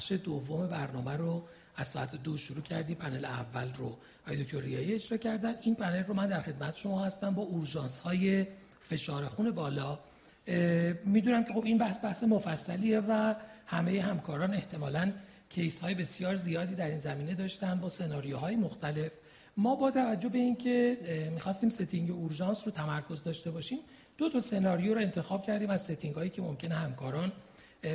[0.00, 1.42] بخش دوم برنامه رو
[1.76, 3.96] از ساعت دو شروع کردیم پنل اول رو.
[4.26, 5.54] آقای دکتر ریایی اجرا کردن.
[5.62, 8.46] این پنل رو من در خدمت شما هستم با اورژانس های
[8.82, 9.98] فشار خون بالا.
[11.04, 13.34] می‌دونم که خب این بحث بحث مفصلیه و
[13.66, 15.12] همه همکاران احتمالاً
[15.50, 19.10] case های بسیار زیادی در این زمینه داشتن با سناریوهای مختلف.
[19.56, 20.98] ما با توجه به اینکه
[21.32, 23.78] می‌خواستیم setting اورژانس رو تمرکز داشته باشیم
[24.18, 27.32] دو تا سناریو رو انتخاب کردیم از setting هایی که ممکنه همکاران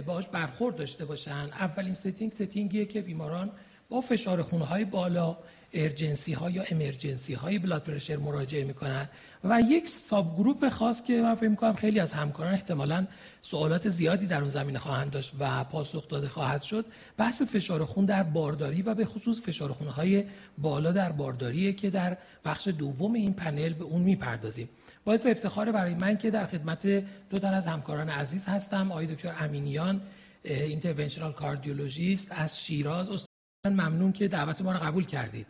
[0.05, 1.50] باهاش برخورد داشته باشن.
[1.59, 3.52] اولین setting setting یه که بیماران
[3.89, 5.38] با فشار خون های بالا
[5.73, 9.09] urgency ها یا emergency های blood pressure مراجعه می‌کنن.
[9.44, 13.08] و یک subgroup خاص که من فکر می‌کنم خیلی از همکاران احتمالا
[13.42, 16.86] سوالات زیادی در اون زمینه خواهند داشت و پاسخ داده خواهد شد.
[17.17, 20.23] بحث فشار خون در بارداری و به خصوص فشار خون های
[20.58, 24.70] بالا در بارداریه که در بخش دوم این پنل به اون می‌پردازیم.
[25.06, 26.88] باعث افتخار برای من که در خدمت
[27.30, 28.92] دو تن از همکاران عزیز هستم.
[28.92, 30.02] آقای دکتر امینیان
[30.43, 33.10] interventional cardiologist از شیراز.
[33.10, 33.27] استاد
[33.65, 35.48] ممنون که دعوت ما رو قبول کردید.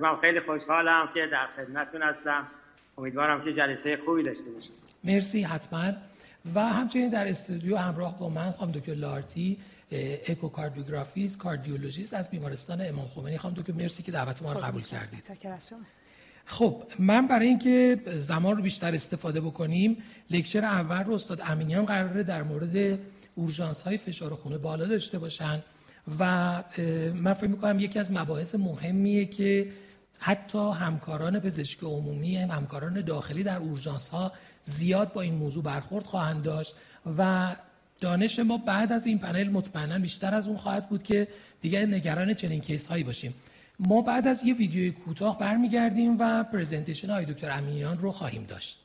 [0.00, 2.46] من خیلی خوشحالم که در خدمتتون هستم.
[2.98, 4.72] امیدوارم که جلسه خوبی داشته باشیم.
[5.04, 5.92] مرسی حتما.
[6.54, 9.58] و همچنین در استودیو همراه با من خانم دکتر لارتی
[10.28, 13.38] echocardiographist cardiologist از بیمارستان امام خمینی.
[13.38, 15.30] خانم دکتر مرسی که دعوت ما رو قبول کردید.
[16.50, 19.96] خب من برای اینکه زمان رو بیشتر استفاده بکنیم
[20.30, 22.98] لکچر اول رو استاد امینیان قراره در مورد
[23.34, 25.62] اورژانس های فشار خونه بالا داشته باشن
[26.18, 26.24] و
[27.14, 29.68] من فکر می‌کنم یکی از مباحث مهمیه که
[30.20, 34.32] حتی همکاران پزشک عمومی همکاران داخلی در اورژانس ها
[34.64, 36.74] زیاد با این موضوع برخورد خواهند داشت
[37.18, 37.56] و
[38.00, 41.28] دانش ما بعد از این پنل مطمئنا بیشتر از اون خواهد بود که
[41.60, 43.34] دیگه نگران چنین کیس هایی باشیم.
[43.78, 48.84] ما بعد از یه ویدیوی کوتاه برمیگردیم و پرزنتیشن های دکتر امینیان رو خواهیم داشت.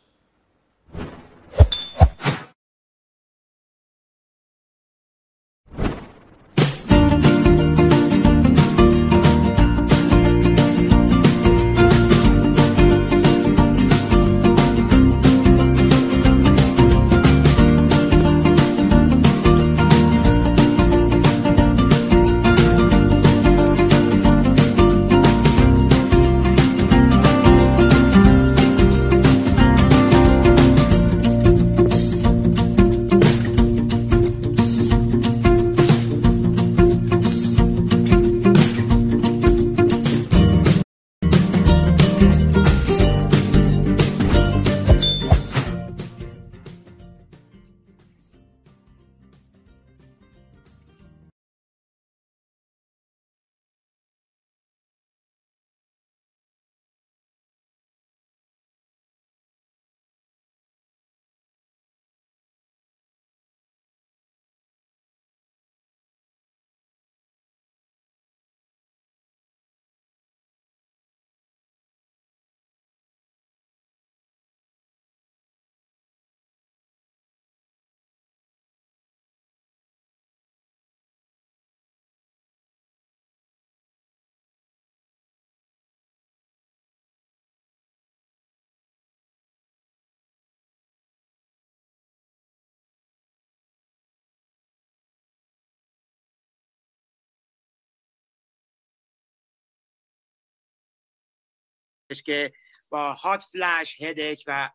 [102.21, 102.53] که
[102.89, 104.69] با hot flush headache و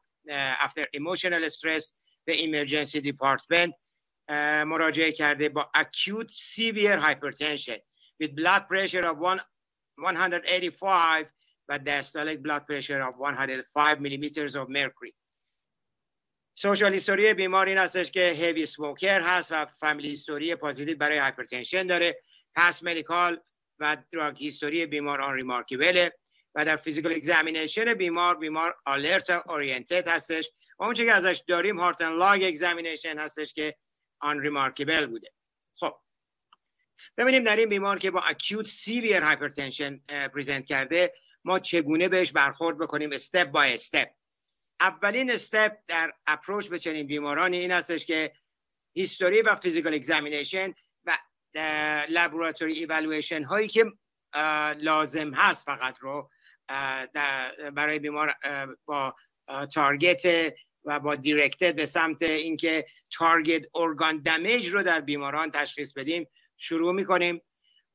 [0.61, 1.93] after emotional stress
[2.25, 3.75] به emergency department
[4.67, 7.79] مراجعه کرده با acute severe hypertension
[8.23, 9.17] with blood pressure of
[9.99, 11.27] 185
[11.69, 15.15] و diastolic blood pressure of 105 millimeters of mercury.
[16.55, 21.87] social history بیمار این هستش که heavy smoker هست و family history positive برای hypertension
[21.87, 22.23] داره.
[22.55, 23.41] past medical
[23.79, 26.13] و drug history بیمار unremarkable ه
[26.59, 30.51] و در physical examination بیمار بیمار alert oriented هستش.
[30.79, 33.77] و اون که ازش داریم heart and lung examination هستش که
[34.21, 35.33] unremarkable بوده.
[35.75, 35.97] خب.
[37.17, 39.99] ببینیم در این بیمار که با acute severe hypertension
[40.35, 41.15] present کرده
[41.45, 44.09] ما چگونه بهش برخورد بکنیم step by step
[44.81, 48.33] اولین step در approach به چنین بیمارانی این هستش که
[48.95, 51.19] history و physical examination و
[52.09, 53.85] laboratory evaluation هایی که
[54.79, 56.31] لازم هست فقط رو
[57.75, 58.35] برای بیمار
[58.87, 59.15] با
[59.75, 60.55] target
[60.85, 66.95] و با directed به سمت اینکه target organ damage رو در بیماران تشخیص بدیم شروع
[66.95, 67.43] می‌کنیم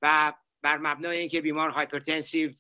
[0.02, 2.52] و بر مبنای اینکه بیمار hypertensive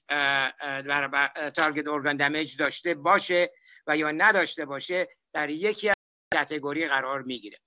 [1.55, 3.51] target organ damage داشته باشه
[3.87, 5.95] و یا نداشته باشه در یکی از
[6.35, 7.59] category قرار می‌گیره.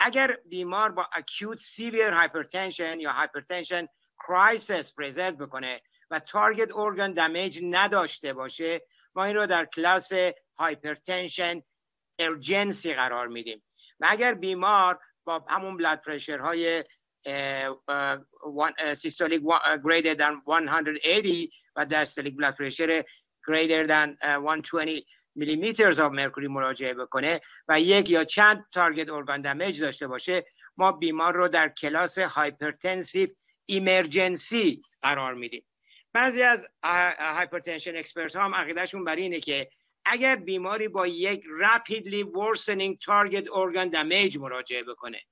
[0.00, 3.86] اگر بیمار با acute severe hypertension یا hypertension
[4.18, 5.80] crisis present بکنه
[6.10, 8.82] و target organ damage نداشته باشه
[9.14, 10.12] ما این رو در کلاس
[10.58, 11.62] hypertension
[12.18, 13.62] urgency قرار میدیم.
[14.00, 16.84] و اگر بیمار با همون blood pressure های
[18.94, 19.42] systolic
[19.84, 23.04] greater than 180 و diastolic blood pressure
[23.50, 29.80] greater than 120 millimeters of mercury مراجعه بکنه و یک یا چند target organ damage
[29.80, 30.46] داشته باشه
[30.76, 33.28] ما بیمار رو در کلاس hypertensive
[33.66, 35.64] emergency قرار میدیم.
[36.14, 36.68] بعضی از
[37.18, 39.70] hypertension expert ها هم عقیدهشون بر اینه که
[40.04, 45.22] اگر بیماری با یک rapidly worsening target organ damage مراجعه بکنه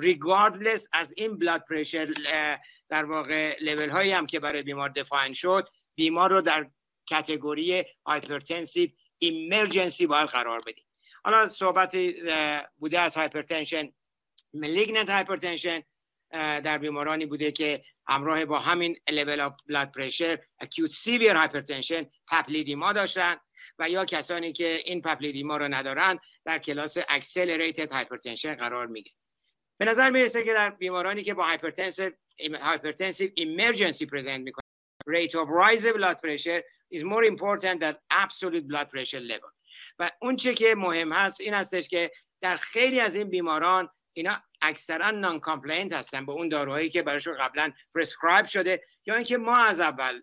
[0.00, 2.12] regardless از این blood pressure
[2.88, 6.70] در واقع لیول هایی هم که برای بیمار define شد بیمار رو در
[7.06, 10.84] category hypertensive emergency باید قرار بدیم.
[11.24, 11.96] حالا صحبت
[12.78, 13.92] بوده از hypertension
[14.54, 15.82] malignant hypertension
[16.32, 22.92] در بیمارانی بوده که همراه با همین level of blood pressure acute severe hypertension papilledema
[22.92, 23.36] داشتن
[23.78, 29.10] و یا کسانی که این papilledema رو ندارن در کلاس accelerated hypertension قرار می‌گیره
[29.78, 34.70] به نظر می‌رسه که در بیمارانی که با hypertensive hypertensive emergency present می‌کنن
[35.08, 36.62] rate of rise blood pressure
[36.94, 39.52] is more important than absolute blood pressure level
[39.98, 42.10] و اون چه که مهم هست این هستش که
[42.40, 47.72] در خیلی از این بیماران اینا اکثرا non-compliant هستن به اون داروهایی که براشون قبلا
[47.94, 50.22] prescribe شده یا اینکه ما از اول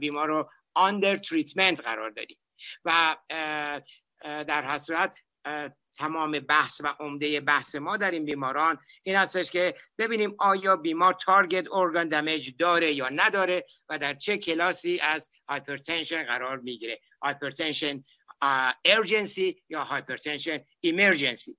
[0.00, 2.38] بیمار رو under treatment قرار دادیم.
[2.84, 3.16] و
[4.20, 5.14] در هر صورت
[5.98, 11.14] تمام بحث و عمده بحث ما در این بیماران این هستش که ببینیم آیا بیمار
[11.14, 17.00] target organ damage داره یا نداره و در چه کلاسی از hypertension قرار می‌گیره.
[17.22, 18.04] hypertension
[18.84, 21.56] urgency یا hypertension emergency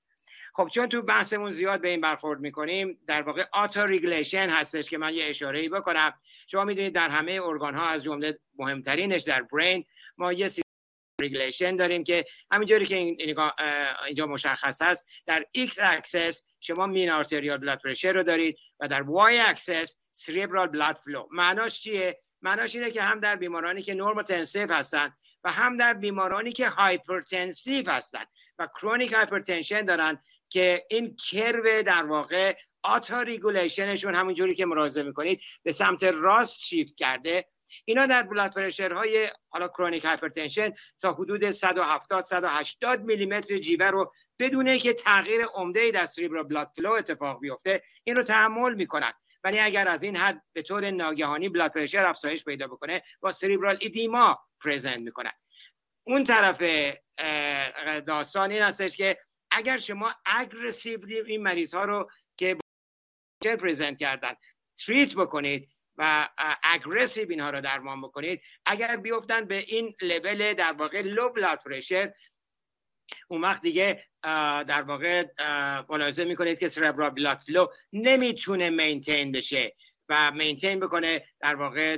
[0.54, 5.14] خب چون تو بحثمون زیاد به این برخورد می‌کنیم در واقع autoregulation هستش که من
[5.14, 6.14] یه اشاره ای بکنم.
[6.48, 9.86] شما می‌دونید در همه organ ها از جمله مهمترینش در brain
[10.18, 10.50] ما یه
[11.22, 12.96] regulation داریم که همینجوری که
[14.06, 19.04] اینجا مشخص هست در X axis شما mean arterial blood pressure رو دارید و در
[19.04, 24.74] Y axis cerebral blood flow معناش چیه؟ معناش اینه که هم در بیمارانی که normotensive
[24.74, 28.24] هستن و هم در بیمارانی که hypertensive هستن
[28.60, 35.42] و chronic hypertension دارن که این کرو در واقع autoregulation شون همونجوری که مراجعه می‌کنید
[35.64, 37.46] به سمت راست شیفت کرده.
[37.86, 44.14] اینا در blood pressure های حالا chronic hypertension تا حدود 170 180 میلیمتر جیوه رو
[44.40, 47.84] بدون که تغییر عمده در cerebral blood flow اتفاق بیفته.
[48.04, 49.14] این رو تحمل می‌کنن.
[49.44, 53.78] ولی اگر از این حد به طور ناگهانی blood pressure افزایش پیدا بکنه با cerebral
[53.82, 55.32] edema present می‌کنن.
[56.04, 56.62] اون طرف
[58.08, 59.18] داستان این هستش که
[59.52, 62.58] اگر شما aggressively این مریض ها رو که
[63.44, 64.34] present کردن
[64.86, 66.30] treat بکنید و
[66.64, 72.14] aggressive اینها رو درمان بکنید اگر بیفتن به این لول در واقع low blood pressure
[73.28, 74.08] اون وقت دیگه
[74.68, 75.26] در واقع
[75.90, 79.76] ملاحظه می‌کنید که cerebral blood flow نمی‌تونه maintain بشه
[80.10, 81.98] و maintain بکنه در واقع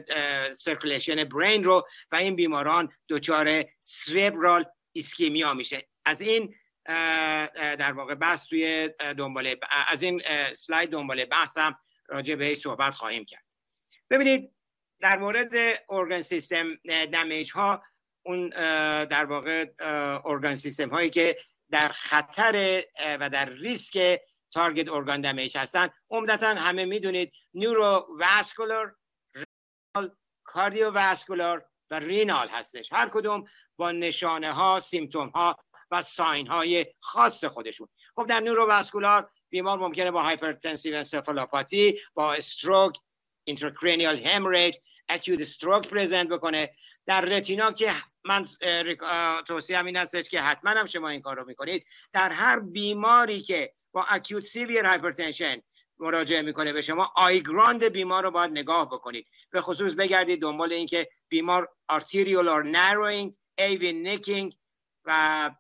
[0.51, 4.65] circulation brain رو و این بیماران دچار cerebral
[4.95, 5.87] ischemia میشه.
[6.05, 6.55] از این
[6.85, 10.21] در واقع بحث توی دنباله از این
[10.53, 13.43] سلاید دنباله بحثم راجع به صحبت خواهیم کرد.
[14.09, 14.51] ببینید
[14.99, 17.83] در مورد ارگان سیستم دمیج ها
[18.25, 18.49] اون
[19.05, 19.65] در واقع
[20.25, 21.37] ارگان سیستم هایی که
[21.71, 22.83] در خطر
[23.19, 24.21] و در ریسک
[24.51, 28.95] تارگت ارگان دمیج هستن عمدتا همه می‌دونید نیورو واسکولار
[30.43, 32.93] کاردیو واسکولار و renal هستش.
[32.93, 35.57] هر کدوم با نشانه ها symptom ها
[35.91, 37.87] و sign های خاص خودشون.
[38.15, 42.97] خب در neurovascular بیمار ممکنه با hypertensive encephalopathy با stroke
[43.43, 44.75] intracranial hemorrhage
[45.09, 46.75] acute stroke present بکنه.
[47.05, 47.91] در retina که
[48.23, 48.47] من
[49.47, 51.85] توصیه این هستش که حتما هم شما این کار رو می‌کنید.
[52.13, 55.61] در هر بیماری که با acute severe hypertension
[55.99, 59.27] مراجعه می‌کنه به شما eye ground بیمار رو باید نگاه بکنید.
[59.51, 64.55] به خصوص بگردید دنبال اینکه بیمار arteriolar narrowing AV nicking
[65.05, 65.51] و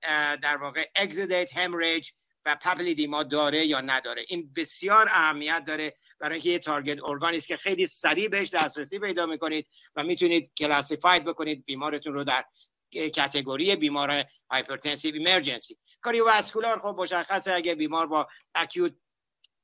[0.41, 2.09] در واقع exudate hemorrhage
[2.45, 4.25] و papilledema داره یا نداره.
[4.27, 8.53] این بسیار اهمیت داره برای اینکه یه target organ ی است که خیلی سریع بهش
[8.53, 12.45] دسترسی پیدا می‌کنید و می‌تونید classified بکنید بیمارتون رو در
[12.91, 18.93] category بیمار hypertensive emergency cardiovascular خب مشخصه اگه بیمار با acute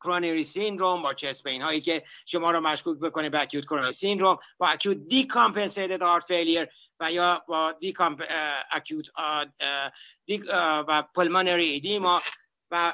[0.02, 4.38] coronary syndrome با chest pain هایی که شما رو مشکوک بکنه به acute coronary syndrome
[4.58, 6.68] با acute decompensated heart failure
[7.00, 8.24] و یا با decomp
[8.72, 9.06] acute
[10.88, 12.22] و pulmonary edema
[12.72, 12.94] و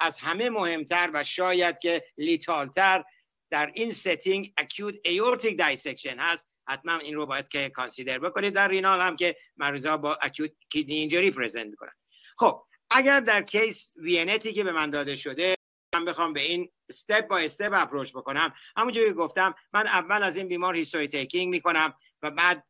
[0.00, 3.04] از همه مهمتر و شاید که lethal تر
[3.50, 6.48] در این setting acute aortic dissection هست.
[6.68, 8.54] حتما این رو باید که consider بکنید.
[8.54, 11.92] در renal هم که مریضا با acute kidney injury present می‌کنن.
[12.36, 15.54] خب اگر در case vignette ی که به من داده شده
[15.94, 18.54] من بخوام به این step by step approach بکنم.
[18.76, 21.94] همونجوری گفتم من اول از این بیمار history taking می‌کنم.
[22.24, 22.64] و بعد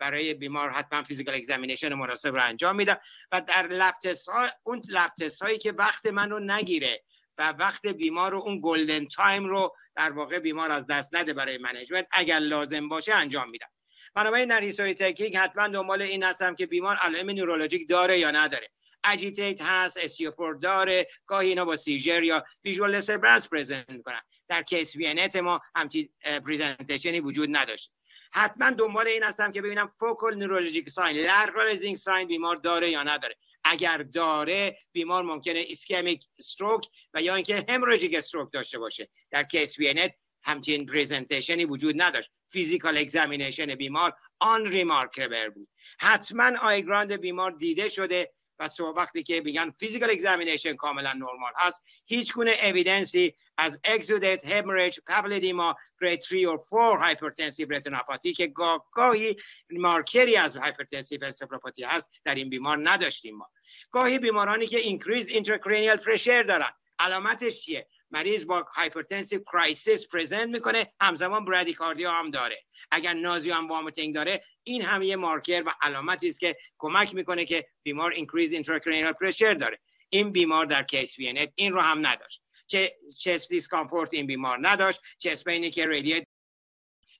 [0.00, 3.00] برای بیمار حتما physical examination مناسب رو انجام میدم.
[3.32, 3.94] و در lab
[4.28, 5.12] ها اون lab
[5.42, 7.02] هایی که وقت من رو نگیره
[7.38, 11.58] و وقت بیمار رو اون golden time رو در واقع بیمار از دست نده برای
[11.58, 13.68] management اگر لازم باشه انجام میدم.
[14.14, 18.70] بنابراین در history taking حتما دنبال این هستم که بیمار علائم neurologic داره یا نداره.
[19.04, 24.20] agitated هست stupor داره گاهی اینا با seizure یا visual disturbance present می‌کنن.
[24.48, 26.08] در case vignette ما همچین
[26.46, 27.92] presentation ی وجود نداشت
[28.32, 33.36] حتما دنبال این هستم که ببینم focal neurologic sign lateralizing sign بیمار داره یا نداره.
[33.64, 39.08] اگر داره بیمار ممکنه ischemic stroke و یا اینکه hemorrhagic stroke داشته باشه.
[39.30, 42.30] در case vignette همچین presentation ی وجود نداشت.
[42.48, 45.68] physical examination بیمار unremarkable بود.
[45.98, 48.32] حتما eye ground بیمار دیده شده.
[48.60, 54.44] و وقتی که میگن physical examination کاملا نرمال هست هیچ گونه evidence ی از exudate
[54.44, 59.36] hemorrhage papilledema grade 3 و 4 hypertensive retinopathy که گاه گاهی
[59.70, 63.50] مارکری از hypertensive encephalopathy هست در این بیمار نداشتیم ما.
[63.90, 66.70] گاهی بیمارانی که increase intracranial pressure دارن.
[66.98, 72.64] علامتش چیه؟ مریض با hypertensive crisis present می‌کنه همزمان bradycardia هم داره.
[72.90, 77.44] اگر nausea هم vomiting داره این هم یه مارکر و علامتی است که کمک می‌کنه
[77.44, 79.80] که بیمار increase intracranial pressure داره.
[80.08, 82.42] این بیمار در case vignette این رو هم نداشت.
[82.66, 86.26] چه chest discomfort این بیمار نداشت chest pain ی که radiate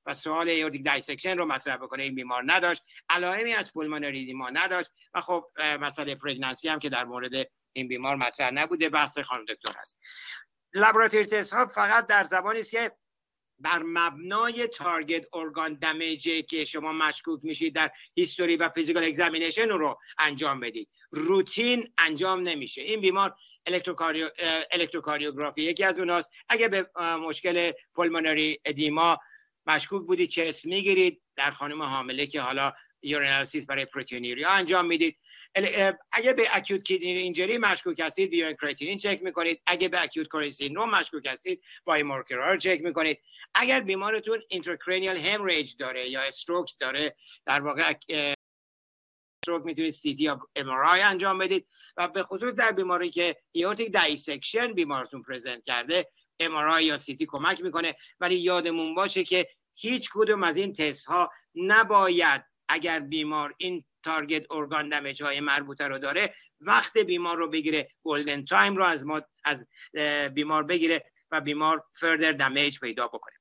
[0.07, 2.83] و سوال aortic dissection رو مطرح بکنه این بیمار نداشت.
[3.09, 5.45] علائمی از pulmonary edema نداشت و خب
[5.81, 9.99] مسئله pregnancy هم که در مورد این بیمار مطرح نبوده بحث خانم دکتر هست.
[10.75, 12.93] laboratory test ها فقط در زمانی است که
[13.59, 19.69] بر مبنای target organ damage ی که شما مشکوک میشید در history و physical examination
[19.69, 20.89] رو انجام بدید.
[21.11, 22.83] روتین انجام نمیشه.
[22.83, 23.35] این بیمار
[24.73, 26.31] الکتروکاردیوگرافی یکی از اوناست.
[26.49, 29.19] اگه به مشکل pulmonary edema
[29.67, 32.73] مشکوک بودید chest می‌گیرید؟ در خانم حامله که حالا
[33.05, 35.19] urinalysis برای proteinuria انجام می‌دید؟
[36.13, 39.63] اگه به acute kidney injury مشکوک هستید BUN creatinine چک می‌کنید.
[39.67, 43.19] اگه به acute coronary syndrome مشکوک هستید biomarker رو چک می‌کنید.
[43.55, 47.95] اگر بیمارتون intracranial hemorrhage داره یا stroke داره در واقع
[49.43, 54.73] stroke می‌تونید CT یا ام انجام بدید و به خصوص در بیماری که aortic dissection
[54.73, 56.09] بیمارتون present کرده
[56.41, 57.97] ام یا CT کمک می‌کنه.
[58.21, 64.47] ولی یادمون باشه که هیچ کدوم از این تست ها نباید اگر بیمار این target
[64.51, 69.23] organ damage های مربوطه رو داره وقت بیمار رو بگیره golden time رو از ما
[69.45, 69.67] از
[70.35, 73.35] بیمار بگیره و بیمار further damage پیدا بکنه.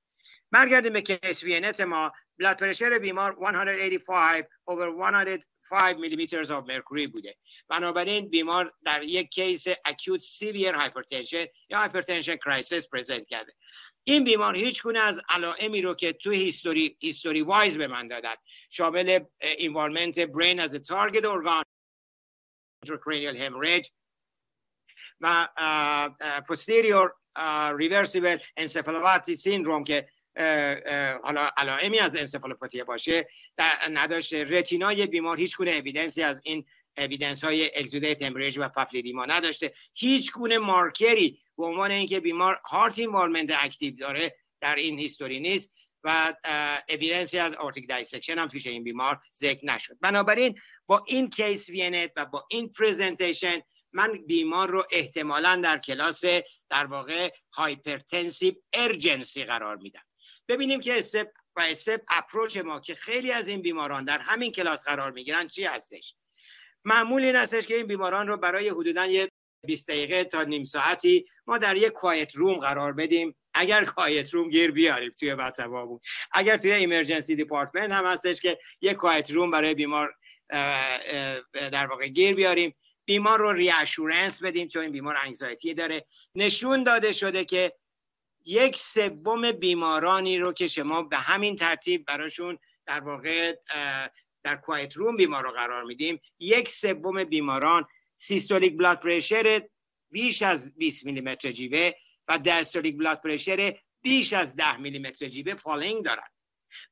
[0.51, 2.12] برگردیم به case vignette ما.
[2.39, 4.89] blood pressure بیمار 185 over
[5.70, 7.36] 105 میلیمتر of mercury بوده.
[7.70, 13.53] بنابراین بیمار در یک case acute severe hypertension یا hypertension crisis present کرده.
[14.03, 18.36] این بیمار هیچ گونه از علائمی رو که تو history history wise به من دادن.
[18.69, 21.63] شامل involvement brain از target organ
[22.86, 23.89] intracranial hemorrhage
[25.22, 25.50] و
[26.48, 27.07] posterior
[27.81, 30.07] reversible encephalopathy syndrome که
[31.24, 33.27] حالا علائمی از encephalopathy باشه
[33.91, 34.43] نداشته.
[34.43, 36.65] retina ی بیمار هیچ گونه evidence ی از این
[36.98, 39.74] evidence های exudate hemorrhage و papilledema نداشته.
[39.93, 45.74] هیچ گونه مارکری به عنوان اینکه بیمار heart involvement active داره در این history نیست
[46.03, 46.33] و
[46.89, 49.98] evidence ی از aortic dissection هم پیش این بیمار ذکر نشد.
[50.01, 53.62] بنابراین با این case vignette و با این presentation
[53.93, 56.22] من بیمار رو احتمالا در کلاس
[56.69, 60.03] در واقع hypertensive urgency قرار میدم.
[60.48, 64.86] ببینیم که step by step approach ما که خیلی از این بیماران در همین کلاس
[64.86, 66.15] قرار می‌گیرن چی هستش؟
[66.86, 69.29] معمول این هستش که این بیماران رو برای حدودا یه
[69.65, 73.36] 20 دقیقه تا نیم ساعتی ما در یک quiet room قرار بدیم.
[73.53, 75.36] اگر quiet room گیر بیاریم توی
[75.86, 76.01] ward
[76.32, 80.15] اگر توی emergency department هم هستش که یک quiet room برای بیمار
[81.53, 82.75] در واقع گیر بیاریم.
[83.05, 86.05] بیمار رو reassurance بدیم چون این بیمار anxiety داره.
[86.36, 87.74] نشون داده شده که
[88.46, 93.55] یک سوم بیمارانی رو که شما به همین ترتیب براشون در واقع
[94.43, 96.22] در quiet room بیمار رو قرار میدیم.
[96.39, 99.62] یک سوم بیماران systolic blood pressure
[100.12, 101.91] بیش از 20 میلیمتر جیوه
[102.27, 106.27] و diastolic blood pressure بیش از 10 میلیمتر جیوه falling دارن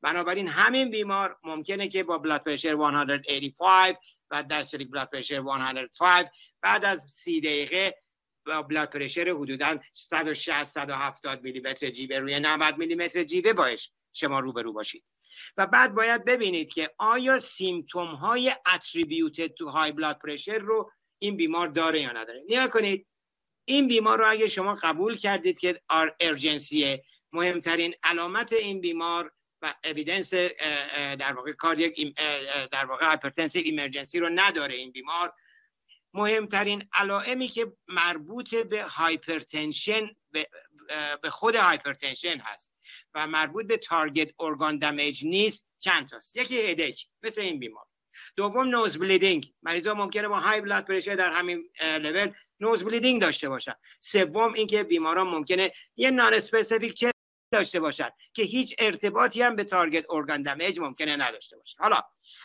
[0.01, 3.95] بنابراین همین بیمار ممکنه که با blood pressure 185
[4.31, 6.25] و diastolic blood pressure 105
[6.61, 8.01] بعد از سی دقیقه
[8.45, 14.39] blood pressure حدودا 160 170 میلی متر جیوه روی 90 میلی متر جیوه باش شما
[14.39, 15.03] روبرو باشید.
[15.57, 21.37] و بعد باید ببینید که آیا symptom های attributed to high blood pressure رو این
[21.37, 22.43] بیمار داره یا نداره.
[22.49, 23.07] نگاه کنید
[23.65, 29.73] این بیمار رو اگه شما قبول کردید که urgency ه مهمترین علامت این بیمار و
[29.83, 32.15] evidence در واقع cardiac
[32.71, 35.33] در واقع hypertensive emergency رو نداره این بیمار.
[36.13, 40.09] مهمترین علائمی که مربوط به hypertension
[41.21, 42.75] به خود hypertension هست
[43.13, 47.85] و مربوط به target organ damage نیست چند تاست؟ یکی headache مثل این بیمار.
[48.35, 49.53] دوم nose bleeding.
[49.63, 53.73] مریضا ممکنه با high blood pressure در همین level nose bleeding داشته باشن.
[53.99, 57.11] سوم اینکه بیماران ممکنه یه non-specific چه
[57.53, 61.77] داشته باشد که هیچ ارتباطی هم به target organ damage ممکنه نداشته باشه.
[61.79, 62.01] حالا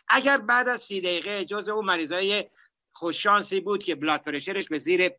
[0.09, 2.45] اگر بعد از سی دقیقه جز اون مریضای
[2.93, 5.10] خوششانسی بود که blood pressure ش به زیر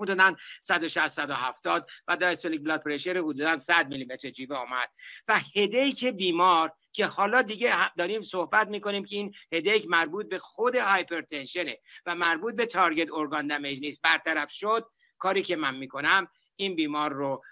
[0.00, 4.88] حدودا 160 170 و diastolic blood pressure حدودا 100 میلی متر جیوه آمد.
[5.28, 10.76] و headache بیمار که حالا دیگه داریم صحبت می‌کنیم که این headache مربوط به خود
[10.76, 14.02] hypertension ه و مربوط به target organ damage نیست.
[14.02, 17.42] برطرف شد کاری که من می‌کنم این بیمار رو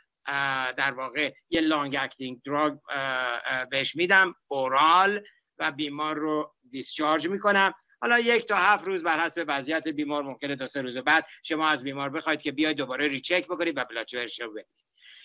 [0.76, 2.78] در واقع یه long acting drug
[3.70, 5.22] بهش میدم oral
[5.58, 7.74] و بیمار رو discharge می‌کنم.
[8.00, 11.68] حالا یک تا هفت روز بر حسب وضعیت بیمار ممکنه تا سه روز بعد شما
[11.68, 14.66] از بیمار بخواید که بیاید دوباره recheck بکنید و blood رو ببینید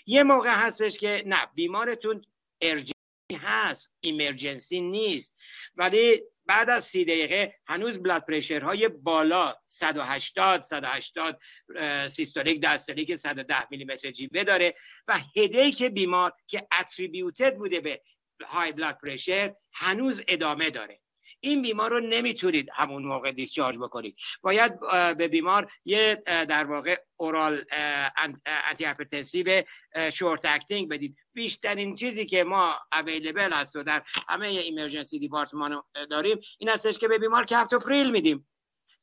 [0.06, 2.26] یه موقع هستش که نه بیمارتون
[2.62, 2.94] ارجنسی
[3.42, 5.38] هست ایمرجنسی نیست.
[5.76, 11.40] ولی بعد از سی دقیقه هنوز بلاد پرشر های بالا 180 180
[12.08, 14.76] سیستولیک دستولیک 110 میلی متر جیوه داره
[15.08, 18.02] و هدیک بیمار که اتریبیوتد بوده به
[18.48, 21.00] های بلاد پرشر هنوز ادامه داره.
[21.44, 24.16] این بیمار رو نمی‌تونید همون موقع دیسچارج بکنید.
[24.42, 24.80] باید
[25.18, 27.66] به بیمار یه در واقع oral
[28.18, 29.64] antihypertensive
[30.14, 31.18] short acting بدید.
[31.34, 37.08] بیشترین چیزی که ما available هست و در همه emergency department داریم این هستش که
[37.08, 38.48] به بیمار captopril میدیم.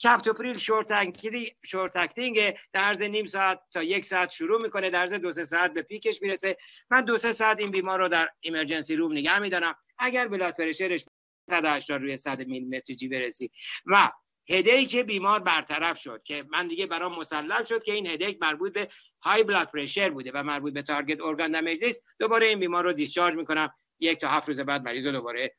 [0.04, 1.18] captopril short
[1.64, 5.44] short acting در عرض نیم ساعت تا یک ساعت شروع می‌کنه در عرض دو سه
[5.44, 6.56] ساعت به peak ش می‌رسه.
[6.90, 9.76] من دو سه ساعت این بیمار رو در emergency room نگه میدارم.
[9.98, 11.04] اگر blood pressure ش
[11.48, 13.50] 180 روی 100 میلیمتر جیوه رسید.
[13.86, 14.10] و
[14.50, 18.88] headache بیمار برطرف شد که من دیگه برام مسلم شد که این headache مربوط به
[19.22, 22.04] high blood pressure بوده و مربوط به target organ damage نیست.
[22.18, 23.74] دوباره این بیمار رو discharge می‌کنم.
[24.00, 25.56] یک تا هفت روز بعد مریض رو دوباره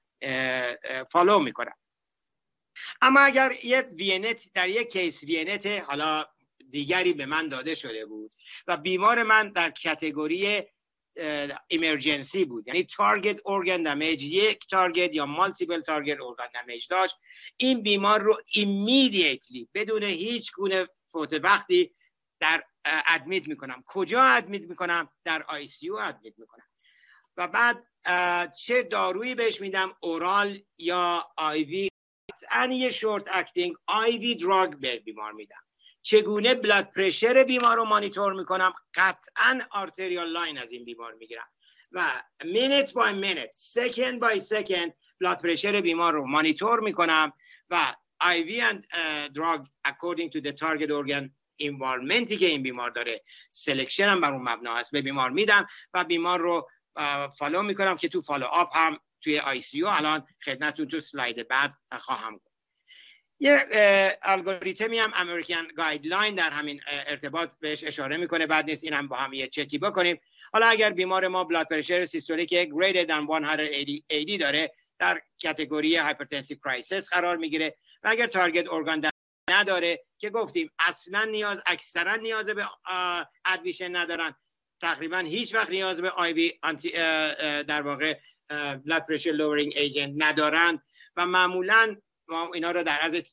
[1.12, 1.74] follow می‌کنم.
[3.02, 6.26] اما اگر یه vignette در یک case vignette حالا
[6.72, 8.32] دیگری به من داده شده بود
[8.68, 10.64] و بیمار من در category
[11.68, 12.68] emergency بود.
[12.68, 17.16] یعنی target organ damage یک target یا multiple target organ damage داشت.
[17.58, 21.96] این بیمار رو immediately بدون هیچ گونه فوت وقتی
[22.40, 23.84] در admit می‌کنم.
[23.88, 26.66] کجا admit می‌کنم؟ در ICU admit می‌کنم.
[27.38, 27.84] و بعد
[28.54, 31.90] چه دارویی بهش میدم؟ oral یا IV؟
[32.72, 35.64] یه short acting IV drug به بیمار میدم.
[36.02, 41.48] چگونه blood pressure بیمار رو مانیتور می‌کنم؟ قطعا arterial line از این بیمار می‌گیرم.
[41.92, 47.34] و minute by minute second by second blood pressure بیمار رو مانیتور می‌کنم
[47.70, 52.90] و IV and uh, drug according to the target organ involvement ی که این بیمار
[52.90, 54.92] داره selection هم بر اون مبنا هست.
[54.92, 56.70] به بیمار میدم و بیمار رو
[57.38, 62.40] follow می‌کنم که تو follow-up هم توی ICU الان خدمتتون تو slide بعد خواهم
[63.40, 63.60] یه
[64.22, 68.48] الگوریتمی هم American guideline در همین ارتباط بهش اشاره می‌کنه.
[68.48, 70.20] بد نیست این هم با هم یه چکی بکنیم.
[70.54, 77.10] حالا اگر بیمار ما blood pressure systolic greater than 180 داره در category hypertensive crisis
[77.10, 77.76] قرار می‌گیره.
[78.04, 79.10] و اگر target organ
[79.50, 82.66] نداره که گفتیم اصلا نیاز اکثرا نیاز به
[83.46, 84.36] admission ندارن.
[84.82, 86.54] تقریبا هیچ وقت نیاز به IV
[87.64, 88.18] در واقع
[88.86, 90.82] blood pressure lowering agent ندارن.
[91.16, 91.96] و معمولا
[92.30, 93.24] ما اینا رو در از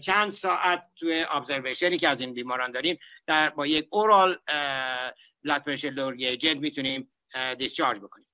[0.00, 4.38] چند ساعت توی observation ی که از این بیماران داریم در با یک oral
[5.44, 7.12] blood pressure lowering agent می‌تونیم
[7.58, 8.26] discharge بکنیم.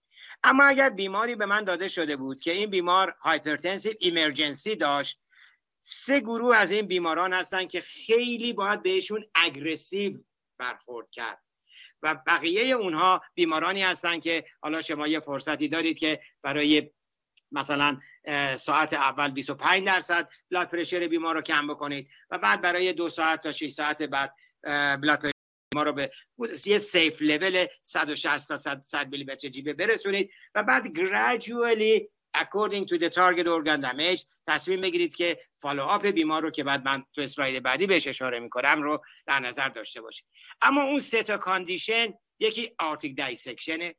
[0.44, 5.18] اما اگر بیماری به من داده شده بود که این بیمار hypertensive emergency داشت
[5.82, 10.18] سه گروه از این بیماران هستن که خیلی باید بهشون aggressive
[10.58, 11.42] برخورد کرد.
[12.02, 16.90] و بقیه اونها بیمارانی هستن که حالا شما یه فرصتی دارید که برای
[17.52, 18.00] مثلا
[18.56, 22.08] ساعت اول 25 درصد blood pressure بیمار رو کم بکنید.
[22.30, 24.34] و بعد برای دو ساعت تا 6 ساعت بعد
[25.02, 25.32] blood pressure
[25.72, 26.10] بیمار رو به
[26.66, 30.30] یه safe level 160 تا 100 میلی متر جیوه برسونید.
[30.54, 36.50] و بعد gradually according to the target organ damage تصمیم بگیرید که follow-up بیمار رو
[36.50, 40.26] که بعد من تو اسلاید بعدی بهش اشاره می‌کنم رو در نظر داشته باشید.
[40.62, 43.94] اما اون سه تا condition یکی aortic dissection ه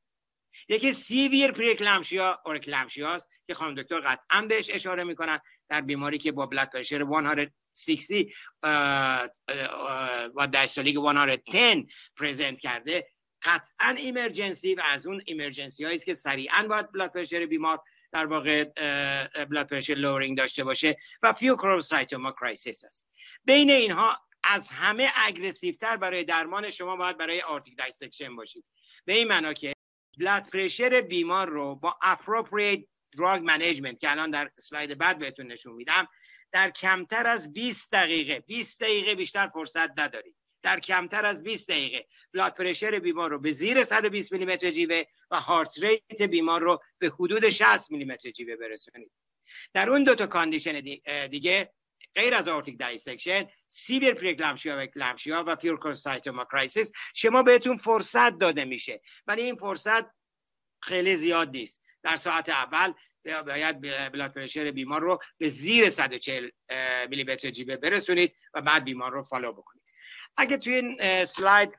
[0.69, 2.61] یکی severe preeclampsia or
[3.07, 7.05] است که خانم دکتر قطعا بهش اشاره می‌کنن در بیماری که با blood pressure
[7.73, 8.11] 160
[10.35, 11.85] و diastolic 110
[12.17, 13.07] present کرده.
[13.41, 18.63] قطعا emergency و از اون emergency هایی که سریعا باید blood pressure بیمار در واقع
[19.45, 23.07] blood pressure lowering داشته باشه و pheochromocytoma crisis است.
[23.45, 28.65] بین اینها از همه aggressive تر برای درمان شما باید برای aortic dissection باشید.
[29.05, 29.73] به این معنا که
[30.19, 32.85] blood pressure بیمار رو با appropriate
[33.17, 36.07] drug management که الان در اسلاید بعد بهتون نشون میدم
[36.51, 42.07] در کمتر از 20 دقیقه 20 دقیقه بیشتر فرصت ندارید در کمتر از 20 دقیقه
[42.33, 47.09] blood pressure بیمار رو به زیر 120 میلیمتر جیوه و heart rate بیمار رو به
[47.09, 49.11] حدود 60 میلیمتر جیوه برسونید.
[49.73, 51.73] در اون دو تا condition دیگه
[52.15, 58.65] غیر از aortic dissection severe preeclampsia و eclampsia و pheochromocytoma crisis شما بهتون فرصت داده
[58.65, 59.01] میشه.
[59.27, 60.05] ولی این فرصت
[60.81, 61.81] خیلی زیاد نیست.
[62.03, 62.93] در ساعت اول
[63.25, 66.49] باید blood pressure بیمار رو به زیر 140
[67.09, 69.83] میلیمتر جیوه برسونید و بعد بیمار رو follow بکنید.
[70.37, 71.77] اگه توی این slide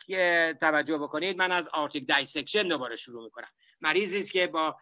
[0.58, 3.50] توجه بکنید من از aortic dissection دوباره شروع می‌کنم.
[3.80, 4.76] مریضی است که با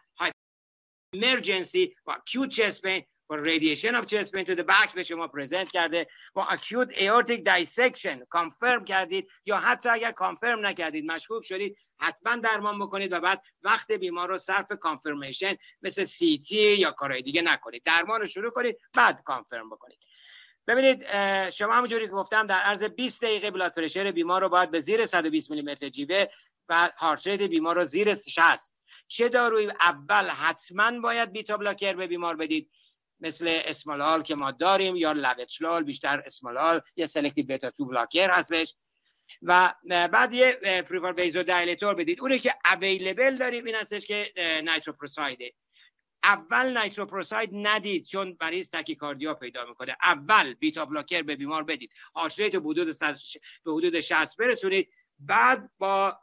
[1.13, 2.81] emergency با acute chest
[3.27, 6.07] با radiation of chest pain to the back به شما present کرده.
[6.33, 12.79] با acute aortic dissection confirm کردید یا حتی اگر confirm نکردید مشکوک شدید حتما درمان
[12.79, 17.83] بکنید و بعد وقت بیمار رو صرف confirmation مثل CT یا کارهای دیگه نکنید.
[17.85, 19.99] درمان رو شروع کنید بعد confirm بکنید.
[20.67, 21.05] ببینید
[21.49, 25.05] شما همونجوری که گفتم در عرض 20 دقیقه blood pressure بیمار رو باید به زیر
[25.05, 26.25] 120 میلیمتر جیوه
[26.69, 28.73] و heart rate بیمار رو زیر 60
[29.07, 32.71] چه داروی اول حتما باید beta blocker به بیمار بدید.
[33.23, 38.75] مثل esmolol که ما داریم یا labetalol بیشتر esmolol یا selective beta two blocker هستش.
[39.41, 40.51] و بعد یه
[40.89, 42.21] peripheral vasodilator بدید.
[42.21, 44.33] اونی که available داریم این هستش که
[44.63, 45.53] nitroprusside ه
[46.23, 49.97] اول nitroprusside ندید چون مریض tachycardia پیدا می‌کنه.
[50.03, 51.91] اول beta blocker به بیمار بدید.
[52.15, 52.87] heart rate به حدود
[53.65, 54.89] به حدود 60 برسونید.
[55.19, 56.19] بعد با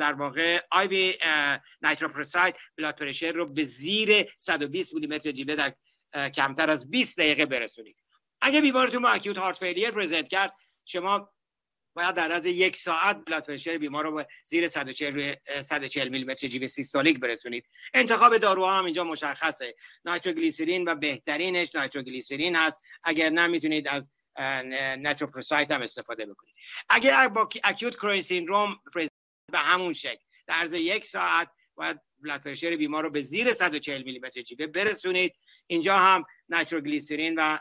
[0.00, 1.14] در واقع IV
[1.82, 5.74] nitroprusside blood pressure رو به زیر 120 میلیمتر جیوه در
[6.34, 7.96] کمتر از 20 دقیقه برسونید
[8.40, 11.30] اگه بیمارتون با acute heart failure present کرد شما
[11.94, 16.66] باید در عرض یک ساعت blood pressure بیمار رو به زیر 140 140 میلیمتر جیوه
[16.66, 17.66] systolic برسونید.
[17.94, 19.74] انتخاب داروها هم اینجا مشخصه.
[20.04, 22.82] nitroglycerin و بهترینش nitroglycerin هست.
[23.02, 24.10] اگر نمی‌تونید از
[24.98, 26.54] nitroprusside هم استفاده بکنید.
[26.88, 28.80] اگر با acute coronary syndrome
[29.52, 34.40] به همون شکل در یک ساعت باید blood pressure بیمار رو به زیر 140 میلیمتر
[34.40, 35.34] جیوه برسونید.
[35.68, 37.58] اینجا هم nitroglycerin و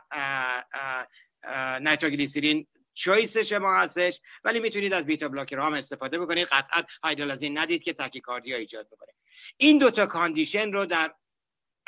[1.80, 4.20] nitroglycerin choice شما هستش.
[4.44, 6.48] ولی می‌تونید از beta blocker هم استفاده بکنید.
[6.52, 9.14] قطعا hydralazine ندید که tachycardia ایجاد بکنه.
[9.58, 11.14] این دوتا condition رو در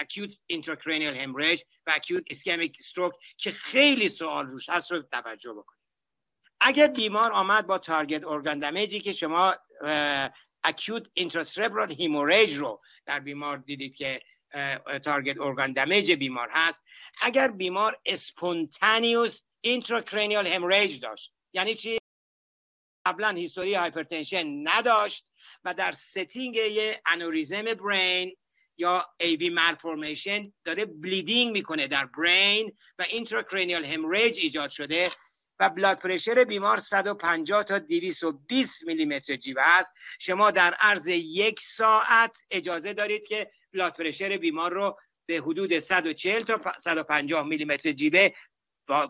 [0.02, 5.80] acute intracranial hemorrhage و acute ischemic stroke که خیلی سوال روش هست رو توجه بکنید.
[6.62, 9.56] اگر بیمار آمد با target organ damage ی که شما
[10.68, 14.22] acute intracerebral hemorrhage رو در بیمار دیدید که
[15.04, 16.84] target organ damage بیمار هست.
[17.22, 22.00] اگر بیمار spontaneous intracranial hemorrhage داشت یعنی چی؟
[23.06, 25.26] قبلا history hypertension نداشت
[25.64, 28.36] و در setting یه aneurysm brain
[28.78, 35.08] یا AV malformation داره bleeding می‌کنه در brain و intracranial hemorrhage ایجاد شده
[35.60, 39.94] و blood pressure بیمار 150 تا 220 میلیمتر جیوه است.
[40.20, 46.42] شما در عرض یک ساعت اجازه دارید که بلاد پرشر بیمار رو به حدود 140
[46.42, 48.30] تا 150 میلیمتر جیوه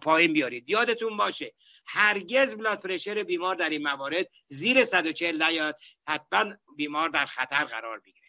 [0.02, 0.70] پایین بیارید.
[0.70, 1.54] یادتون باشه
[1.86, 5.76] هرگز بلاد پرشر بیمار در این موارد زیر 140 نیاد.
[6.08, 8.28] حتما بیمار در خطر قرار بگیره.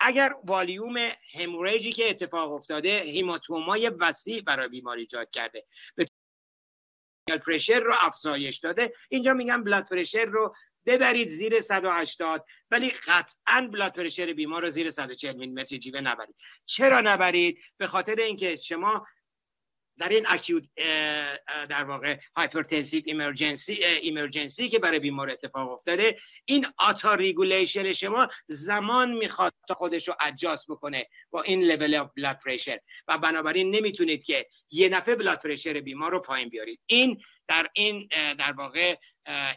[0.00, 0.96] اگر والیوم
[1.34, 6.06] هموریجی که اتفاق افتاده هیماتومای وسیع برای بیمار ایجاد کرده به
[7.46, 8.92] pressure رو افزایش داده.
[9.08, 10.54] اینجا میگم blood pressure رو
[10.88, 16.36] ببرید زیر 180 ولی قطعا blood pressure بیمار رو زیر 140 میلیمتر جیوه نبرید.
[16.66, 19.06] چرا نبرید؟ به خاطر اینکه شما
[19.98, 20.64] در این acute
[21.68, 29.54] در واقع hypertensive emergency emergency که برای بیمار اتفاق افتاده این autoregulation شما زمان می‌خواد
[29.68, 34.46] تا خودش رو adjust بکنه با این level of blood pressure و بنابراین نمی‌تونید که
[34.70, 36.80] یه دفعه blood pressure بیمار رو پایین بیارید.
[36.86, 38.96] این در این در واقع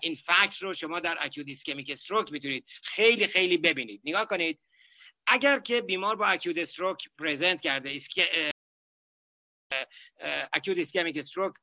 [0.02, 4.02] این fact رو شما در acute ischemic stroke می‌تونید خیلی خیلی ببینید.
[4.04, 4.60] نگاه کنید.
[5.28, 8.22] اگر که بیمار با acute stroke present کرده isch...
[10.54, 11.54] acute ischemic stroke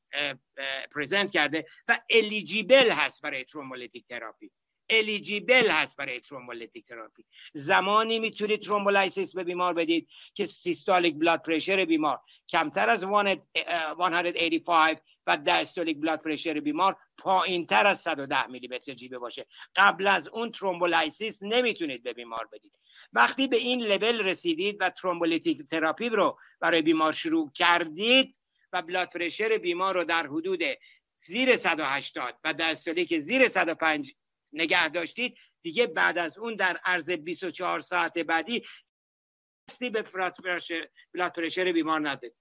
[0.94, 4.50] present کرده و eligible هست برای thrombolytic therapy
[4.90, 11.84] eligible هست برای thrombolytic therapy زمانی می‌تونید thrombolysis به بیمار بدید که systolic blood pressure
[11.84, 12.20] بیمار.
[12.48, 19.18] کمتر از 185 و diastolic blood pressure بیمار پایین تر از 110 میلی متر جیوه
[19.18, 19.46] باشه.
[19.76, 22.72] قبل از اون thrombolysis نمی‌تونید به بیمار بدید.
[23.12, 28.36] وقتی به این لول رسیدید و thrombolytic therapy رو برای بیمار شروع کردید
[28.72, 30.62] و blood pressure بیمار رو در حدود
[31.14, 34.14] زیر 180 و diastolic زیر 105
[34.52, 38.64] نگه داشتید دیگه بعد از اون در عرض 24 ساعت بعدی
[39.68, 40.02] دستی به
[41.14, 42.34] blood pressure بیمار ندید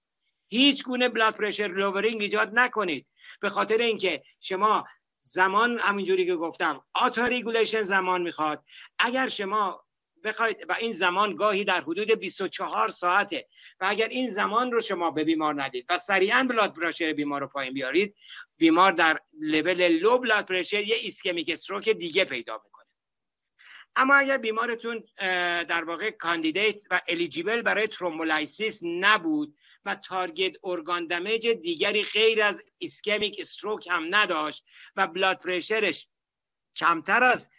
[0.47, 3.07] هیچ گونه blood pressure lowering ایجاد نکنید.
[3.41, 8.63] به خاطر اینکه شما زمان همینجوری که گفتم autoregulation زمان می‌خواد.
[8.99, 9.83] اگر شما
[10.23, 13.47] بخواید و این زمان گاهی در حدود 24 ساعته
[13.79, 17.47] و اگر این زمان رو شما به بیمار ندید و سریعا blood pressure بیمار رو
[17.47, 18.15] پایین بیارید
[18.57, 22.85] بیمار در level low blood pressure یه ischemic stroke دیگه پیدا می‌کنه.
[23.95, 25.03] اما اگر بیمارتون
[25.63, 29.55] در واقع candidate و eligible برای thrombolysis نبود
[29.87, 36.07] و target organ damage دیگری غیر از ischemic stroke هم نداشت و blood pressure ش
[36.75, 37.49] کمتر از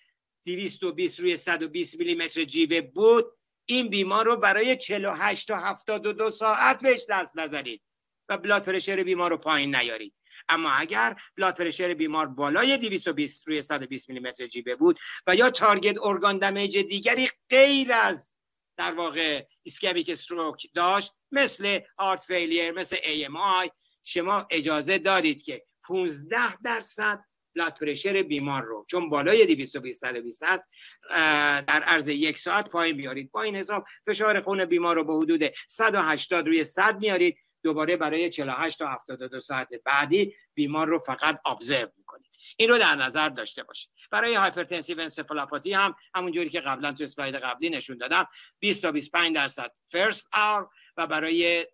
[0.46, 3.24] 220 روی 120 میلیمتر جیوه بود.
[3.64, 7.82] این بیمار رو برای 48 تا 72 ساعت بهش دست نزنید
[8.28, 10.14] و blood pressure بیمار رو پایین نیارید.
[10.48, 15.96] اما اگر blood pressure بیمار بالای 220 روی 120 میلیمتر جیوه بود و یا target
[16.02, 18.34] organ damage دیگری غیر از
[18.78, 23.70] در واقع ischemic stroke داشت مثل heart failure مثل AMI
[24.04, 27.24] شما اجازه دارید که 15 درصد
[27.56, 30.68] blood pressure بیمار رو چون بالای 220 120 هست
[31.10, 33.30] در عرض یک ساعت پایین بیارید.
[33.30, 37.36] با این حساب فشار خون بیمار رو به حدود 180 روی 100 میارید.
[37.62, 42.27] دوباره برای 48 تا 72 ساعت بعدی بیمار رو فقط observe می‌کنید.
[42.56, 47.34] این رو در نظر داشته باشید برای هایپرتنسیو انسفالوپاتی هم همونجوری که قبلا تو اسلاید
[47.34, 48.26] قبلی نشون دادم
[48.58, 51.66] 20 تا 25 درصد first hour و برای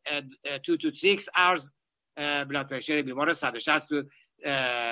[0.67, 1.71] 2 to 6 hours
[2.17, 4.03] blood pressure بیمار 160 to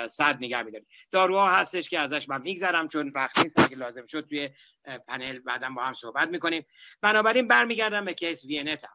[0.07, 4.27] صد نگه میداریم داروها هستش که ازش من میگذرم چون وقت نیست اگه لازم شد
[4.29, 4.49] توی
[5.07, 6.65] پنل بعدا با هم صحبت می‌کنیم.
[7.01, 8.85] بنابراین برمیگردم به case vignette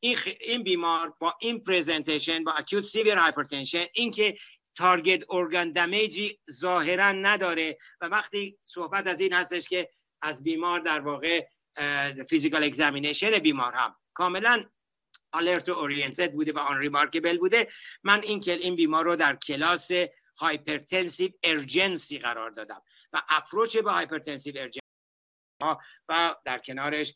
[0.00, 4.36] این, این بیمار با این presentation با acute severe hypertension اینکه
[4.80, 7.78] target organ damage ی ظاهرا نداره.
[8.00, 9.90] و وقتی صحبت از این هستش که
[10.22, 11.46] از بیمار در واقع
[12.28, 13.96] physical examination بیمار هم.
[14.14, 14.64] کاملا
[15.32, 17.68] alert و oriented بوده و unremarkable بوده.
[18.02, 19.90] من این این بیمار رو در کلاس
[20.38, 22.82] hypertensive urgency قرار دادم.
[23.12, 24.80] و approach به hypertensive urgency
[26.08, 27.14] و در کنارش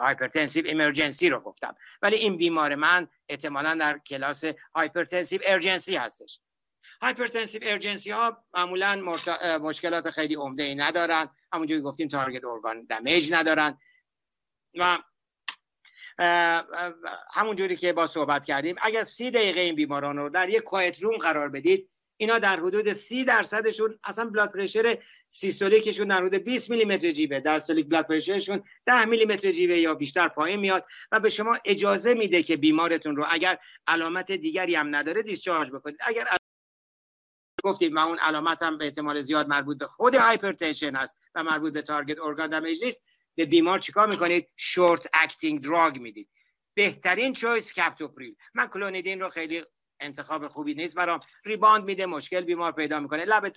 [0.00, 1.74] hypertensive emergency رو گفتم.
[2.02, 6.40] ولی این بیمار من احتمالا در کلاس hypertensive urgency هستش.
[7.02, 8.96] hypertensive urgency ها معمولا
[9.60, 11.30] مشکلات خیلی عمده ای ندارن.
[11.52, 13.78] همونجوری گفتیم target organ damage ندارن.
[14.74, 14.98] و
[17.32, 21.16] همونجوری که با صحبت کردیم اگر سی دقیقه این بیماران رو در یک quiet room
[21.16, 24.98] قرار بدید اینا در حدود سی درصدشون اصلا blood pressure
[25.28, 27.40] systolic شون در حدود 20 میلی متر جیوه.
[27.40, 31.58] دیاستولیک blood pressure شون 10 میلی متر جیوه یا بیشتر پایین میاد و به شما
[31.64, 35.96] اجازه میده که بیمارتون رو اگر علامت دیگری هم نداره discharge بکنید.
[36.00, 36.28] اگر
[37.64, 41.72] گفتید من اون علامت هم به احتمال زیاد مربوط به خود hypertension است و مربوط
[41.72, 43.02] به target organ damage نیست.
[43.34, 46.28] به بیمار چیکار می‌کنید؟ short acting drug می‌دید.
[46.74, 48.36] بهترین choice کپتوپریل.
[48.54, 49.62] من کلونیدین رو خیلی
[50.00, 51.20] انتخاب خوبی نیست برام.
[51.44, 53.24] rebound میده مشکل بیمار پیدا می‌کنه.
[53.24, 53.52] لابتالول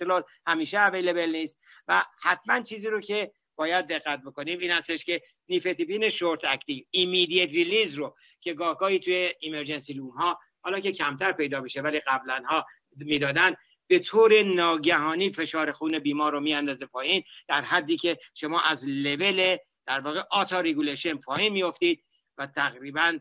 [0.46, 6.08] همیشه available نیست و حتما چیزی رو که باید دقت بکنیم این هستش که نیفدیپین
[6.08, 11.60] short acting immediate release رو که گاهگاهی توی emergency room ها حالا که کمتر پیدا
[11.60, 13.54] بشه ولی قبلا ها می‌دادن
[13.86, 19.56] به طور ناگهانی فشار خون بیمار رو میاندازه پایین در حدی که شما از لول
[19.86, 22.04] در واقع autoregulation پایین میافتید
[22.38, 23.18] و تقریبا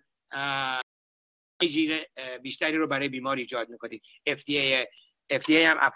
[2.41, 4.01] بیشتری رو برای بیمار ایجاد می‌کنید.
[4.29, 4.85] FDA
[5.33, 5.91] FDA هم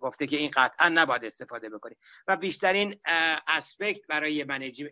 [0.00, 1.98] گفته که این قطعا نباید استفاده بکنید.
[2.28, 3.00] و بیشترین
[3.48, 4.44] aspect برای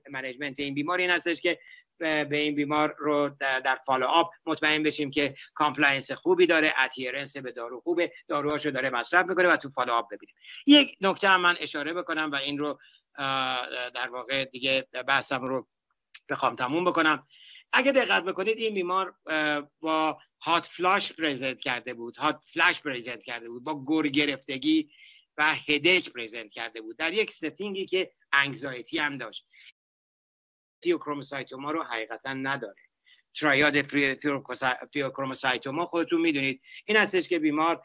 [0.09, 1.59] management این بیمار این هستش که
[2.03, 7.53] به این بیمار رو در follow up مطمئن بشیم که compliance خوبی داره adherence به
[7.53, 10.35] دارو خوبه داروهاشو داره مصرف می‌کنه و تو follow up ببینیم.
[10.67, 12.79] یک نکته هم من اشاره بکنم و این رو
[13.95, 15.69] در واقع دیگه بحثم رو
[16.29, 17.27] بخوام تموم بکنم.
[17.73, 19.15] اگه دقت بکنید این بیمار
[19.81, 22.17] با hot flash present کرده بود.
[22.17, 23.65] hot flash present کرده بود.
[23.65, 24.91] با گر گرفتگی
[25.39, 26.97] و headache present کرده بود.
[26.97, 29.47] در یک setting ی که anxiety هم داشت.
[30.83, 32.83] pheochromocytoma رو حقیقتا نداره.
[33.35, 33.83] triad
[34.93, 37.83] pheochromocytoma خودتون می‌دونید این هستش که بیمار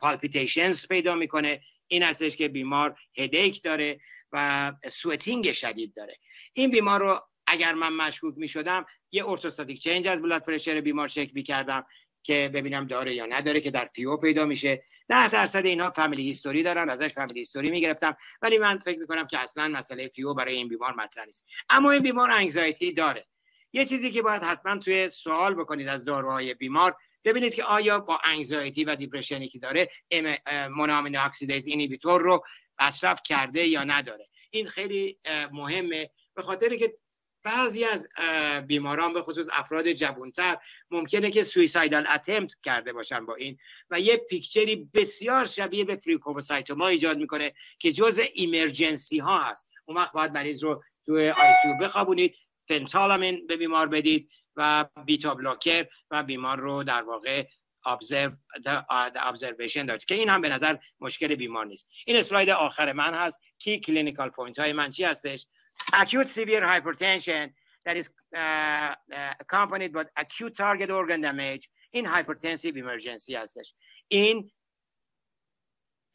[0.00, 1.62] palpitations پیدا می‌کنه.
[1.86, 4.00] این هستش که بیمار headache داره
[4.32, 6.16] و sweating شدید داره.
[6.52, 11.08] این بیمار رو اگر من مشکوک می شدم یه orthostatic change از blood pressure بیمار
[11.08, 11.86] چک می کردم
[12.22, 14.84] که ببینم داره یا نداره که در pheo پیدا میشه.
[15.10, 18.16] ده درصد اینا family history دارن ازش family history می‌گرفتم.
[18.42, 21.46] ولی من فکر می‌کنم که اصلا مسئله pheo برای این بیمار مطرح نیست.
[21.70, 23.26] اما این بیمار anxiety داره.
[23.72, 28.18] یه چیزی که باید حتما توی سوال بکنید از داروهای بیمار ببینید که آیا با
[28.24, 29.88] anxiety و depression ی که داره
[30.70, 32.44] monoamine oxidase inhibitor رو
[32.80, 34.26] مصرف کرده یا نداره.
[34.50, 35.18] این خیلی
[35.52, 36.94] مهمه به خاطر که
[37.42, 38.08] بعضی از
[38.66, 40.56] بیماران به خصوص افراد جوانتر
[40.90, 43.58] ممکنه که suicidal attempt کرده باشن با این
[43.90, 49.66] و یه picture ی بسیار شبیه به pheochromocytoma ایجاد می‌کنه که جز emergency ها هست.
[49.84, 52.34] اون وقت باید مریض رو توی ICU بخوابونید
[52.68, 57.46] فنتالامین به بیمار بدید و beta blocker و بیمار رو در واقع
[57.86, 61.90] observation داشت که این هم به نظر مشکل بیمار نیست.
[62.06, 63.40] این اسلاید آخر من هست.
[63.58, 65.46] کی کلینیکال پوینت های من چی هستش؟
[65.93, 67.51] acute severe hypertension
[67.85, 73.73] that is uh, uh, accompanied by acute target organ damage in hypertensive emergency هستش
[74.07, 74.51] این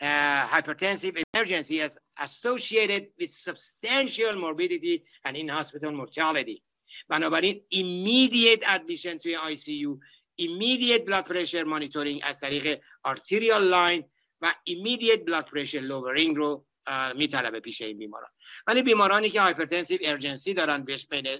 [0.03, 6.63] uh, hypertensive emergency is associated with substantial morbidity and in hospital mortality
[7.09, 9.99] بنابراین immediate admission توی ICU
[10.39, 14.05] immediate blood pressure monitoring از طریق arterial line
[14.41, 16.67] و immediate blood pressure lowering رو
[17.16, 18.30] میطلبه پیش این بیماران.
[18.68, 20.86] ولی بیمارانی که hypertensive urgency دارن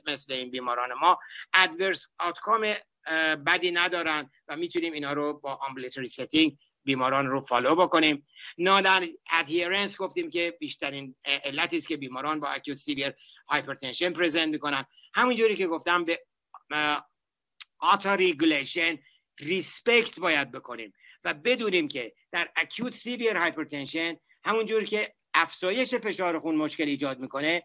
[0.08, 1.20] مثل این بیماران ما
[1.54, 2.74] adverse outcome
[3.48, 8.28] بدی ندارن و می‌تونیم اینا رو با ambulatory setting بیماران رو follow بکنیم.
[8.58, 13.14] non adherence گفتیم که بیشترین علتی است که بیماران با acute severe
[13.50, 14.86] hypertension present می‌کنن.
[15.14, 16.22] همینجوری که گفتم به
[17.80, 18.98] autoregulation
[19.40, 20.94] respect باید بکنیم.
[21.24, 27.64] و بدونیم که در acute severe hypertension همونجور که افزایش فشار خون مشکل ایجاد می‌کنه.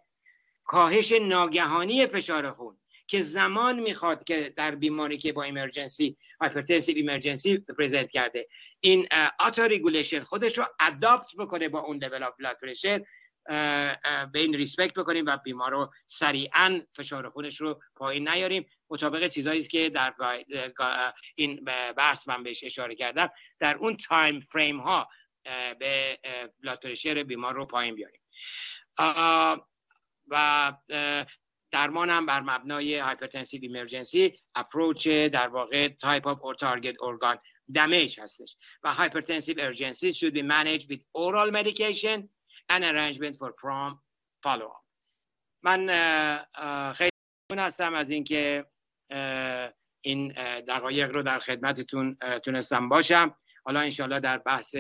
[0.65, 7.59] کاهش ناگهانی فشار خون که زمان می‌خواد که در بیماری که با emergency hypertensive emergency
[7.59, 8.49] present کرده.
[8.81, 13.05] این autoregulation خودش رو adapt بکنه با اون level of blood pressure
[14.33, 18.67] به این respect بکنیم و بیمار رو سریعا فشار خونش رو پایین نیاریم.
[18.91, 20.15] مطابق چیزهایی که در
[21.35, 21.65] این
[21.97, 25.09] بحث من بهش اشاره کردم در اون time frame ها
[25.79, 26.19] به
[26.63, 26.87] blood
[27.23, 28.21] بیمار رو پایین بیاریم.
[30.29, 30.73] و
[31.73, 37.39] درمان هم بر مبنای hypertensive emergency approach در واقع type of our target organ
[37.75, 38.57] damage هستش.
[38.83, 42.29] و hypertensive urgency should be managed with oral medication
[42.69, 43.99] and arrangement for prompt
[44.43, 44.85] follow up
[45.63, 45.87] من
[46.93, 47.11] خیلی
[47.59, 48.67] هستم از اینکه
[50.01, 50.33] این
[50.69, 53.37] دقایق رو در خدمتتون تونستم باشم.
[53.65, 54.77] حالا انشالله در بحث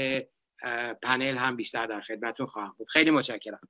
[1.02, 2.88] پنل هم بیشتر در خدمتون خواهم بود.
[2.88, 3.61] خیلی متشکرم.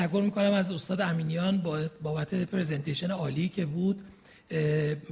[0.00, 1.62] تشکر می‌کنم از استاد امینیان
[2.02, 4.00] بابت presentation عالی که بود.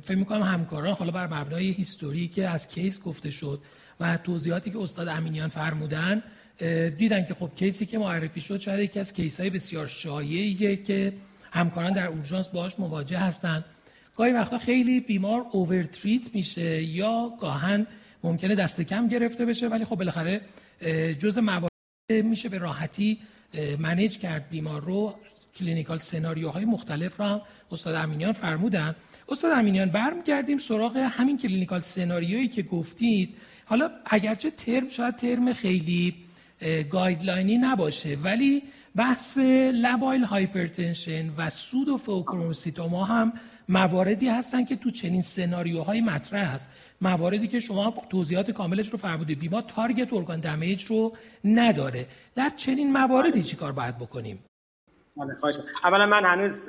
[0.03, 3.61] فکر می‌کنم همکاران حالا بر مبنای history که از case گفته شد
[4.01, 6.23] و توضیحاتی که استاد امینیان فرمودن
[6.99, 11.13] دیدن که خب کیسی که معرفی شد شاید یکی از case های بسیار شایعیه که
[11.53, 13.65] همکاران در اورژانس باهاش مواجه هستند
[14.17, 17.87] گاهی وقتا خیلی بیمار overtreat میشه یا گاهاً
[18.25, 20.41] ممکنه دست کم گرفته بشه ولی خب بالاخره
[21.19, 21.71] جز موارد
[22.11, 23.19] میشه به راحتی
[23.79, 25.15] manage کرد بیمار رو.
[25.57, 27.41] clinical scenario های مختلف رو هم
[27.71, 28.95] استاد امینیان فرمودن.
[29.29, 33.35] استاد امینیان برمیگردیم سراغ همین clinical scenario یی که گفتید.
[33.65, 36.15] حالا اگرچه ترم شاید ترم خیلی
[36.91, 38.63] guideline ی نباشه ولی
[38.97, 39.39] بحث
[39.75, 43.33] labile hypertension و pseudopheochromocytoma هم
[43.69, 46.69] مواردی هستن که تو چنین scenario های مطرح هست.
[47.01, 49.39] مواردی که شما توضیحات کاملش رو فرمودید.
[49.39, 52.07] بیما تارگت ارگان دمیج رو نداره.
[52.35, 54.45] در چنین مواردی چیکار باید بکنیم؟
[55.17, 55.35] بله،
[55.85, 56.69] اولا من هنوز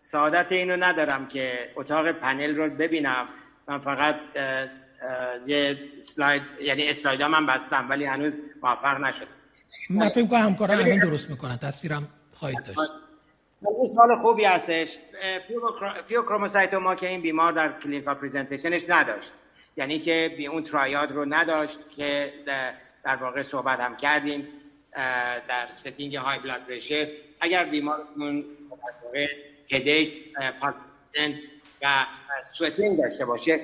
[0.00, 3.28] سعادت اینو ندارم که اتاق پنل رو ببینم.
[3.68, 4.16] من فقط
[5.46, 9.26] یه سلاید یعنی اسلاید ها من بستم ولی هنوز موفق نشد
[9.90, 11.56] من فکر کنم همکاران الان درست می‌کنن.
[11.56, 12.92] تصویرم خواهید داشت.
[13.94, 14.98] سال خوبی هستش.
[16.74, 19.32] ما که این بیمار در کلینیکال پریزنتیشنش نداشت.
[19.76, 22.32] یعنی که اون ترایاد رو نداشت که
[23.04, 24.48] در واقع صحبت هم کردیم
[25.48, 27.08] در ستینگ های بلاد پرشر.
[27.40, 28.44] اگر بیمارتون
[29.70, 31.40] هدیک پارکینسون
[31.82, 32.06] و
[32.52, 33.60] سوتینگ داشته باشه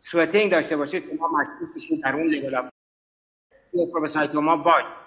[0.00, 2.68] سوتینگ داشته باشه شما مشکوک میشین در اون لیول
[3.92, 4.99] پروبسایتوما باید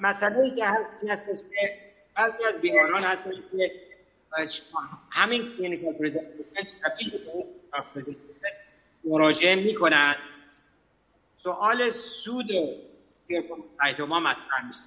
[0.00, 1.78] مسئله ای که هست این هست که
[2.16, 3.72] بعضی از بیماران هستن که
[5.10, 8.20] همین کلینیکال پرزنتیشن شبیه
[9.04, 10.14] مراجعه می‌کنن.
[11.42, 12.50] سوال سود
[13.28, 14.80] فریوکوسایتوما مطرح میشه.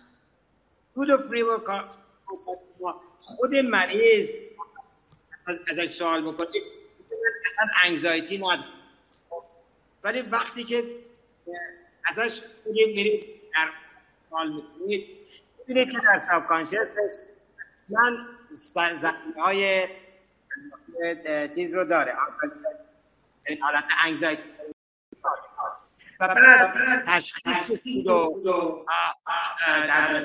[0.95, 4.37] سود فریوکوسایتوما خود مریض
[5.71, 6.63] ازش سوال بکنید
[7.45, 8.63] اصلا انگزایتی نداره.
[10.03, 10.83] ولی وقتی که
[12.05, 13.69] ازش میرید در
[14.33, 15.07] سوال می‌کنید
[15.67, 17.11] می‌بینید که در سابکانشیسش
[17.89, 18.27] من
[19.01, 19.87] زمین های
[21.55, 22.15] چیز رو داره.
[23.61, 24.43] حالت انگزایتی
[26.19, 27.69] و بعد تشخیص
[28.05, 28.85] رو
[29.67, 30.23] در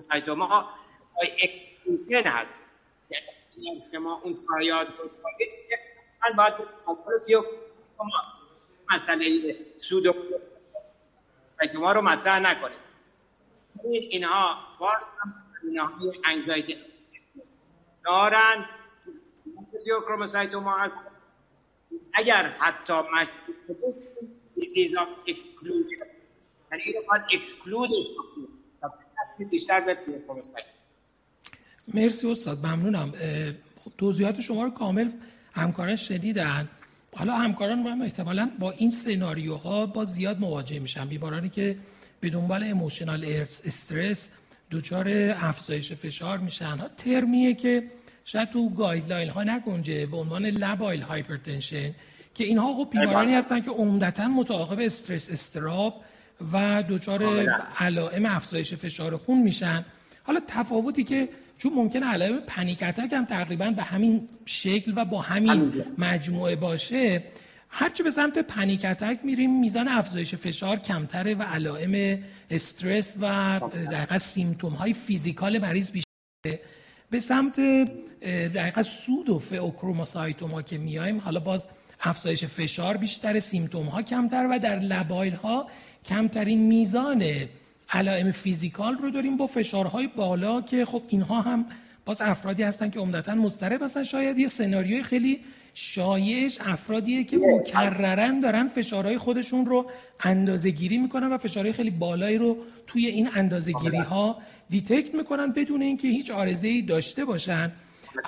[0.00, 0.70] سایت ما
[1.22, 2.56] اکسکلوژن هست.
[3.56, 5.10] یعنی ما اون ترایاد رو
[6.34, 6.54] باید
[8.90, 10.06] مسئله سود
[11.78, 12.84] ما رو مطرح نکنید؟
[13.84, 15.34] این اینها باز هم
[15.68, 15.92] اینها
[16.24, 16.76] انگزایتی
[18.04, 18.64] دارن
[20.06, 20.98] کروموسایتوما هست
[22.12, 23.32] اگر حتی مشکل
[24.54, 25.96] دیزیز آف اکسکلوژن
[26.72, 29.98] یعنی اینو باید exclude ش بکنید بیشتر به
[31.94, 33.12] مرسی استاد ممنونم.
[33.84, 35.10] خب توضیحات شما رو کامل
[35.54, 36.68] همکاران شنیدن.
[37.16, 41.08] حالا همکاران هم احتمالا با این scenario ها با زیاد مواجه میشن.
[41.08, 41.76] بیمارانی که
[42.20, 43.24] به دنبال emotional
[43.64, 44.30] stress
[44.70, 46.76] دچار افزایش فشار میشن.
[46.76, 47.84] ها ترمیه که
[48.24, 51.94] شاید تو guideline ها نگنجه به عنوان labile hypertension
[52.34, 56.04] که اینها خب بیمارانی هستن که عمدتا متعاقب استرس استراب
[56.52, 57.48] و دچار
[57.78, 59.84] علائم افزایش فشار خون میشن.
[60.22, 61.28] حالا تفاوتی که
[61.64, 67.22] چون ممکنه علائم پنیک اتک هم تقریبا به همین شکل و با همین مجموعه باشه.
[67.68, 73.60] هرچی به سمت پنیک اتک میریم میزان افزایش فشار کمتره و علائم استرس و
[73.92, 76.60] دقیقا سیمتوم های فیزیکال مریض بیشتره.
[77.10, 77.60] به سمت
[78.54, 81.68] دقیقا سود و فئوکروموسایتوما که میایم حالا باز
[82.00, 85.68] افزایش فشار بیشتر سیمتوم ها کمتر و در لبایل ها
[86.04, 87.22] کمترین میزان
[87.94, 91.66] علائم فیزیکال رو داریم با فشارهای بالا که خب اینها هم
[92.04, 94.04] باز افرادی هستن که عمدتا مضطرب هستن.
[94.04, 95.40] شاید یه سناریوی خیلی
[95.74, 99.90] شایش افرادیه که مکررن دارن فشارهای خودشون رو
[100.20, 104.38] اندازه گیری می‌کنن و فشارهای خیلی بالایی رو توی این اندازه گیری ها
[104.68, 107.72] detect می‌کنن بدون اینکه هیچ عارضه ای داشته باشن.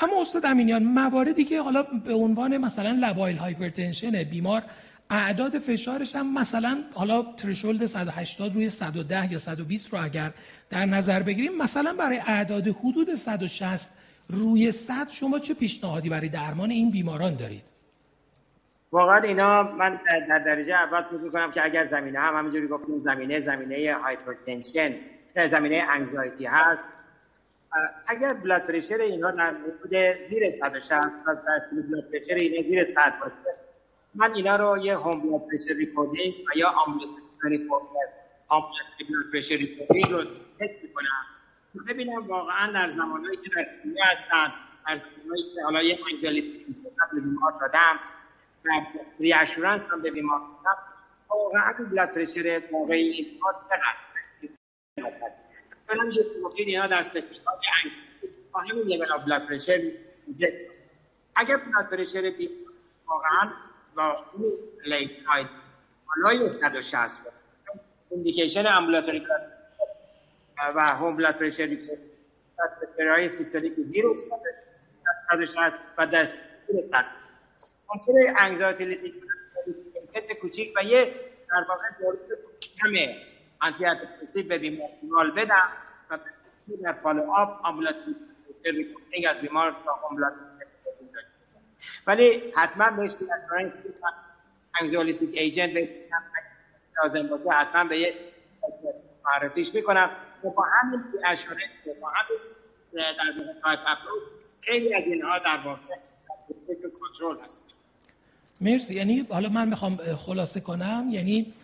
[0.03, 4.63] اما استاد امینیان مواردی که حالا به عنوان مثلا labile hypertension بیمار
[5.11, 10.33] اعداد فشارش هم مثلا حالا threshold 180 روی 110 یا 120 رو اگر
[10.71, 13.91] در نظر بگیریم مثلا برای اعداد حدود 160
[14.29, 17.63] روی 100 شما چه پیشنهادی برای درمان این بیماران دارید؟
[18.93, 23.41] واقعا اینا من در درجه اول فکر می‌کنم که اگر زمینه هم همینجوری گفتیم زمینه
[23.41, 24.95] زمینه hypertension
[25.49, 26.89] زمینه anxiety هست.
[28.07, 30.93] اگر blood pressure اینا در حدود زیر 160
[31.27, 31.37] و
[31.73, 33.66] blood pressure اینا زیر 100 باشه.
[34.17, 36.75] من اینا رو یه home blood pressure recording و یا
[39.09, 41.27] blood pressure recording رو تست می‌کنم.
[41.89, 43.67] ببینم واقعا در زمانهایی که در
[44.05, 44.53] هستن
[44.89, 46.67] در زمانهایی که حالا یه anxiolytic ی
[47.13, 48.01] به بیمار دادم
[48.65, 48.69] و
[49.21, 50.79] reassurance هم به بیمار دادم
[51.29, 53.97] واقعا بلاد پرشر واقعی اینها چقدر؟
[55.87, 57.41] برم که گفتید اینا در سکتی
[58.53, 59.79] با همین لیول آف بلاد پرشر
[61.37, 62.33] اگر بلاد پرشر
[63.07, 63.53] واقعا
[63.97, 64.53] با اون
[64.85, 65.47] لیت ساید
[66.07, 67.21] بالای 160
[68.13, 69.27] اندیکیشن امبولاتوری
[70.77, 71.79] و هوم بلاد پرشر
[72.99, 74.05] های سیستولیک زیر
[75.31, 76.37] 160 و دست
[77.95, 79.15] ممکنه انگزایتی لیتیک
[80.41, 81.15] کوچیک و یه
[81.55, 82.19] در واقع دورت
[82.79, 83.17] همه
[83.61, 85.73] آنتی به بیمار بدم
[86.11, 86.19] و
[86.83, 88.17] در فالو آپ آمبولاتوری
[89.29, 90.56] از بیمار تا آمبولاتوری
[92.07, 93.13] ولی حتما بهش
[94.81, 95.89] انگزولیتیک ایجنت
[97.03, 98.15] لازم باشه حتما به یه
[99.25, 100.11] معرفیش می‌کنم.
[100.45, 101.63] و با همین اشاره
[102.01, 102.39] با همین
[102.93, 104.23] در تایپ اپروچ
[104.61, 105.81] خیلی از اینها در واقع
[107.01, 107.75] کنترل هست.
[108.61, 108.95] مرسی.
[108.95, 111.07] یعنی حالا من می‌خوام خلاصه کنم.
[111.11, 111.55] یعنی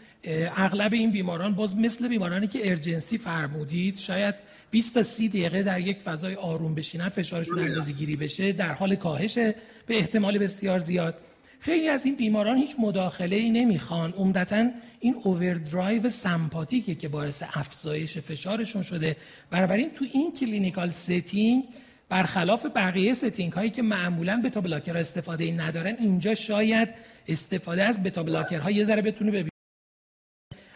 [0.57, 4.35] اغلب این بیماران باز مثل بیمارانی که ارجنسی فرمودید شاید
[4.73, 8.95] 20 تا 30 دقیقه در یک فضای آروم بشینن فشارشون اندازه گیری بشه در حال
[8.95, 9.55] کاهش به
[9.99, 11.14] احتمال بسیار زیاد.
[11.61, 14.12] خیلی از این بیماران هیچ مداخله ای نمی‌خوان.
[14.12, 14.70] عمدتا
[15.01, 19.16] این اووردرایو سمپاتیکه که باعث افزایش فشارشون شده.
[19.51, 21.64] بنابراین تو این clinical setting
[22.09, 26.89] برخلاف بقیه setting هایی که معمولا beta blocker استفاده ای ندارن اینجا شاید
[27.29, 29.52] استفاده از beta blocker ها یه ذره بتونه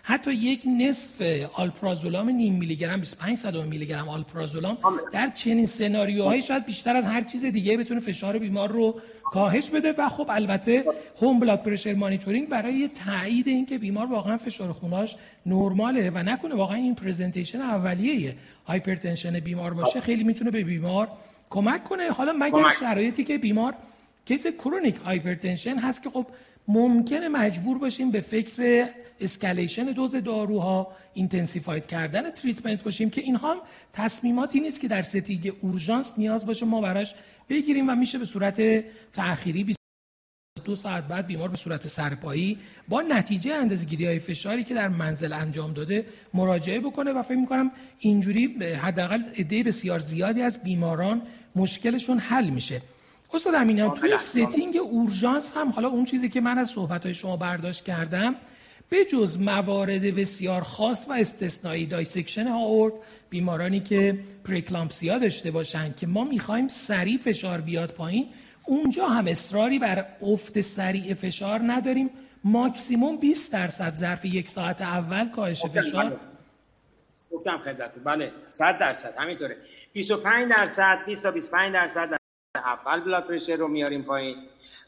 [0.09, 4.79] حتی یک نصف آلپرازولام نیم میلی گرم 25 میلی گرم آلپرازولام
[5.13, 9.71] در چنین scenario هایی شاید بیشتر از هر چیز دیگه بتونه فشار بیمار رو کاهش
[9.71, 9.95] بده.
[9.99, 10.85] و خب البته
[11.23, 16.77] home blood pressure monitoring برای تایید اینکه بیمار واقعا فشار خوناش نرماله و نکنه واقعا
[16.77, 18.35] این presentation اولیه
[18.67, 21.09] hypertension بیمار باشه خیلی می‌تونه به بیمار
[21.51, 22.11] کمک کنه.
[22.11, 23.75] حالا مگر شرایطی که بیمار
[24.25, 26.27] case chronic hypertension هست که خب
[26.69, 28.89] ممکنه مجبور باشیم به فکر
[29.21, 33.61] escalation دوز داروها intensified کردن treatment باشیم که اینها هم
[33.93, 37.15] تصمیماتی نیست که در setting اورژانس نیاز باشه ما براش
[37.49, 39.77] بگیریم و میشه به صورت تأخیری
[40.65, 42.59] دو ساعت بعد بیمار به صورت سرپایی
[42.89, 47.71] با نتیجه اندازه‌گیری های فشاری که در منزل انجام داده مراجعه بکنه و فکر می‌کنم
[47.99, 48.47] اینجوری
[48.83, 51.23] حداقل عده بسیار زیادی از بیماران
[51.57, 52.83] مشکلشون حل میشه.
[53.35, 57.37] استاد امینیان توی setting اورژانس هم حالا اون چیزی که من از صحبت های شما
[57.37, 58.35] برداشت کردم
[58.89, 62.95] به جز موارد بسیار خاص و استثنایی dissection آئورت
[63.31, 68.29] بیمارانی که preeclampsia داشته باشن که ما می‌خوایم سریع فشار بیاد پایین
[68.67, 72.11] اونجا هم اصراری بر افت سریع فشار نداریم.
[72.45, 76.21] ماکسیموم 20 درصد ظرف یک ساعت اول کاهش فشار.
[77.31, 78.05] گفتم خدمتتون.
[78.05, 79.57] بله 100 درصد همینطوره.
[79.93, 82.17] 25 درصد 20 تا 25 درصد
[82.55, 84.37] اول بلاد پرشر رو میاریم پایین.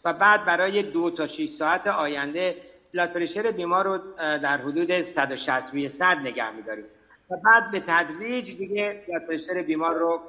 [0.05, 2.57] و بعد برای دو تا 6 ساعت آینده
[2.95, 6.84] بلاد پرشر بیمار رو در حدود 160 روی 100 نگه میداریم.
[7.30, 10.20] و بعد به تدریج دیگه بلاد پرشر بیمار رو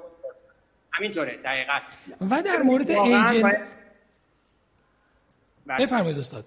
[0.92, 1.80] همینطوره دقیقا.
[2.30, 3.62] و در مورد agent
[5.66, 5.86] بله.
[5.86, 6.46] بفرمایید استاد.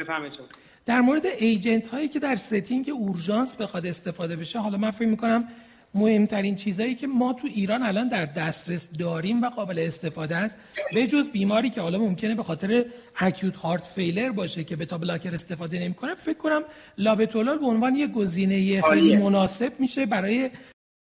[0.00, 0.38] بفرمایید
[0.86, 5.48] در مورد agent هایی که در setting اورژانس بخواد استفاده بشه حالا من فکر می‌کنم
[5.94, 10.58] مهمترین چیزهایی که ما تو ایران الان در دسترس داریم و قابل استفاده است
[10.94, 12.84] به جز بیماری که حالا ممکنه به خاطر
[13.18, 16.62] acute heart failure باشه که beta blocker استفاده نمی‌کنه فکر کنم
[16.98, 20.50] labetalol به عنوان یه گزینه خیلی مناسب میشه برای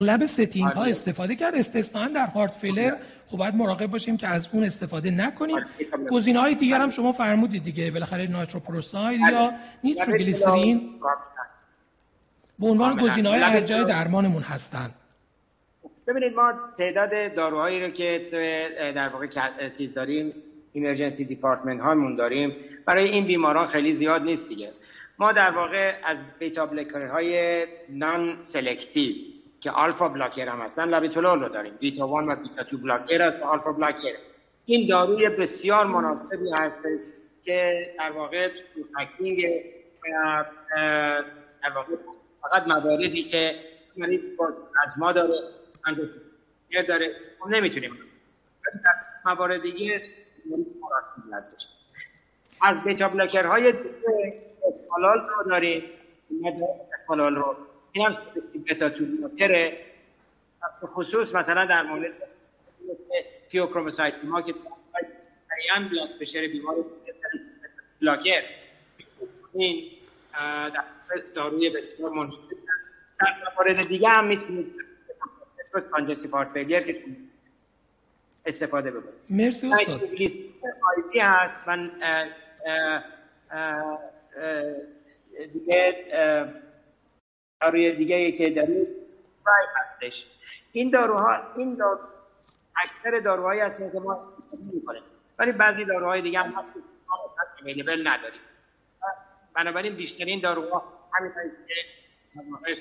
[0.02, 1.54] اغلب setting ها استفاده کرد.
[1.54, 5.56] استثنا در heart failure خب باید مراقب باشیم که از اون استفاده نکنیم.
[6.10, 9.52] گزینه های دیگر هم شما فرمودید دیگه بالاخره nitroprusside یا
[9.84, 10.90] نیتروگلیسرین.
[12.60, 14.90] به عنوان گزینه های ارجای درمانمون هستن.
[16.06, 18.26] ببینید ما تعداد داروهایی رو که
[18.96, 19.26] در واقع
[19.78, 20.34] چیز داریم
[20.72, 22.56] emergency department هامون داریم
[22.86, 24.72] برای این بیماران خیلی زیاد نیست دیگه.
[25.18, 29.14] ما در واقع از beta blocker های non-selective
[29.60, 31.72] که alpha blocker هم هستن labetalol رو داریم.
[31.80, 34.14] بیتا 1 و بیتا 2 blocker است و alpha blocker.
[34.66, 37.02] این داروی بسیار مناسبی هستش
[37.44, 38.80] که در واقع تو
[41.62, 41.92] در واقع
[42.42, 43.62] فقط مواردی که
[43.96, 44.24] مریض
[44.82, 45.34] asthma داره
[45.86, 47.06] endocrine داره
[47.40, 47.98] ما نمی‌تونیم.
[48.84, 48.92] در
[49.24, 50.02] موارد دیگه
[50.46, 50.66] مریض
[51.32, 51.66] هستش.
[52.62, 55.84] از بیتا بلاکر های اسپالال رو داریم
[56.92, 57.56] اسپالال رو.
[57.92, 58.14] این هم
[58.68, 59.86] بتا تو بلاکره.
[60.84, 62.12] خصوص مثلا در مورد
[63.50, 64.54] تیوکروموسایت ما که
[65.70, 66.76] هم بلاک بشر بیمار
[68.00, 68.42] بلاکر.
[69.54, 69.90] این
[70.34, 70.84] در
[71.34, 72.38] داروی بسیار مناسب.
[73.20, 74.74] در موارد دیگه هم می‌تونید
[75.92, 77.06] کانجسی پارت که
[78.46, 79.14] استفاده بکنید.
[79.30, 80.02] مرسی استاد.
[80.96, 81.90] آیدی هست من
[85.52, 86.04] دیگه
[87.60, 88.88] داروی دیگه که دارید
[89.46, 89.50] و
[89.80, 90.26] هستش.
[90.72, 91.98] این داروها این دارو
[92.76, 94.32] اکثر داروهایی هستن که ما
[94.72, 95.02] می‌کنیم
[95.38, 96.68] ولی بعضی داروهای دیگه هم هست
[97.58, 97.64] که
[98.08, 98.40] نداریم.
[99.56, 100.82] بنابراین بیشترین داروها
[101.14, 101.32] همین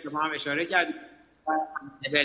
[0.04, 0.96] که هم اشاره کردیم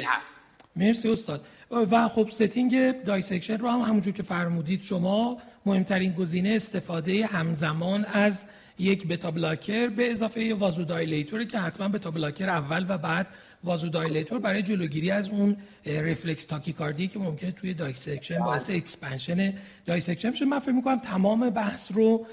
[0.05, 0.31] هست.
[0.77, 1.47] مرسی استاد.
[1.71, 8.45] و خب setting dissection رو هم همونجور که فرمودید شما مهمترین گزینه استفاده همزمان از
[8.79, 13.27] یک beta blocker به اضافه vasodilator که حتما beta blocker اول و بعد
[13.65, 15.57] vasodilator برای جلوگیری از اون
[15.87, 19.55] رفلکس تاکیکاردی که ممکنه توی dissection باعث expansion
[19.87, 22.27] dissection بشه من فکر می‌کنم تمام بحث رو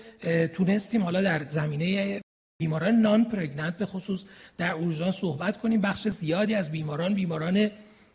[0.54, 2.22] تونستیم حالا در زمینه
[2.62, 4.26] بیماران non-pregnant به خصوص
[4.58, 5.82] در اورژانس صحبت کنیم.
[5.82, 7.72] بخش زیادی از بیماران بیماران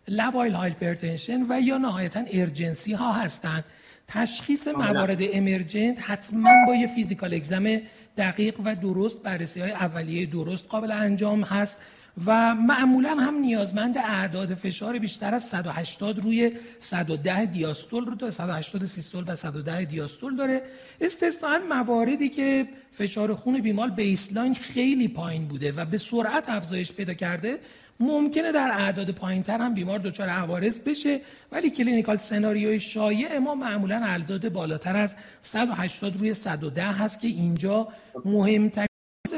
[0.09, 3.65] labile hypertension و یا نهایتا urgency ها هستند
[4.09, 4.77] تشخیص آره.
[4.77, 7.81] موارد emergent حتما با یه physical exam
[8.17, 11.81] دقیق و درست بررسی های اولیه درست قابل انجام هست.
[12.25, 18.85] و معمولا هم نیازمند اعداد فشار بیشتر از 180 روی 110 دیاستول رو داره 180
[18.85, 20.63] سیستول و 110 دیاستول داره.
[21.01, 27.15] استثنا مواردی که فشار خون بیمار baseline خیلی پایین بوده و به سرعت افزایش پیدا
[27.15, 27.59] کرده
[28.01, 31.21] ممکنه در اعداد پایینتر هم بیمار دچار عوارض بشه.
[31.53, 37.89] ولی clinical سناریوی شایع ما معمولا اعداد بالاتر از 180 روی 110 هست که اینجا
[38.25, 38.87] مهمترین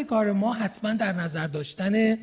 [0.09, 2.18] کار ما حتما در نظر داشتن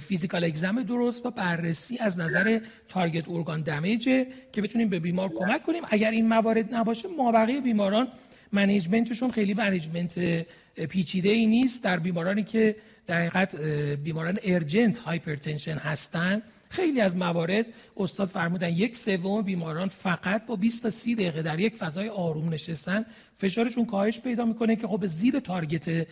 [0.00, 5.28] physical exam درست و بررسی از نظر target organ damage ه که بتونیم به بیمار
[5.28, 5.82] کمک کنیم.
[5.90, 8.08] اگر این موارد نباشه مابقی بیماران
[8.52, 10.46] management شون خیلی management
[10.88, 11.82] پیچیده ای نیست.
[11.82, 13.56] در بیمارانی که در حقیقت
[13.96, 16.42] بیماران urgent hypertension هستند
[16.74, 17.66] خیلی از موارد
[17.96, 22.52] استاد فرمودن یک سوم بیماران فقط با 20 تا 30 دقیقه در یک فضای آروم
[22.52, 23.04] نشستن.
[23.38, 26.06] فشارشون کاهش پیدا می‌کنه که خب زیر target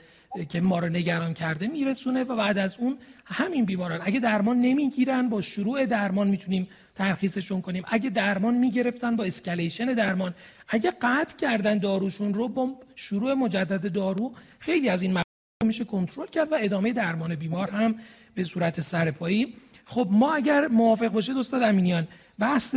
[0.49, 4.01] که ما رو نگران کرده میرسونه و بعد از اون همین بیماران.
[4.03, 7.83] اگه درمان نمی‌گیرن با شروع درمان می‌تونیم ترخیصشون کنیم.
[7.87, 10.35] اگه درمان می‌گرفتن با escalation درمان.
[10.69, 15.19] اگه قطع کردن داروشون رو با شروع مجدد دارو خیلی از این
[15.65, 17.95] میشه کنترل کرد و ادامه درمان بیمار هم
[18.35, 19.55] به صورت سرپایی
[19.95, 22.75] خب ما اگر موافق باشید استاد امینیان بحث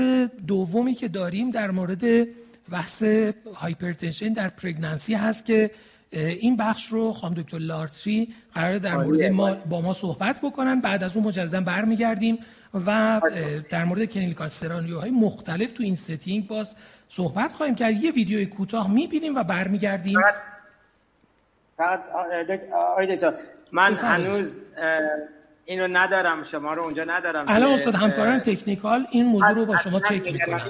[0.47, 2.27] دومی که داریم در مورد
[2.71, 3.03] بحث
[3.55, 5.71] hypertension در pregnancy هست که
[6.11, 10.81] این بخش رو خانم دکتر لاردی قرار در مورد ما با ما صحبت بکنن.
[10.81, 12.39] بعد از اون مجددا برمیگردیم
[12.85, 13.21] و
[13.69, 14.49] در مورد clinical
[15.01, 16.75] های مختلف تو این setting باز
[17.09, 18.03] صحبت خواهیم کرد.
[18.03, 20.19] یه ویدیو کوتاه می‌بینیم و برمیگردیم.
[21.77, 22.01] فقط
[23.71, 24.61] من هنوز
[25.65, 27.45] اینو ندارم شما رو اونجا ندارم.
[27.47, 30.61] الان استاد همکاران technical این موضوع رو با شما چک می‌کنن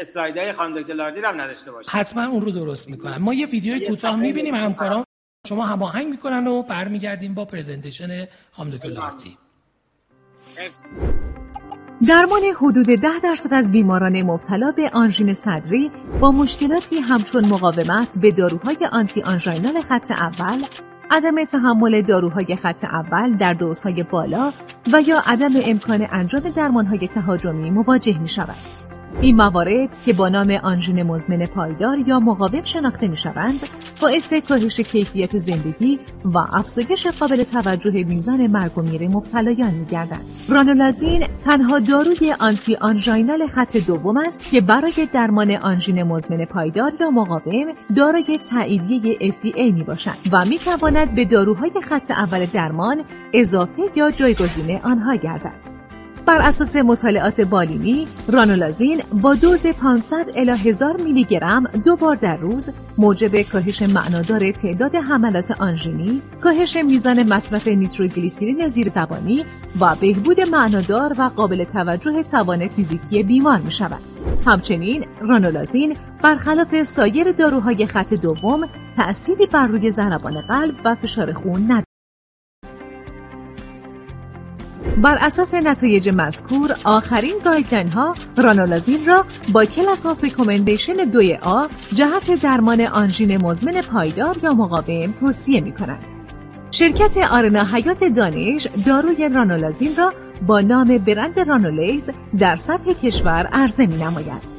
[0.00, 3.86] اسلایدهای خانم دکتر لاردی هم نداشته باشه حتما اون رو درست می‌کنن ما یه ویدیوی
[3.86, 5.04] کوتاه می‌بینیم همکاران
[5.48, 9.38] شما هماهنگ می‌کنن و برمیگردیم با presentation خانم دکتر لاردی.
[12.08, 18.30] درمان حدود ده درصد از بیماران مبتلا به آنژین صدری با مشکلاتی همچون مقاومت به
[18.30, 20.62] داروهای آنتی آنژینال خط اول
[21.10, 24.52] عدم تحمل داروهای خط اول در دوزهای بالا
[24.92, 28.83] و یا عدم امکان انجام درمانهای تهاجمی مواجه می شود.
[29.20, 33.60] این موارد که با نام آنژین مزمن پایدار یا مقاوم شناخته می شوند
[34.00, 40.24] باعث کاهش کیفیت زندگی و افزایش قابل توجه میزان مرگ و میر مبتلایان می گردند.
[40.48, 47.10] رانولازین تنها داروی آنتی آنژینال خط دوم است که برای درمان آنژین مزمن پایدار یا
[47.10, 53.04] مقاوم دارای تاییدیه FDA می باشد و می تواند به داروهای خط اول درمان
[53.34, 55.73] اضافه یا جایگزین آنها گردد.
[56.26, 62.36] بر اساس مطالعات بالینی رانولازین با دوز 500 الی 1000 میلی گرم دو بار در
[62.36, 69.44] روز موجب کاهش معنادار تعداد حملات آنژینی، کاهش میزان مصرف نیتروگلیسیرین زیر زبانی
[69.80, 74.00] و بهبود معنادار و قابل توجه توان فیزیکی بیمار می شود.
[74.46, 78.60] همچنین رانولازین برخلاف سایر داروهای خط دوم
[78.96, 81.93] تأثیری بر روی ضربان قلب و فشار خون ندارد.
[84.96, 91.66] بر اساس نتایج مذکور آخرین guideline ها رانولازین را با class of recommendation 2 A
[91.92, 96.04] جهت درمان آنژین مزمن پایدار یا مقاوم توصیه می کنند.
[96.70, 100.12] شرکت آرنا حیات دانش داروی رانولازین را
[100.46, 104.53] با نام برند رانولیز در سطح کشور عرضه می نماید.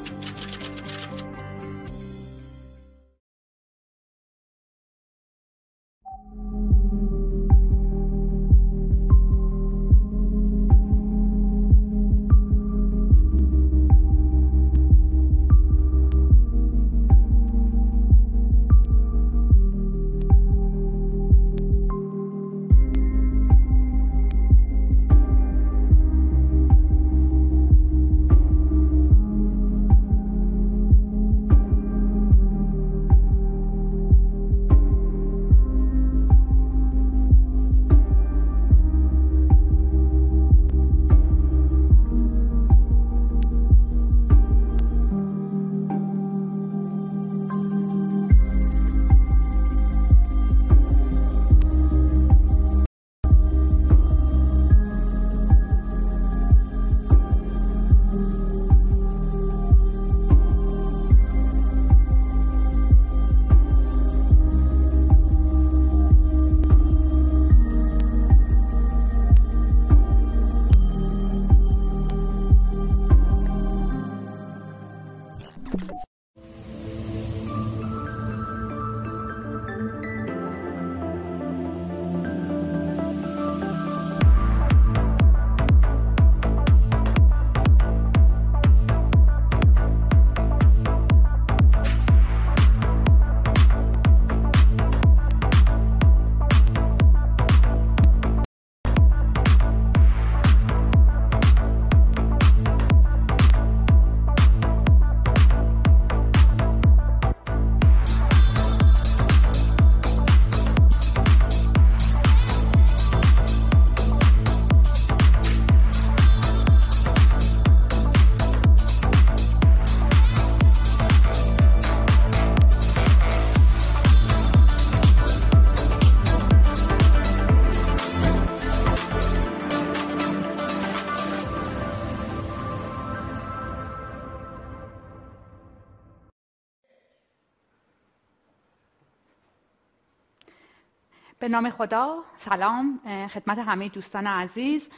[141.46, 143.00] به نام خدا سلام
[143.34, 144.90] خدمت همه دوستان عزیز.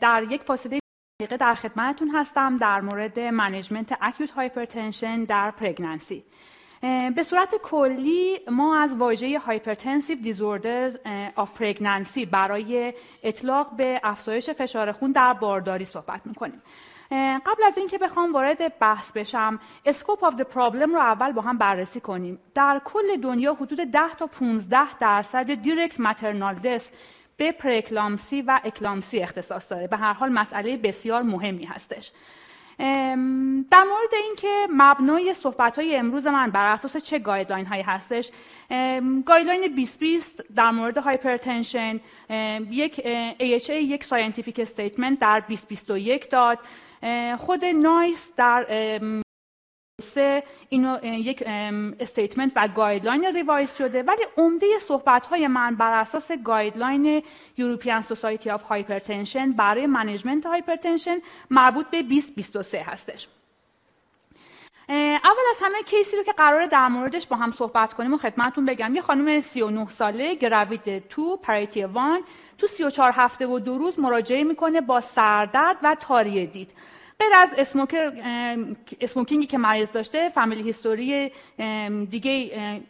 [0.00, 0.78] در یک فاصله
[1.20, 6.24] دقیقه در خدمتتون هستم در مورد management acute hypertension در pregnancy
[7.16, 10.96] به صورت کلی ما از واژه hypertensive disorders
[11.36, 16.62] of pregnancy برای اطلاق به افزایش فشار خون در بارداری صحبت می‌کنیم.
[17.46, 21.58] قبل از اینکه بخوام وارد بحث بشم scope of the problem رو اول با هم
[21.58, 22.38] بررسی کنیم.
[22.54, 26.90] در کل دنیا حدود 10 تا 15 درصد direct maternal death
[27.36, 29.86] به پره‌اکلامپسی و اکلامپسی اختصاص داره.
[29.86, 32.12] به هر حال مسئله بسیار مهمی هستش.
[33.70, 38.30] در مورد اینکه مبنای صحبت های امروز من بر اساس چه guideline هایی هستش
[39.26, 42.00] guideline 2020 در مورد hypertension
[42.70, 43.00] یک
[43.38, 46.58] AHA یک scientific statement در 2021 داد.
[47.38, 48.66] خود NICE در
[50.00, 51.42] سه اینو یک
[52.00, 57.22] statement و guideline revise شده ولی عمده صحبت های من بر اساس guideline
[57.56, 61.18] European Society of Hypertension برای management hypertension
[61.50, 63.28] مربوط به 2023 هستش.
[64.90, 68.18] اول از همه case ی رو که قراره در موردش با هم صحبت کنیم و
[68.18, 68.94] خدمتون بگم.
[68.94, 72.22] یه خانم 39 ساله gravid two parity one.
[72.58, 76.70] تو 34 هفته و دو روز مراجعه می‌کنه با سردرد و تاری دید.
[77.20, 78.12] غیر از smoker،
[79.00, 81.32] smoking ی که مریض داشته family history
[82.10, 82.30] دیگه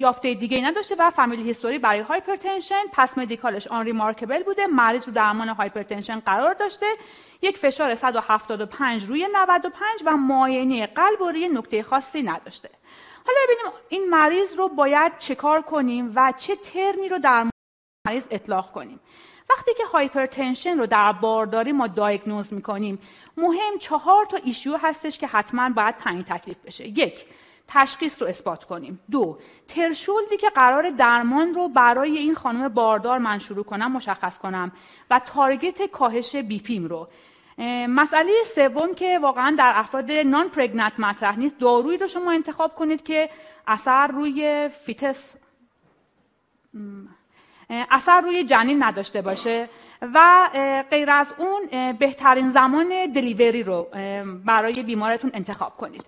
[0.00, 5.12] یافته دیگه نداشته و family history برای hypertension past medical ش unremarkable بوده مریض رو
[5.12, 6.86] درمان hypertension قرار داشته
[7.42, 12.70] یک فشار 175 روی 95 و معاینه قلب و روی نکته خاصی نداشته.
[13.26, 17.46] حالا ببینیم این مریض رو باید چکار کنیم و چه ترمی رو در
[18.06, 19.00] مریض اطلاق کنیم.
[19.50, 22.98] وقتی که hypertension رو در بارداری ما diagnose می‌کنیم.
[23.40, 26.88] مهم چهار تا issue هستش که حتما باید تعیین تکلیف بشه.
[26.88, 27.26] یک
[27.68, 29.00] تشخیص رو اثبات کنیم.
[29.10, 29.38] دو
[29.68, 34.72] threshold ی که قرار درمان رو برای این خانم باردار من شروع کنم مشخص کنم.
[35.10, 37.08] و target کاهش BP م رو.
[37.88, 41.58] مسئله سوم که واقعا در افراد non-pregnant مطرح نیست.
[41.58, 43.30] دارویی رو شما انتخاب کنید که
[43.66, 45.36] اثر روی fetus
[47.68, 49.68] اثر روی جنین نداشته باشه.
[50.02, 50.48] و
[50.90, 53.88] غیر از اون بهترین زمان delivery رو
[54.44, 56.04] برای بیمارتون انتخاب کنید.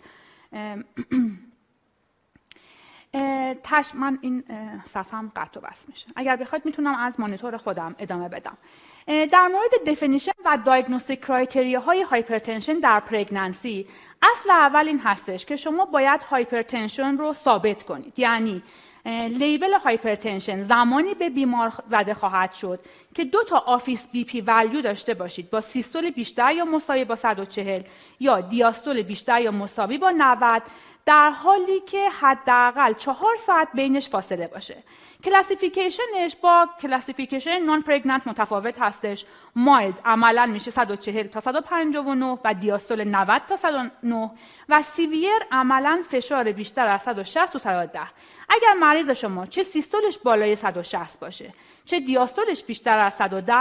[3.64, 4.45] تش من این
[4.84, 6.07] صفحم قطع و بس میشه.
[6.16, 8.59] اگر بخواید می‌تونم از مانیتور خودم ادامه بدم.
[9.07, 13.88] در مورد definition و diagnostic criteria های hypertension در pregnancy
[14.32, 18.18] اصل اول این هستش که شما باید hypertension رو ثابت کنید.
[18.18, 18.62] یعنی
[19.07, 22.80] label hypertension زمانی به بیمار زده خواهد شد
[23.14, 25.50] که دو تا office BP value داشته باشید.
[25.50, 27.82] با systole بیشتر یا مساوی با 140
[28.20, 30.62] یا diastole بیشتر یا مساوی با 90
[31.07, 34.82] در حالی که حداقل چهار ساعت بینش فاصله باشه.
[35.24, 39.24] classification ش با classification non-pregnant متفاوت هستش.
[39.57, 44.30] mild عملا میشه 140 تا 159 و diastole 90 تا 109
[44.68, 48.00] و severe عملا فشار بیشتر از 160 و 110
[48.48, 53.55] اگر مریض شما چه systole ش بالای 160 باشه چه diastole ش بیشتر از 110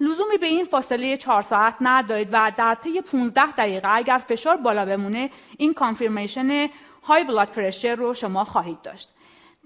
[0.00, 4.84] لزومی به این فاصله 4 ساعت ندارید و در طی 15 دقیقه اگر فشار بالا
[4.84, 6.70] بمونه این confirmation
[7.08, 9.08] های blood pressure رو شما خواهید داشت.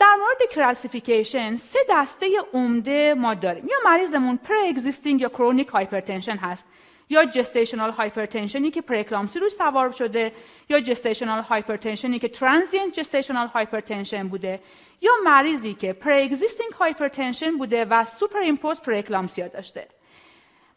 [0.01, 3.69] در مورد classification سه دسته عمده ما داریم.
[3.69, 6.67] یا مریضمون pre-existing یا chronic hypertension هست
[7.09, 10.33] یا gestational hypertension ی که پره‌اکلامپسی روش سوار شده
[10.69, 14.61] یا gestational hypertension ی که transient gestational hypertension بوده
[15.01, 19.89] یا مریضی که pre-existing hypertension بوده و superimposed preeclampsia داشته.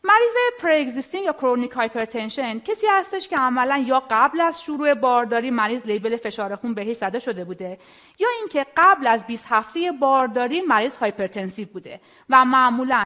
[0.08, 5.86] مریض pre-existing یا chronic hypertension کسی هستش که عملا یا قبل از شروع بارداری مریض
[5.86, 7.78] label فشار خون بهش زده شده بوده
[8.20, 13.03] یا اینکه قبل از 20 هفته بارداری مریض hypertensive بوده و معمولا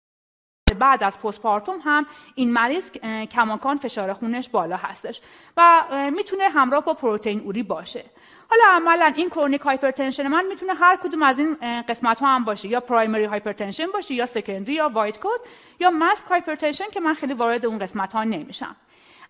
[0.79, 2.91] بعد از postpartum هم این مریض
[3.31, 5.21] کماکان فشار خونش بالا هستش
[5.57, 5.83] و
[6.13, 8.05] می‌تونه همراه با پروتئین‌اوری باشه.
[8.49, 12.67] حالا عملا این chronic hypertension من می‌تونه هر کدوم از این قسمت ها هم باشه.
[12.67, 15.39] یا primary hypertension باشه یا secondary یا white coat
[15.79, 18.75] یا masked hypertension که من خیلی وارد اون قسمت ها نمیشم.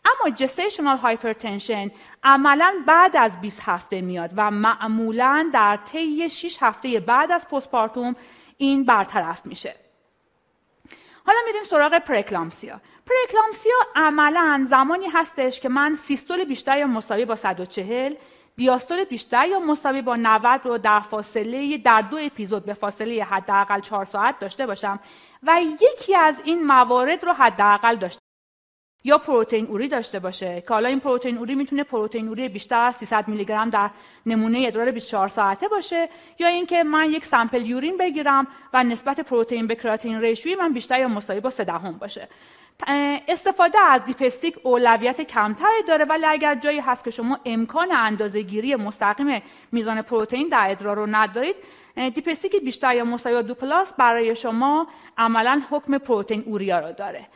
[0.06, 1.92] اما gestational hypertension
[2.24, 8.16] عملا بعد از 20 هفته میاد و معمولا در طی 6 هفته بعد از postpartum
[8.58, 9.76] این برطرف میشه.
[11.26, 12.82] حالا میریم سراغ preeclampsia.
[13.06, 18.14] preeclampsia عملا زمانی هستش که من systole بیشتر یا مساوی با 140
[18.60, 23.80] diastole بیشتر یا مساوی با 90 رو در فاصله در دو اپیزود به فاصله حداقل
[23.80, 25.00] 4 ساعت داشته باشم
[25.44, 28.22] و یکی از این موارد رو حداقل داشته
[29.04, 32.96] یا پروتئین اوری داشته باشه که حالا این پروتئین اوری می‌تونه پروتئین اوری بیشتر از
[32.96, 33.90] 300 میلی گرم در
[34.26, 39.68] نمونه ادرار 24 ساعته باشه یا اینکه من یک سمپل یورین بگیرم و نسبت پروتئین
[39.68, 42.30] به کراتین ریشوی من بیشتر یا مساوی با 3 دهم باشه.
[43.28, 48.76] استفاده از دیپستیک اولویت کمتری داره ولی اگر جایی هست که شما امکان اندازه گیری
[48.76, 51.56] مستقیم میزان پروتئین در ادرار رو ندارید
[51.96, 57.28] dipstick بیشتر یا مساوی دو plus برای شما عملا حکم proteinuria رو داره.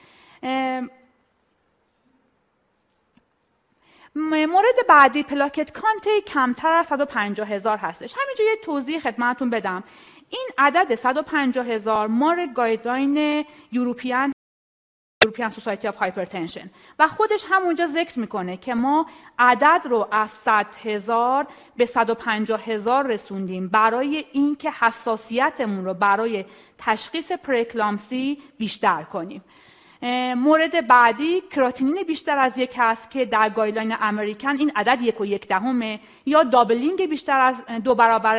[4.45, 8.15] مورد بعدی پلاکت count کمتر از 150 هزار هستش.
[8.23, 9.83] همینجا یه توضیح خدمتتون بدم.
[10.29, 14.32] این عدد 150 هزار مال guideline European
[15.23, 16.69] European Society of Hypertension.
[16.99, 19.05] و خودش همونجا ذکر می‌کنه که ما
[19.39, 21.47] عدد رو از 100 هزار
[21.77, 26.45] به 150 هزار رسوندیم برای اینکه حساسیتمون رو برای
[26.77, 29.43] تشخیص پره‌اکلامپسی بیشتر کنیم.
[30.35, 35.25] مورد بعدی کراتینین بیشتر از یک هست که در guideline American این عدد یک و
[35.25, 38.37] یک دهمه یا doubling بیشتر از دو برابر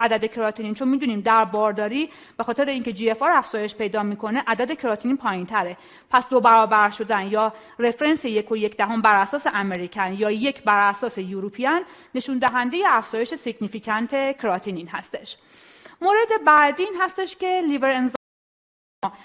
[0.00, 0.74] عدد کراتینین.
[0.74, 5.76] چون می‌دونیم در بارداری به خاطر اینکه GFR افزایش پیدا می‌کنه عدد کراتینین پایین تره
[6.10, 10.62] پس دو برابر شدن یا reference یک و یک دهم بر اساس American یا یک
[10.62, 11.82] بر اساس European
[12.14, 15.36] نشون دهنده افزایش significant کراتینین هستش.
[16.00, 17.90] مورد بعدی این هستش که liver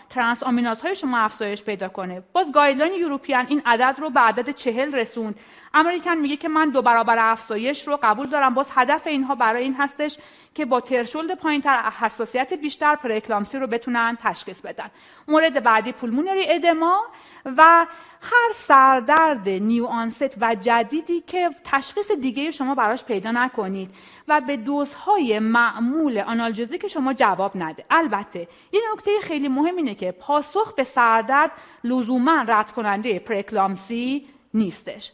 [0.10, 0.44] trans
[0.84, 2.24] های شما افزایش پیدا کنه.
[2.34, 5.40] باز guideline European این عدد رو به عدد چهل رسوند.
[5.74, 8.54] American میگه که من دو برابر افزایش رو قبول دارم.
[8.54, 10.18] باز هدف اینها برای این هستش
[10.56, 14.92] که با threshold پایینتر حساسیت بیشتر پره‌اکلامپسی رو بتونن تشخیص بدن.
[15.28, 17.02] مورد بعدی pulmonary edema
[17.46, 17.86] و
[18.22, 23.90] هر سردرد new onset و جدیدی که تشخیص دیگه شما براش پیدا نکنید
[24.28, 27.86] و به دوزهای معمول analgesic شما جواب نده.
[27.90, 31.52] البته یه نکته خیلی مهم اینه که پاسخ به سردرد
[31.84, 35.12] لزوما رد کننده پره‌اکلامپسی نیستش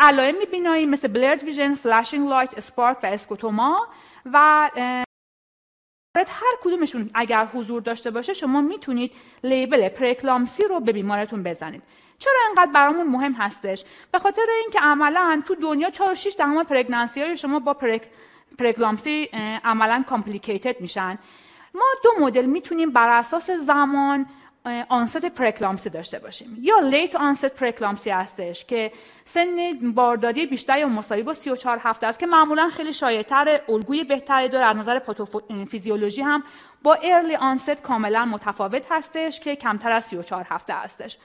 [0.00, 3.88] علائم بینایی مثل blurred vision، flashing light، spark و scotoma
[4.32, 4.70] و
[6.16, 9.12] هر کدومشون اگر حضور داشته باشه شما می‌تونید
[9.44, 11.82] label پره‌اکلامپسی رو به بیمارتون بزنید.
[12.18, 17.22] چرا اینقدر برامون مهم هستش؟ به خاطر اینکه عملا تو دنیا 4 6 دهم pregnancy
[17.22, 18.02] های شما با پره
[18.58, 19.28] پره‌اکلامپسی
[19.64, 21.18] عملا complicated میشن.
[21.74, 24.26] ما دو مدل می‌تونیم بر اساس زمان
[24.88, 26.58] onset پره‌اکلامپسی داشته باشیم.
[26.60, 28.92] یا late onset پره‌اکلامپسی هستش که
[29.24, 29.56] سن
[29.94, 34.64] بارداری بیشتر یا مساوی با 34 هفته است که معمولا خیلی شایعتر الگوی بهتری داره.
[34.64, 35.00] از نظر
[35.70, 36.42] فیزیولوژی هم
[36.82, 41.18] با early onset کاملا متفاوت هستش که کمتر از 34 هفته هستش.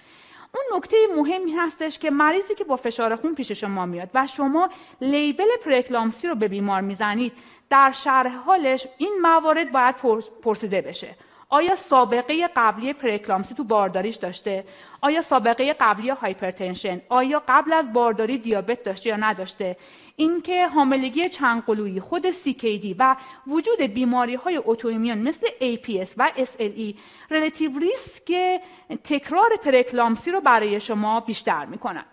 [0.55, 4.69] اون نکته مهمی هستش که مریضی که با فشار خون پیش شما میاد و شما
[5.01, 7.33] label پره‌اکلامپسی رو به بیمار می‌زنید
[7.69, 9.95] در شرح حالش این موارد باید
[10.43, 11.15] پرسیده بشه.
[11.51, 14.63] آیا سابقه قبلی پره‌اکلامپسی تو بارداریش داشته؟
[15.01, 19.77] آیا سابقه قبلی hypertension؟ آیا قبل از بارداری دیابت داشته یا نداشته؟
[20.15, 23.15] اینکه حاملگی چند قلویی خود CKD و
[23.47, 26.95] وجود بیماری های autoimmune مثل APS و SLE
[27.32, 28.61] relative risk
[29.03, 32.05] تکرار پره‌اکلامپسی رو برای شما بیشتر می‌کنن.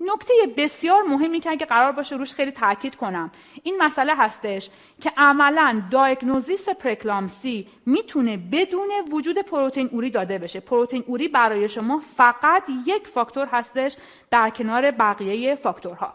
[0.00, 3.30] نکته بسیار مهمی که اگه قرار باشه روش خیلی تاکید کنم.
[3.62, 4.70] این مسئله هستش
[5.00, 10.60] که عملا diagnosis پره‌اکلامپسی می‌تونه بدون وجود پروتئین اوری داده بشه.
[10.60, 13.96] پروتئین اوری برای شما فقط یک فاکتور هستش
[14.30, 16.14] در کنار بقیه فاکتورها.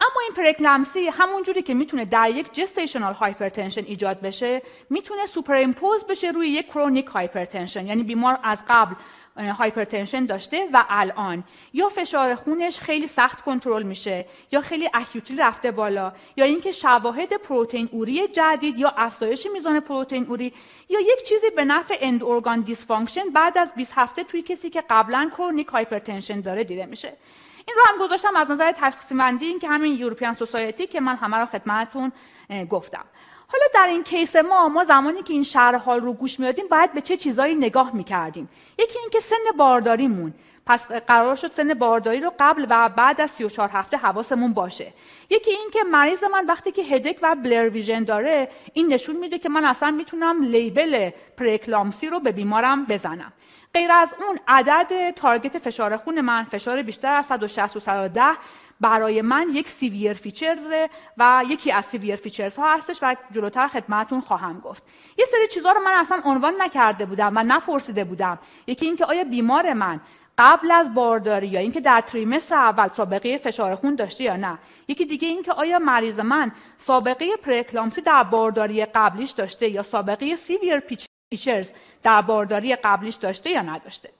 [0.00, 5.66] اما این پره‌اکلامپسی همون جوری که می‌تونه در یک gestational hypertension ایجاد بشه می‌تونه سوپر
[6.08, 8.94] بشه روی یک chronic hypertension یعنی بیمار از قبل
[9.38, 11.44] hypertension داشته و الان.
[11.72, 17.36] یا فشار خونش خیلی سخت کنترل میشه یا خیلی acutely رفته بالا یا اینکه شواهد
[17.36, 20.52] پروتئین اوری جدید یا افزایش میزان پروتئین اوری
[20.88, 24.84] یا یک چیزی به نفع end organ dysfunction بعد از 20 هفته توی کسی که
[24.90, 27.12] قبلا chronic hypertension داره دیده میشه.
[27.68, 31.36] این رو هم گذاشتم از نظر تقسیم بندی که همین یورپین سوسایتی که من همه
[31.36, 32.12] رو خدمتتون
[32.70, 33.04] گفتم.
[33.48, 36.92] حالا در این کیس ما ما زمانی که این شرح حال رو گوش می‌دادیم باید
[36.92, 40.34] به چه چیزایی نگاه می‌کردیم؟ یکی اینکه سن بارداریمون.
[40.66, 44.92] پس قرار شد سن بارداری رو قبل و بعد از 34 هفته حواسمون باشه.
[45.30, 49.38] یکی این که مریض من وقتی که هدک و بلر ویژن داره این نشون میده
[49.38, 53.32] که من اصلا می‌تونم لیبل پرکلامسی رو به بیمارم بزنم.
[53.74, 58.22] غیر از اون عدد target فشار خون من فشار بیشتر از 160 و 110
[58.80, 60.60] برای من یک severe features
[61.16, 64.82] و یکی از severe features ها هستش و جلوتر خدمتتون خواهم گفت.
[65.18, 68.38] یه سری چیزها رو من اصلا عنوان نکرده بودم و نپرسیده بودم.
[68.66, 70.00] یکی اینکه آیا بیمار من
[70.38, 74.58] قبل از بارداری یا اینکه در trimester اول سابقه فشار خون داشته یا نه.
[74.88, 80.82] یکی دیگه اینکه آیا مریض من سابقه پره‌اکلامپسی در بارداری قبلیش داشته یا سابقه severe
[81.30, 84.10] features در بارداری قبلیش داشته یا نداشته.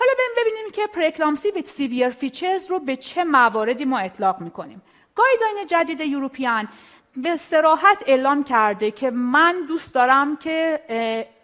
[0.00, 4.82] حالا ببینیم که پره‌اکلامپسی و severe features رو به چه مواردی ما اطلاق می‌کنیم.
[5.14, 6.68] guideline جدید European
[7.16, 10.80] به صراحت اعلام کرده که من دوست دارم که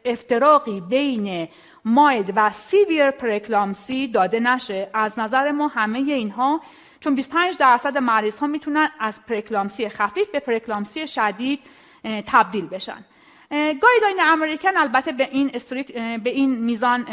[0.05, 1.49] افتراقی بین
[1.85, 4.91] mild و severe پره‌اکلامپسی داده نشه.
[4.95, 6.61] از نظر ما همه اینها
[7.01, 11.61] چون 25 درصد مریض ها می‌تونن از پره‌اکلامپسی خفیف به پره‌اکلامپسی شدید
[12.05, 13.05] تبدیل بشن.
[13.51, 15.51] guideline American البته به این,
[16.25, 17.07] به این میزان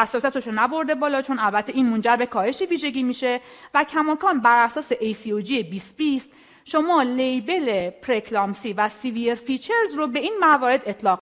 [0.00, 3.40] حساسیتش رو نبرده بالا چون البته این منجر به کاهش ویژگی میشه
[3.74, 6.30] و کماکان بر اساس ACOG 2020
[6.64, 11.20] شما label پره‌اکلامپسی و severe features رو به این موارد اطلاق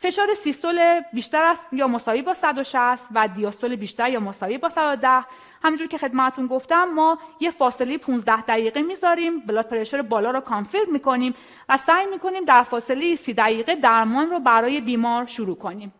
[0.00, 5.24] فشار سیستول بیشتر است یا مساوی با 160 و دیاستول بیشتر یا مساوی با 110
[5.62, 9.40] همونجور که خدمتتون گفتم ما یه فاصله 15 دقیقه می‌ذاریم.
[9.40, 11.34] blood pressure بالا رو confirm می‌کنیم
[11.68, 15.92] و سعی می‌کنیم در فاصله 30 دقیقه درمان رو برای بیمار شروع کنیم.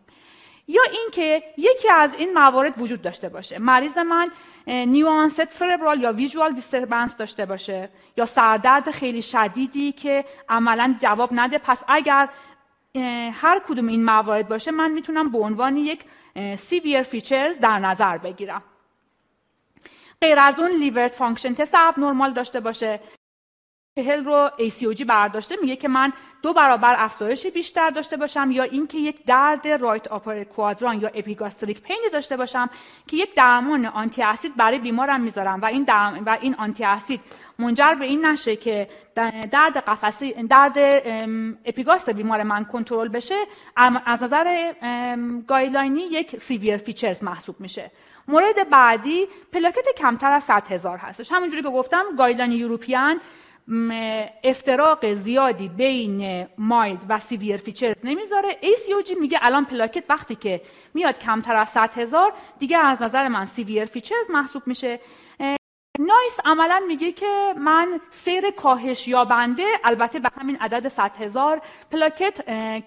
[0.68, 3.58] یا اینکه یکی از این موارد وجود داشته باشه.
[3.58, 4.30] مریض من
[4.66, 11.30] new onset cerebral یا visual disturbance داشته باشه یا سردرد خیلی شدیدی که عملا جواب
[11.32, 11.58] نده.
[11.58, 12.28] پس اگر
[13.32, 16.04] هر کدوم این موارد باشه من می‌تونم به عنوان یک
[16.56, 18.62] severe features در نظر بگیرم.
[20.20, 23.00] غیر از اون liver function test abnormal داشته باشه.
[23.98, 28.98] چهل رو ACOG برداشته میگه که من دو برابر افزایش بیشتر داشته باشم یا اینکه
[28.98, 32.70] یک درد right upper quadrant یا epigastric painی داشته باشم
[33.06, 37.20] که یک درمان آنتی اسید برای بیمارم می‌ذارم و این درم و این آنتی اسید
[37.58, 38.88] منجر به این نشه که
[39.50, 40.78] درد قفسی درد
[41.64, 43.36] اپیگاستر بیمار من کنترل بشه
[44.06, 44.72] از نظر
[45.46, 47.90] guidelineی یک severe features محسوب میشه.
[48.28, 51.32] مورد بعدی پلاکت کمتر از 100 هزار هستش.
[51.32, 53.20] همونجوری که گفتم guideline European
[54.44, 58.48] افتراق زیادی بین mild و severe features نمی‌ذاره.
[58.62, 60.62] ACOG میگه الان پلاکت وقتی که
[60.94, 65.00] میاد کمتر از 100 هزار دیگه از نظر من severe features محسوب میشه.
[65.98, 72.40] NICE عملا میگه که من سیر کاهش یابنده البته به همین عدد 100 هزار پلاکت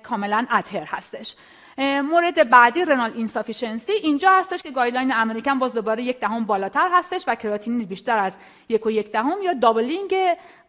[0.04, 1.36] کاملا اتر هستش.
[1.80, 7.24] مورد بعدی renal insufficiency اینجا هستش که guideline American باز دوباره یک دهم بالاتر هستش
[7.28, 8.38] و کراتینین بیشتر از
[8.70, 10.16] یک و یک دهم یا doubling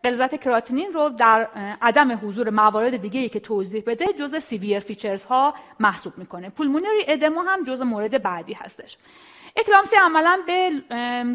[0.05, 1.49] غلظت کراتینین رو در
[1.83, 6.49] عدم حضور موارد دیگه ای که توضیح بده جز severe features ها محسوب می‌کنه.
[6.51, 8.97] pulmonary edema هم جز مورد بعدی هستش.
[9.57, 10.73] اکلامپسی عملا به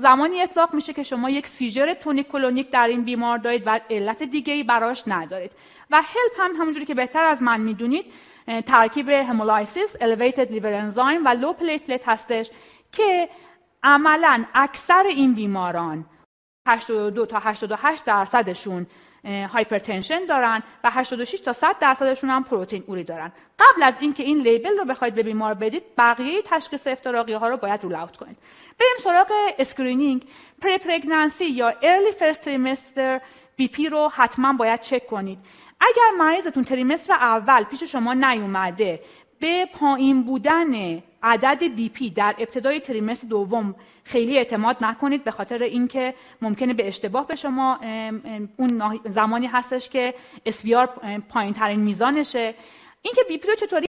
[0.01, 4.23] زمانی اطلاق میشه که شما یک seizure tonic clonic در این بیمار دارید و علت
[4.23, 5.51] دیگه ای براش ندارید.
[5.91, 8.05] و HELLP هم همونجوری که بهتر از من می‌دونید
[8.47, 12.49] ترکیب hemolysis elevated liver enzyme و low platelet هستش
[12.91, 13.29] که
[13.83, 16.05] عملا اکثر این بیماران
[16.67, 18.87] 82 تا 88 درصدشون
[19.25, 23.31] hypertension دارن و 86 تا 100 درصدشون هم پروتئین اوری دارن.
[23.59, 27.57] قبل از اینکه این label رو بخواید به بیمار بدید بقیه تشخیص افتراقی ها رو
[27.57, 28.37] باید rule out کنید.
[28.79, 30.25] بریم سراغ screening
[30.61, 33.21] pre pregnancy یا early first trimester
[33.55, 35.39] BP رو حتما باید چک کنید.
[35.79, 38.99] اگر مریضتون trimester اول پیش شما نیومده
[39.39, 46.13] به پایین بودن عدد BP در ابتدای trimester دوم خیلی اعتماد نکنید به خاطر اینکه
[46.41, 47.79] ممکنه به اشتباه به شما
[48.57, 50.13] اون زمانی هستش که
[50.45, 50.85] SVR
[51.29, 52.53] پایین ترین میزانشه.
[53.01, 53.87] اینکه BP رو چطوری؟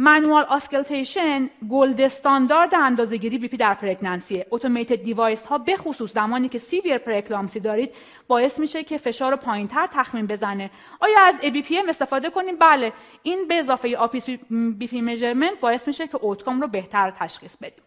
[0.00, 6.48] manual auscultation gold standard اندازهگیری BP در pregnancy ه automated device ها به خصوص زمانی
[6.48, 7.90] که severe پره‌اکلامپسی دارید
[8.26, 10.70] باعث میشه که فشار رو پایینتر تخمین بزنه.
[11.00, 12.92] آیا از ABPM استفاده کنیم؟ بله.
[13.22, 17.84] این به اضافه office BP measurement باعث میشه که outcome رو بهتر تشخیص بدیم.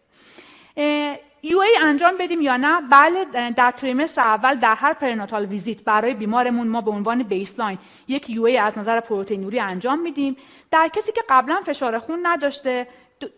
[1.44, 6.68] UA انجام بدیم یا نه؟ بله در trimester اول در هر prenatal visit برای بیمارمون
[6.68, 10.36] ما به عنوان baseline یک UA از نظر پروتئینوری انجام میدیم.
[10.70, 12.86] در کسی که قبلا فشار خون نداشته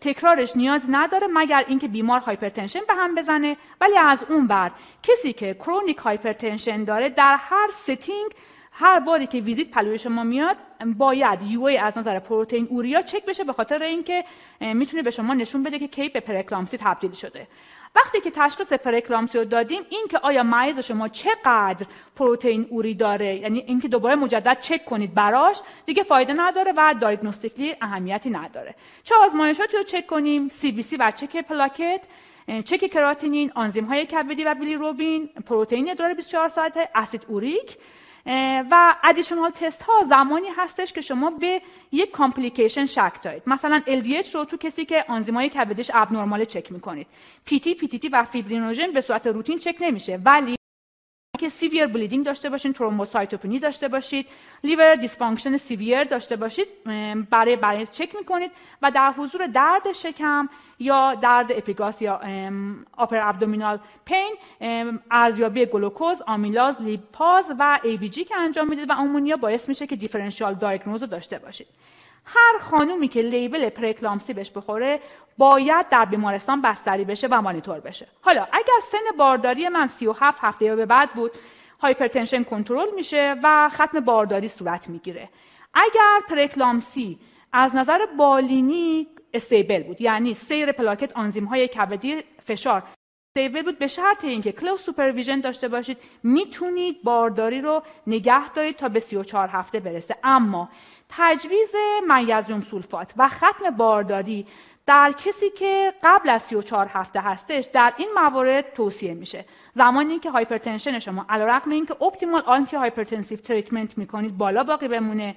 [0.01, 3.57] تکرارش نیاز نداره مگر اینکه بیمار hypertension به هم بزنه.
[3.81, 4.71] ولی از اون بر
[5.03, 8.31] کسی که chronic hypertension داره در هر setting
[8.71, 10.57] هر باری که ویزیت پهلوی شما میاد
[10.97, 14.25] باید UA از نظر proteinuria چک بشه به خاطر اینکه
[14.61, 17.47] می‌تونه به شما نشون بده که کی به پره‌اکلامپسی تبدیل شده.
[17.95, 21.85] وقتی که تشخیص پره‌اکلامپسی رو دادیم این که آیا مریض شما چقدر
[22.15, 27.75] پروتئین اوری داره؟ یعنی اینکه دوباره مجدد چک کنید براش دیگه فایده نداره و diagnostically
[27.81, 28.75] اهمیتی نداره.
[29.03, 32.01] چه آزمایشاتی رو چک کنیم؟ CBC و چک پلاکت
[32.65, 37.77] چک کراتینین آنزیم های کبدی و بیلیروبین پروتئین ادرار 24 ساعته اسید اوریک.
[38.71, 41.61] و additional test ها زمانی هستش که شما به
[41.91, 43.43] یک complication شک دارید.
[43.47, 47.07] مثلا LDH رو تو کسی که آنزیمای کبدش abnormal چک می‌کنید.
[47.49, 50.54] PT, PTT و فیبرینوژن به صورت روتین چک نمیشه وقتی
[51.45, 54.27] که severe bleeding داشته باشید ترومبوسایتوپنی داشته باشید
[54.63, 56.67] liver dysfunction severe داشته باشید
[57.29, 62.21] برای برای چک می‌کنید و در حضور درد شکم یا درد اپیگاستر یا
[62.97, 64.35] upper abdominal pain
[65.11, 70.53] ارزیابی گلوکوز آمیلاز لیپاز و ABG که انجام می‌دید و ammonia باعث میشه که differential
[70.53, 71.67] diagnosis رو داشته باشید.
[72.25, 74.99] هر خانومی که label پره‌اکلامپسی بهش بخوره
[75.37, 78.07] باید در بیمارستان بستری بشه و مانیتور بشه.
[78.21, 81.31] حالا اگر سن بارداری من 37 هفته یا به بعد بود
[81.79, 85.29] hypertension کنترل میشه و ختم بارداری صورت می‌گیره.
[85.73, 87.19] اگر پره‌اکلامپسی
[87.53, 92.83] از نظر بالینی stable بود یعنی سیر پلاکت آنزیم های کبدی فشار
[93.37, 98.89] stable بود به شرط اینکه close supervision داشته باشید می‌تونید بارداری رو نگه دارید تا
[98.89, 100.15] به 34 هفته برسه.
[100.23, 100.69] اما
[101.09, 101.71] تجویز
[102.07, 104.47] منیزیم سولفات و ختم بارداری
[104.85, 109.45] در کسی که قبل از 34 هفته هستش در این موارد توصیه میشه.
[109.73, 115.35] زمانی که hypertension شما علیرغم اینکه optimal antihypertensive treatment می‌کنید بالا باقی بمونه.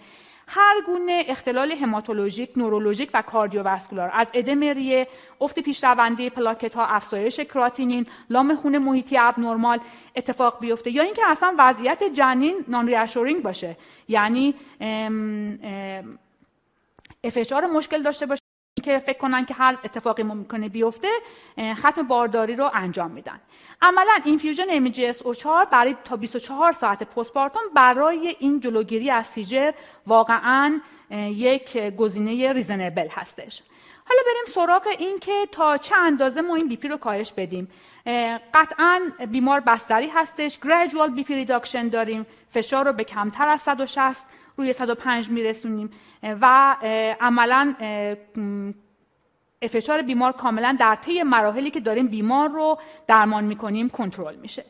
[0.50, 4.10] هر گونه اختلال هماتولوژیک، نورولوژیک و cardiovascular.
[4.14, 5.08] از ادم ریه،
[5.40, 9.80] افت پیشرونده پلاکت ها، افزایش کراتینین، لام خون محیطی abnormal
[10.16, 13.76] اتفاق بیفته یا اینکه اصلا وضعیت جنین non-reassuring باشه.
[14.08, 14.54] یعنی
[17.24, 18.47] FHR مشکل داشته باشه.
[18.88, 21.08] که فکر کنن که هر اتفاقی ممکنه بیفته
[21.74, 23.40] ختم بارداری رو انجام میدن.
[23.82, 29.72] عملا infusion MgSO4 برای تا 24 ساعت postpartum برای این جلوگیری از seizure
[30.06, 33.62] واقعا یک گزینه reasonable هستش.
[34.04, 37.68] حالا بریم سراغ این که تا چه اندازه ما این BP رو کاهش بدیم.
[38.54, 39.00] قطعا
[39.30, 44.26] بیمار بستری هستش gradual BP reduction داریم فشار رو به کمتر از 160
[44.58, 45.90] روی 105 میرسونیم.
[46.22, 46.76] و
[47.20, 47.74] عملا
[49.70, 54.64] فشار بیمار کاملا در طی مراحلی که داریم بیمار رو درمان می‌کنیم کنترل میشه.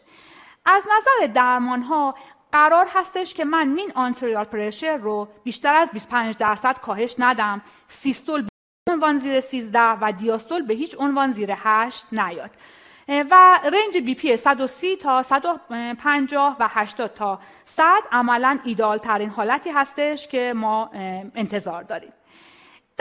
[0.66, 2.15] از نظر درمان ها
[2.52, 7.62] قرار هستش که من mean arterial pressure رو بیشتر از 25 درصد کاهش ندم.
[7.89, 8.43] سیستول
[8.86, 12.51] به عنوان زیر 13 و دیاستول به هیچ عنوان زیر 8 نیاد.
[13.09, 17.40] و رنج BP 130 تا 150 و 80 تا.
[17.64, 20.90] 100 عملا ایده‌آل ترین حالتی هستش که ما
[21.35, 22.12] انتظار داریم.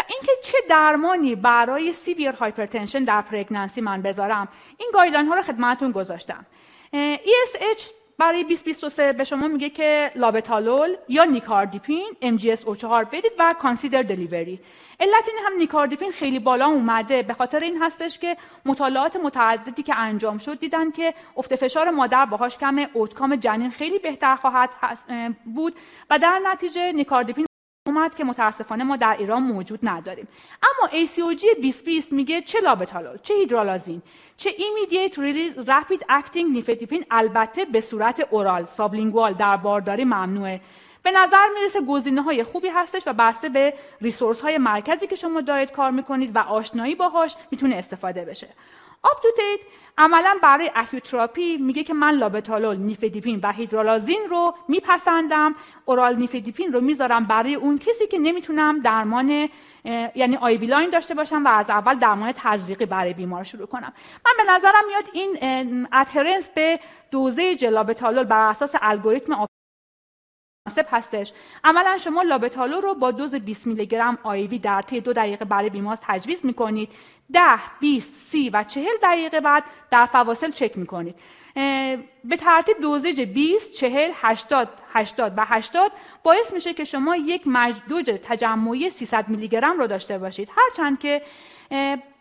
[0.09, 4.47] اینکه چه درمانی برای severe hypertension در pregnancy من بذارم
[4.77, 6.45] این guideline ها رو خدمتتون گذاشتم.
[6.93, 7.83] ESH
[8.19, 14.59] برای 2023 به شما میگه که لابتالول یا نیکاردیپین MgSO4 بدید و consider delivery
[14.99, 17.23] علت این هم نیکاردیپین خیلی بالا اومده.
[17.23, 22.25] به خاطر این هستش که مطالعات متعددی که انجام شد دیدن که افت فشار مادر
[22.25, 24.69] باهاش کم outcome جنین خیلی بهتر خواهد
[25.45, 25.75] بود
[26.09, 27.46] و در نتیجه نیکاردیپین
[27.87, 30.27] اومد که متاسفانه ما در ایران موجود نداریم.
[30.63, 34.01] اما ACOG 2020 میگه چه لابتالول چه هیدرالازین
[34.37, 40.61] چه immediate release rapid acting نیفدیپین البته به صورت oral sublingual در بارداری ممنوعه.
[41.03, 45.41] به نظر می‌رسه گزینه های خوبی هستش و بسته به resource های مرکزی که شما
[45.41, 48.47] دارید کار می‌کنید و آشنایی باهاش می‌تونه استفاده بشه.
[49.03, 49.29] UpToDate
[49.97, 55.55] عملا برای acute therapy میگه که من لابتالول نیفدیپین و هیدرالازین رو میپسندم.
[55.85, 59.49] oral نیفدیپین رو می‌ذارم برای اون کسی که نمی‌تونم درمان
[60.15, 63.93] یعنی IV line داشته باشم و از اول درمان تزریقی برای بیمار شروع کنم.
[64.25, 66.79] من به نظرم میاد این adherence به
[67.11, 69.47] دوز لابتالول بر اساس الگوریتم
[70.67, 71.33] مناسب هستش.
[71.63, 75.69] عملا شما لابتالول رو با دوز 20 میلی گرم IV در طی دو دقیقه برای
[75.69, 76.89] بیمار تجویز می‌کنید.
[77.33, 77.41] 10
[77.79, 81.15] 20 30 و 40 دقیقه بعد در فواصل چک می‌کنید.
[82.23, 85.91] به ترتیب دوزیج 20 40 80 80 و 80
[86.23, 90.49] باعث میشه که شما یک مجدوج تجمعی 300 میلی گرم رو داشته باشید.
[90.55, 91.21] هرچند که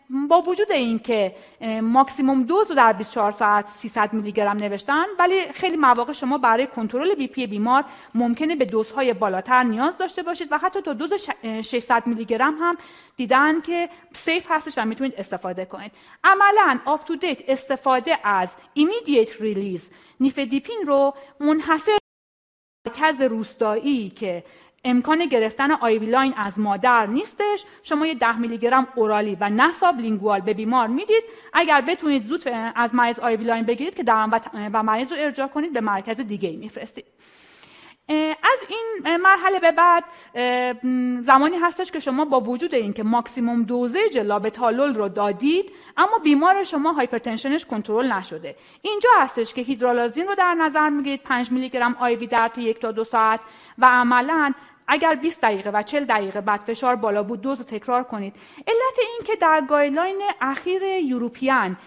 [0.09, 1.35] با وجود اینکه
[1.81, 6.67] ماکسیموم دوز رو در 24 ساعت 300 میلی گرم نوشتن ولی خیلی مواقع شما برای
[6.67, 7.85] کنترل بی پی بیمار
[8.15, 11.13] ممکنه به دوزهای بالاتر نیاز داشته باشید و حتی تا دوز
[11.43, 12.77] 600 میلی گرم هم
[13.17, 15.91] دیدن که سیف هستش و می‌تونید استفاده کنید.
[16.23, 19.89] عملا UpToDate استفاده از immediate release
[20.19, 21.97] نیفدیپین رو منحصر
[22.87, 24.43] مرکز روستایی که
[24.83, 27.65] امکان گرفتن IV line از مادر نیستش.
[27.83, 31.23] شما یه ده میلی گرم orally و نه sublingual به بیمار می‌دید.
[31.53, 32.43] اگر بتونید زود
[32.75, 34.41] از مریض IV line بگیرید که درم
[34.73, 37.05] و مریض رو ارجاع کنید به مرکز دیگه میفرستید.
[38.09, 40.03] از این مرحله به بعد
[41.23, 46.91] زمانی هستش که شما با وجود اینکه maximum dosage لابتالول رو دادید اما بیمار شما
[46.91, 48.55] hypertension ش کنترل نشده.
[48.81, 52.79] اینجا هستش که هیدرالازین رو در نظر می‌گیرید 5 میلی گرم IV در طی یک
[52.79, 53.39] تا دو ساعت
[53.77, 54.53] و عملا
[54.87, 58.35] اگر 20 دقیقه و 40 دقیقه بعد فشار بالا بود دوز تکرار کنید.
[58.57, 61.77] علت این که در guideline اخیر European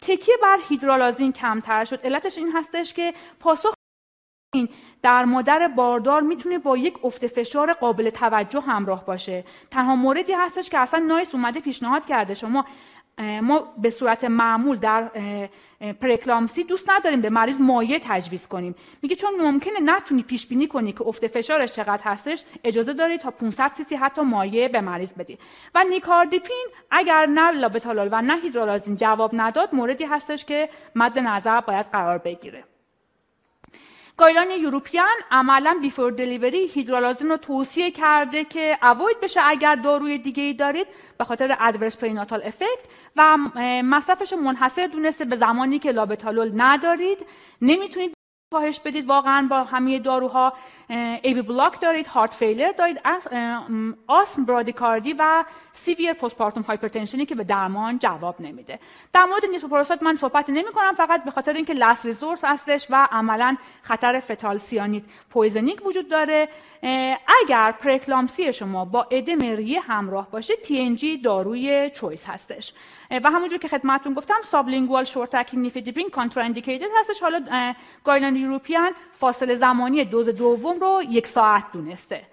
[0.00, 3.74] تکیه بر هیدرالازین کمتر شد علتش این هستش که پاسخ
[5.02, 9.44] در مادر باردار می‌تونه با یک افت فشار قابل توجه همراه باشه.
[9.70, 12.34] تنها موردی هستش که اصلا نایس اومده پیشنهاد کرده.
[12.34, 12.64] شما
[13.42, 15.10] ما به صورت معمول در
[16.00, 18.74] پرکلامسی دوست نداریم به مریض مایع تجویز کنیم.
[19.02, 23.30] میگه چون ممکنه نتونی پیش بینی کنی که افت فشارش چقدر هستش اجازه داری تا
[23.30, 25.38] 500 سی حتی مایع به مریض بدی.
[25.74, 31.60] و نیکاردیپین اگر نه لابتالول و نه هیدرالازین جواب نداد موردی هستش که مد نظر
[31.60, 32.64] باید قرار بگیره.
[34.16, 40.42] گایلان یوروپیان عملا بیفور دلیوری هیدرالازین رو توصیه کرده که اوید بشه اگر داروی دیگه
[40.42, 40.86] ای دارید
[41.18, 42.78] به خاطر adverse perinatal effect
[43.16, 43.36] و
[43.84, 47.26] مصرفش منحصر دونسته به زمانی که لابتالول ندارید.
[47.62, 48.14] نمی‌تونید
[48.52, 50.48] کاهش بدید واقعا با همه داروها.
[50.88, 53.00] AV block دارید heart failure دارید
[54.06, 58.78] آسم برادیکاردی و severe postpartum hypertension ی که به درمان جواب نمیده.
[59.12, 63.08] در مورد نیتروپروساید من صحبت نمی کنم فقط به خاطر اینکه last resort هستش و
[63.12, 66.48] عملا خطر fetal cyanide poisoning وجود داره.
[67.42, 72.74] اگر پره‌اکلامپسی شما با ادم ریه همراه باشه TNG داروی choice هستش.
[73.10, 77.20] و همونجور که خدمتتون گفتم sublingual short acting نیفدیپین contraindicated هستش.
[77.20, 77.74] حالا
[78.04, 82.26] guideline European فاصله زمانی دوز دوم رو یک ساعت دونسته.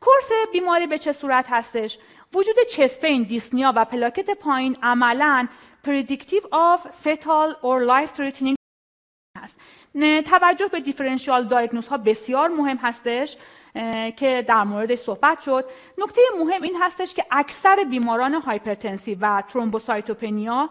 [0.00, 1.98] course بیماری به چه صورت هستش؟
[2.34, 5.48] وجود chest pain dyspnea و پلاکت پایین عملا
[5.84, 8.56] predictive of fatal or life threatening
[9.38, 9.60] هست.
[10.30, 13.36] توجه به differential diagnosis ها بسیار مهم هستش
[14.16, 15.64] که در موردش صحبت شد.
[15.98, 20.70] نکته مهم این هستش که اکثر بیماران hypertensive و thrombocytopenia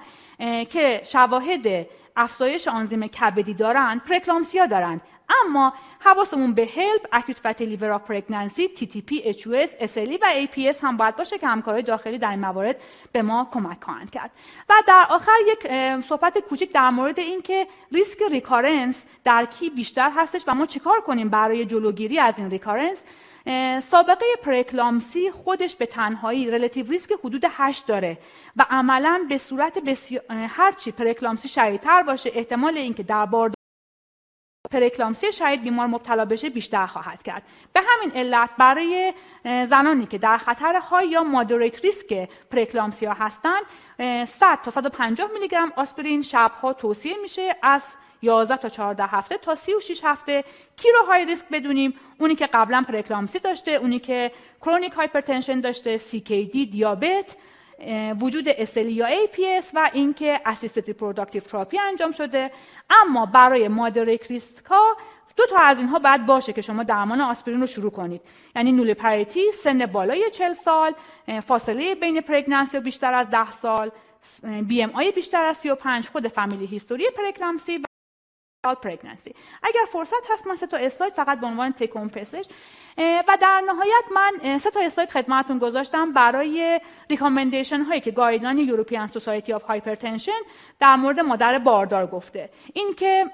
[0.69, 5.01] که شواهد افزایش آنزیم کبدی دارند preeclampsia دارند
[5.45, 11.15] اما حواسمون به HELLP acute fatty liver of pregnancy TTP HUS و APS هم باید
[11.15, 12.75] باشه که همکارای داخلی در این موارد
[13.11, 14.31] به ما کمک خواهند کرد.
[14.69, 15.67] و در آخر یک
[16.01, 21.29] صحبت کوچک در مورد اینکه ریسک recurrence در کی بیشتر هستش و ما چیکار کنیم
[21.29, 23.03] برای جلوگیری از این recurrence
[23.81, 28.17] سابقه پره‌اکلامپسی خودش به تنهایی relative risk حدود 8 داره
[28.55, 33.54] و عملا به صورت بسیار هرچی پره‌اکلامپسی شدیدتر باشه احتمال اینکه در بار
[34.71, 37.43] پره‌اکلامپسی شاید بیمار مبتلا بشه بیشتر خواهد کرد.
[37.73, 39.13] به همین علت برای
[39.43, 43.63] زنانی که در خطر high یا moderate risk preeclampsia هستند
[44.27, 49.55] 100 تا 150 میلی گرم آسپرین شبها توصیه میشه از 11 تا 14 هفته تا
[49.55, 50.43] 36 هفته
[50.75, 51.93] کی رو high risk بدونیم.
[52.19, 55.97] اونی که قبلا پره‌اکلامپسی داشته اونی که chronic hypertension داشته
[56.31, 57.35] دی دیابت
[58.21, 62.51] وجود SLE یا APS و اینکه assisted reproductive therapy انجام شده.
[62.89, 64.95] اما برای moderate risk ا
[65.37, 68.21] دو تا از اینها باید باشه که شما درمان آسپرین رو شروع کنید.
[68.55, 70.93] یعنی nulliparity سن بالای 40 سال
[71.45, 73.91] فاصله بین pregnancy بیشتر از 10 سال
[74.67, 77.79] BMI بیشتر از 35 خود family history pregnancy
[78.73, 82.45] pregnancy اگر فرصت هست من سه تا اسلاید فقط به عنوان take home message
[82.97, 86.79] و در نهایت من سه تا اسلاید خدمتتون گذاشتم برای
[87.09, 90.41] recommendation هایی که guideline European Society of Hypertension
[90.79, 92.49] در مورد مادر باردار گفته.
[92.73, 93.25] این که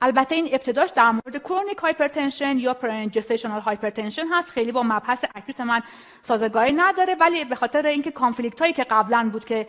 [0.00, 2.76] البته این ابتداش در مورد chronic hypertension یا
[3.12, 4.50] gestational hypertension هست.
[4.50, 5.82] خیلی با مبحث acute من
[6.22, 9.66] سازگاری نداره ولی به خاطر اینکه conflict هایی که قبلا بود که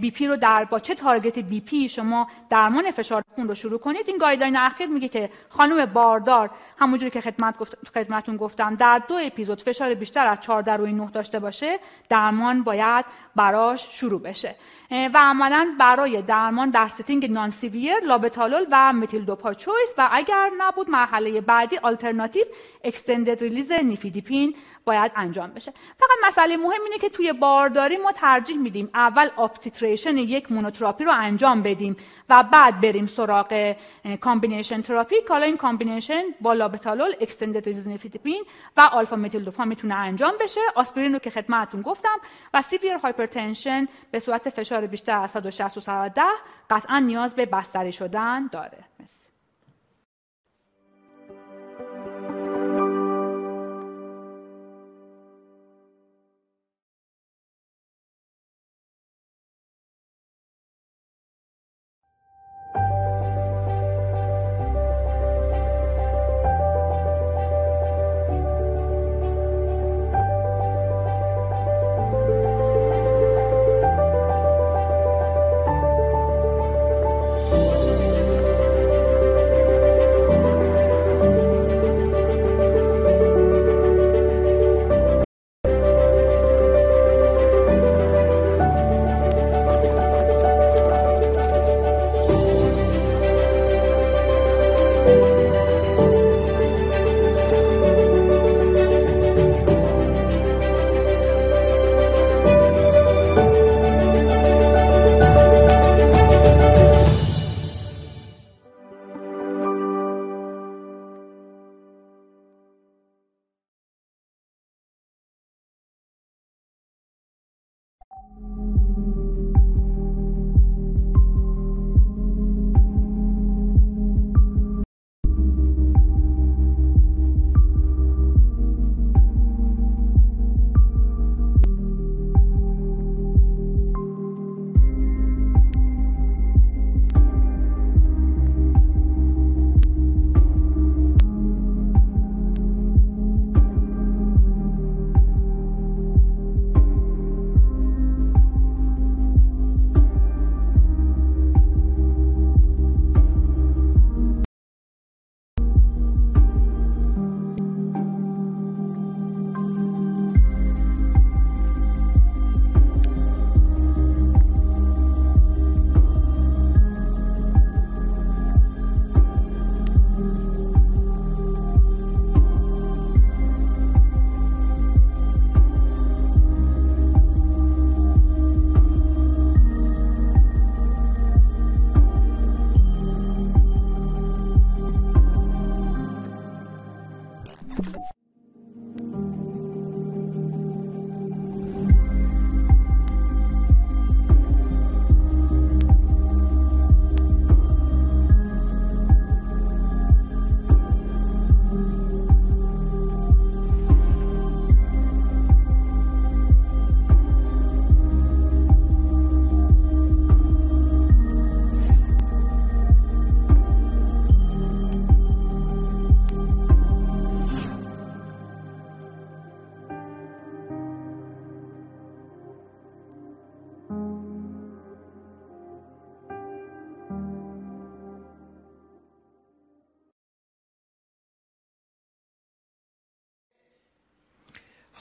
[0.00, 4.18] BP رو در با چه target BP شما درمان فشار خون رو شروع کنید این
[4.18, 9.62] guideline اخیر میگه که خانم باردار همونجوری که خدمت گفت خدمتتون گفتم در دو اپیزود
[9.62, 11.78] فشار بیشتر از 14 روی 9 داشته باشه
[12.08, 13.04] درمان باید
[13.36, 14.54] براش شروع بشه.
[14.90, 20.90] و عملا برای درمان در setting non-severe لابتالول و متیل دوپا choice و اگر نبود
[20.90, 22.44] مرحله بعدی آلترناتیو
[22.84, 24.54] extended release نیفدیپین
[24.84, 25.72] باید انجام بشه.
[25.98, 31.04] فقط مسئله مهم اینه که توی بارداری ما ترجیح میدیم اول up titration یک monotherapy
[31.04, 31.96] رو انجام بدیم
[32.28, 33.76] و بعد بریم سراغ
[34.20, 38.44] combination therapy که این combination با لابتالول extended نیفدیپین
[38.76, 40.60] و آلفا متیل دوپا می‌تونه انجام بشه.
[40.74, 42.18] آسپرین رو که خدمتتون گفتم
[42.54, 46.22] و severe hypertension به صورت فشار بیشتر از 160 و 110
[46.70, 48.78] قطعا نیاز به بستری شدن داره.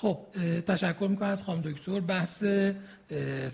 [0.04, 0.28] خب
[0.68, 2.00] تشکر می‌کنم از خانم دکتر.
[2.00, 2.44] بحث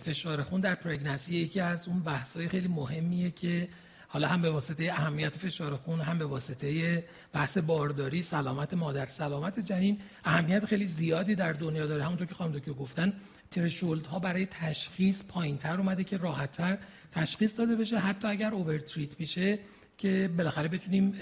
[0.04, 3.68] فشار خون در پرگنسی یکی از اون بحث‌های خیلی مهمیه که
[4.08, 7.04] حالا هم به واسطه اهمیت فشار خون هم به واسطه
[7.34, 12.04] بحث بارداری سلامت مادر سلامت جنین اهمیت خیلی زیادی در دنیا داره.
[12.04, 13.14] همونطور که خانم دکتر گفتن
[13.52, 16.78] ترشولد ها برای تشخیص پایینتر اومده که راحتتر
[17.12, 18.00] تشخیص داده بشه.
[18.00, 19.60] حتی اگر اوورتریت میشه
[19.98, 21.14] که بالاخره بتونیم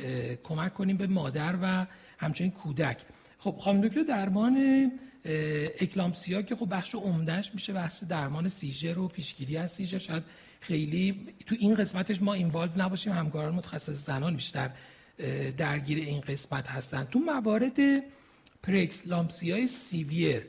[0.43, 1.85] کمک کنیم به مادر و
[2.17, 2.97] همچنین کودک.
[3.39, 4.91] خب خانم دکتر درمان
[5.79, 9.99] اکلامسیا که خب بخش عمدهش میشه بحث درمان سیژر و پیشگیری از سیژر.
[9.99, 10.23] شاید
[10.59, 14.71] خیلی تو این قسمتش ما اینوالو نباشیم همکاران متخصص زنان بیشتر
[15.57, 17.03] درگیر این قسمت هستن.
[17.03, 17.77] تو موارد
[18.63, 20.43] پرکسلامسی های سیویر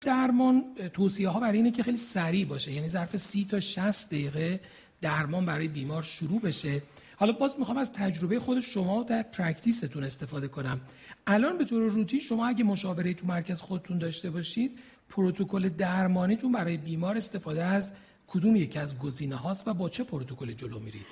[0.00, 2.72] درمان توصیه ها برای اینه که خیلی سریع باشه.
[2.72, 4.60] یعنی ظرف سی تا 60 دقیقه
[5.00, 6.82] درمان برای بیمار شروع بشه.
[7.22, 10.80] حالا باز می‌خوام از تجربه خود شما در practice تون استفاده کنم.
[11.26, 14.78] الان به طور روتین شما اگه مشاوره تو مرکز خودتون داشته باشید
[15.08, 17.92] پروتکل درمانیتون برای بیمار استفاده از
[18.26, 21.06] کدوم یکی از گزینه هاست و با چه پروتکل جلو میرید؟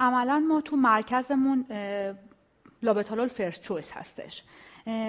[0.00, 1.64] عملا ما تو مرکزمون
[2.82, 4.42] لابتالول first choice هستش.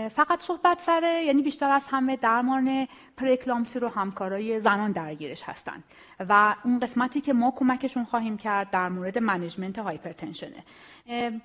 [0.09, 2.87] فقط صحبت سر یعنی بیشتر از همه درمان
[3.17, 5.83] پره‌اکلامپسی رو همکارای زنان درگیرش هستند
[6.29, 10.63] و اون قسمتی که ما کمکشون خواهیم کرد در مورد management hypertension ه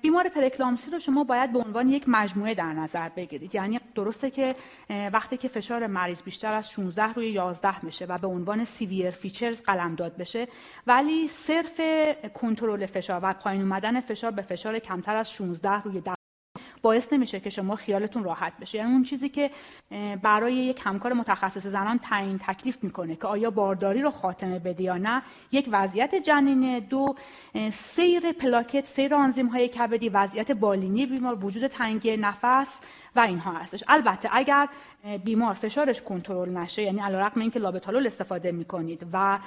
[0.01, 3.55] بیمار پره‌اکلامپسی رو شما باید به عنوان یک مجموعه در نظر بگیرید.
[3.55, 4.55] یعنی درسته که
[4.89, 9.61] وقتی که فشار مریض بیشتر از 16 روی 11 میشه و به عنوان severe features
[9.61, 10.47] قلمداد بشه
[10.87, 11.81] ولی صرف
[12.33, 16.01] کنترل فشار و پایین اومدن فشار به فشار کمتر از 16 روی
[16.85, 18.77] باعث نمیشه که شما خیالتون راحت بشه.
[18.77, 19.51] یعنی اون چیزی که
[20.21, 24.97] برای یک همکار متخصص زنان تعیین تکلیف می‌کنه که آیا بارداری رو خاتمه بده یا
[24.97, 25.21] نه.
[25.51, 26.79] یک وضعیت جنینه.
[26.79, 27.15] دو
[27.71, 32.79] سیر پلاکت سیر آنزیم های کبدی وضعیت بالینی بیمار وجود تنگی نفس
[33.15, 33.83] و اینها هستش.
[33.87, 34.67] البته اگر
[35.25, 39.39] بیمار فشارش کنترل نشه یعنی علیرغم اینکه لابتالول استفاده می‌کنید و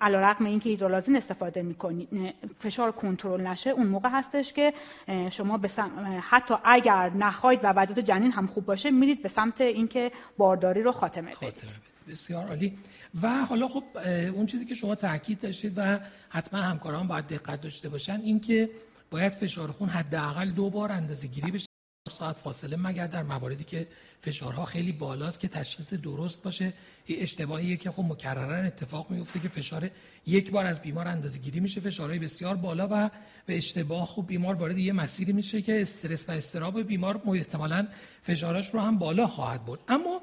[0.00, 4.72] علیرغم اینکه هیدرولازین استفاده می‌کنید فشار کنترل نشه اون موقع هستش که
[5.30, 5.68] شما به
[6.28, 10.92] حتی اگر نخواهید و وضعیت جنین هم خوب باشه میرید به سمت اینکه بارداری رو
[10.92, 11.64] خاتمه بدید.
[12.08, 12.78] بسیار عالی.
[13.22, 13.84] و حالا خب
[14.34, 15.98] اون چیزی که شما تاکید داشتید و
[16.28, 18.70] حتما همکاران باید دقت داشته باشن اینکه
[19.10, 21.66] باید فشار خون حداقل دو بار اندازه گیری بشه
[22.12, 23.86] ساعت فاصله مگر در مواردی که
[24.20, 26.72] فشارها خیلی بالاست که تشخیص درست باشه.
[27.08, 29.90] یه اشتباهیه که خب مکررا اتفاق میفته که فشار
[30.26, 33.10] یک بار از بیمار اندازه گیری میشه فشارهای بسیار بالا و
[33.46, 37.86] به اشتباه خوب بیمار وارد یه مسیری میشه که استرس و اضطراب بیمار احتمالا
[38.22, 40.22] فشارش رو هم بالا خواهد بود اما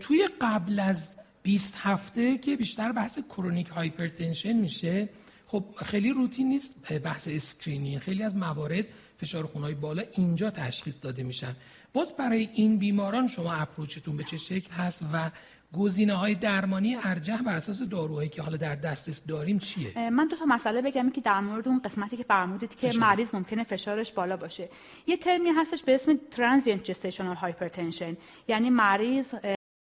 [0.00, 5.08] توی قبل از 20 هفته که بیشتر بحث chronic hypertension میشه
[5.46, 7.98] خب خیلی روتین نیست بحث screening.
[7.98, 8.84] خیلی از موارد
[9.18, 11.56] فشار خونهای بالا اینجا تشخیص داده میشن.
[11.92, 15.30] باز برای این بیماران شما approach تون به چه شکل هست و
[15.72, 20.36] گزینه های درمانی ارجح بر اساس داروهایی که حالا در دسترس داریم چیه؟ من دو
[20.36, 24.36] تا مسئله بگم که در مورد اون قسمتی که فرمودید که مریض ممکنه فشارش بالا
[24.36, 24.68] باشه.
[25.06, 28.16] یه ترمی هستش به اسم transient gestational hypertension
[28.48, 29.34] یعنی مریض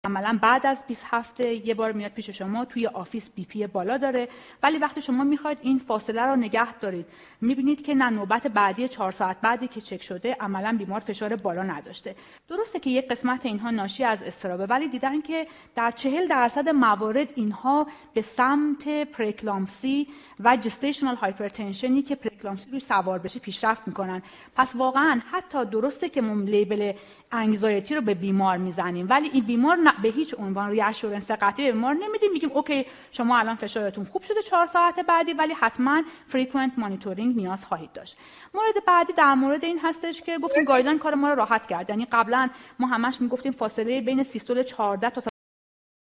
[0.10, 4.30] عملا بعد از 20 هفته یه بار میاد پیش شما توی office BP بالا داره.
[4.64, 7.06] ولی وقتی شما می‌خواید این فاصله رو نگه دارید
[7.42, 11.64] می‌بینید که نه نوبت بعدی چهار ساعت بعدی که چک شده عملا بیمار فشار بالا
[11.64, 12.16] نداشته.
[12.48, 17.34] درسته که یک قسمت اینها ناشی از اضطرابه ولی دیدن که در چهل درصد موارد
[17.36, 20.08] اینها به سمت پره‌اکلامپسی
[20.40, 24.22] و gestational hypertension ی که پره‌اکلامپسی روی سوار بشه پیشرفت می‌کنن.
[24.56, 26.94] پس واقعا حتی درسته که label
[27.32, 29.08] anxiety رو به بیمار می‌زنیم.
[29.10, 32.32] ولی این بیمار به هیچ عنوان reassurance قطعی به بیمار نمیدیم.
[32.32, 37.66] میگیم OK شما الان فشارتون خوب شده چهار ساعت بعدی ولی حتما frequent monitoring نیاز
[37.66, 38.18] خواهید داشت.
[38.54, 41.90] مورد بعدی در مورد این هستش که گفتیم guideline کار ما رو راحت کرد.
[41.90, 42.50] یعنی قبلا
[42.80, 45.22] ما همش می‌گفتیم فاصله بین سیستول 14 تا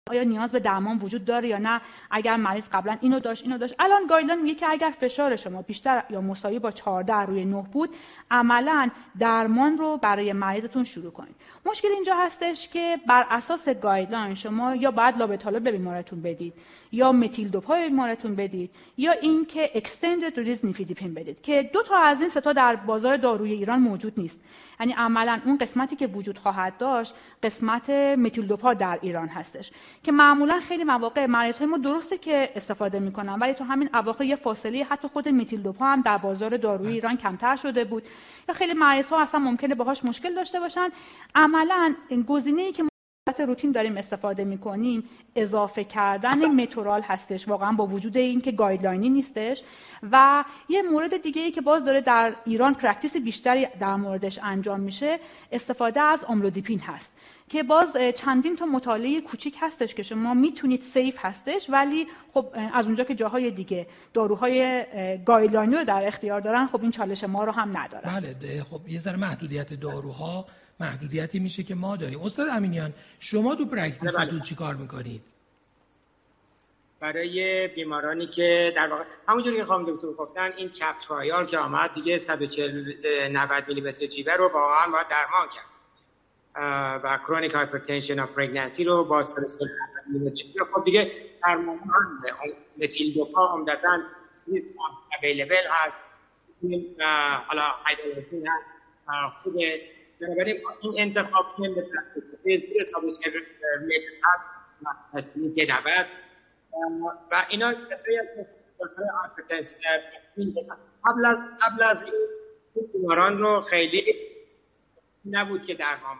[0.08, 1.80] آیا نیاز به درمان وجود داره یا نه؟
[2.10, 3.74] اگر مریض قبلا اینو داشت اینو داشت.
[3.78, 7.90] الان guideline میگه که اگر فشار شما بیشتر یا مساوی با 14 روی 9 بود
[8.30, 11.34] عملا درمان رو برای مریضتون شروع کنید.
[11.66, 16.54] مشکل اینجا هستش که بر اساس guideline شما یا باید لابتالول به بیمارتون بدید
[16.92, 21.96] یا متیل دوپا به بیمارتون بدید یا اینکه extended release نیفدیپین بدید که دو تا
[21.96, 24.40] از این ستا در بازار داروی ایران موجود نیست.
[24.80, 29.70] یعنی عملا اون قسمتی که وجود خواهد داشت قسمت متیل دوپا در ایران هستش
[30.02, 34.36] که معمولا خیلی مواقع مریض ما درسته که استفاده می‌کنن ولی تو همین اواخر یه
[34.36, 38.02] فاصله حتی خود متیل دوپا هم در بازار داروی ایران کمتر شده بود.
[38.48, 40.88] یا خیلی مریض ها اصلا ممکنه باهاش مشکل داشته باشن.
[41.34, 41.94] عملا
[42.26, 42.72] گزینه ای
[43.32, 45.04] که روتین داریم استفاده می‌کنیم.
[45.36, 47.48] اضافه کردن متورال هستش.
[47.48, 49.62] واقعا با وجود اینکه گایدلاینی نیستش.
[50.12, 54.80] و یه مورد دیگه ای که باز داره در ایران practice بیشتری در موردش انجام
[54.80, 55.18] میشه
[55.52, 57.12] استفاده از آملودیپین هست.
[57.48, 62.86] که باز چندین تا مطالعه کوچیک هستش که شما می‌تونید safe هستش ولی خب از
[62.86, 64.84] اونجا که جاهای دیگه داروهای
[65.24, 68.20] guideline ی رو در اختیار دارن خب این چالش ما رو هم ندارن.
[68.20, 70.46] بله خب یه ذره محدودیت داروها
[70.80, 72.22] محدودیتی میشه که ما داریم.
[72.22, 74.40] استاد امینیان شما تو practice تون بله.
[74.40, 75.22] چی کار می‌کنید؟
[77.00, 81.94] برای بیمارانی که در واقع همونجوری که خانم دکتر گفتن این CHAP trial که آمد
[81.94, 82.92] دیگه 140
[83.32, 85.64] 90 میلی متر جیوه رو واقعا باید درمان کرد.
[87.04, 89.68] و chronic hypertension of pregnancy رو با 140
[90.12, 91.12] 90 میلی خب دیگه
[91.46, 91.78] درمان
[92.82, 93.98] متیل دوپا عمدتا
[95.22, 95.96] available هست.
[97.48, 98.64] حالا هیدرالازین هست.
[99.42, 99.54] خوب
[100.20, 101.68] بنابراین این انتخاب که
[102.44, 103.32] به زیر 140
[103.80, 104.28] متر
[105.14, 106.06] هست که 90
[107.30, 108.26] و اینا کسایی از
[111.04, 114.14] قبل از قبل از این بیماران رو خیلی
[115.24, 116.16] نبود که درمان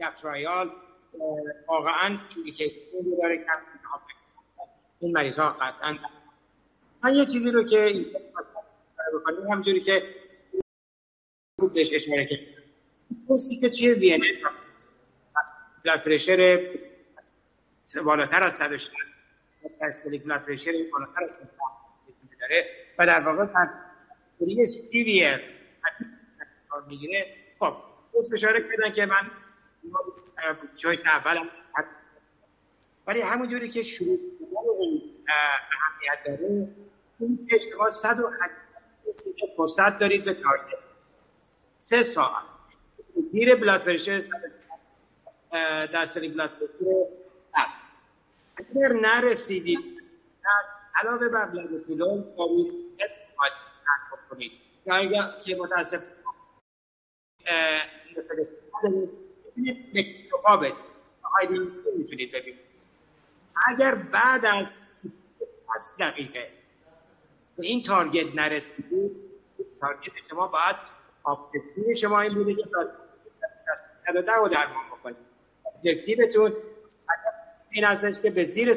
[0.00, 0.72] گپ ترایال
[1.68, 2.80] واقعا ایندیکیشن
[3.22, 3.44] داره که
[5.00, 5.96] این مریض ها قطعا
[7.04, 8.06] من یه چیزی رو که
[9.52, 10.02] همجوری که
[11.74, 12.59] بهش اشاره کرد
[13.30, 14.26] کسی که توی وینه
[15.84, 16.70] بلاد پرشر
[18.04, 18.92] بالاتر از 160
[19.80, 21.50] اسکلیک بلاد پرشر بالاتر از 160
[22.40, 22.66] داره
[22.98, 25.40] و در واقع تنفری سیویر
[26.88, 27.36] می‌گیره.
[27.58, 27.76] خب
[28.14, 29.30] بس اشاره کردن که من
[30.76, 31.48] چویس اولم.
[33.06, 34.18] ولی همونجوری که شروع
[35.28, 36.68] اهمیت داره
[37.20, 38.30] این شما 180
[39.56, 40.78] فرصت دارید به تارگت.
[41.80, 42.49] سه ساعت
[43.32, 44.20] زیر بلاد پرشر
[45.92, 47.06] در سری بلاد پرشر
[48.56, 50.02] اگر نرسیدید
[50.94, 51.86] علاوه بر بلاد
[52.36, 53.52] باید
[54.30, 56.06] کنید یا اگر که متاسف
[61.96, 62.60] می‌تونید ببینید.
[63.66, 64.76] اگر بعد از
[65.74, 66.50] 20 دقیقه
[67.56, 69.12] به این target نرسیدید
[69.80, 70.76] target شما باید
[71.22, 72.62] objective شما این بوده که
[74.06, 75.16] 110 رو درمان بکنید
[75.66, 76.52] objective تون
[77.70, 78.74] این هستش که به زیر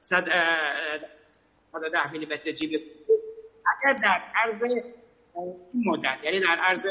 [0.00, 2.82] 110 میلیمتر جیوه
[3.66, 4.82] اگر در عرض این
[5.74, 6.86] مدت یعنی در عرض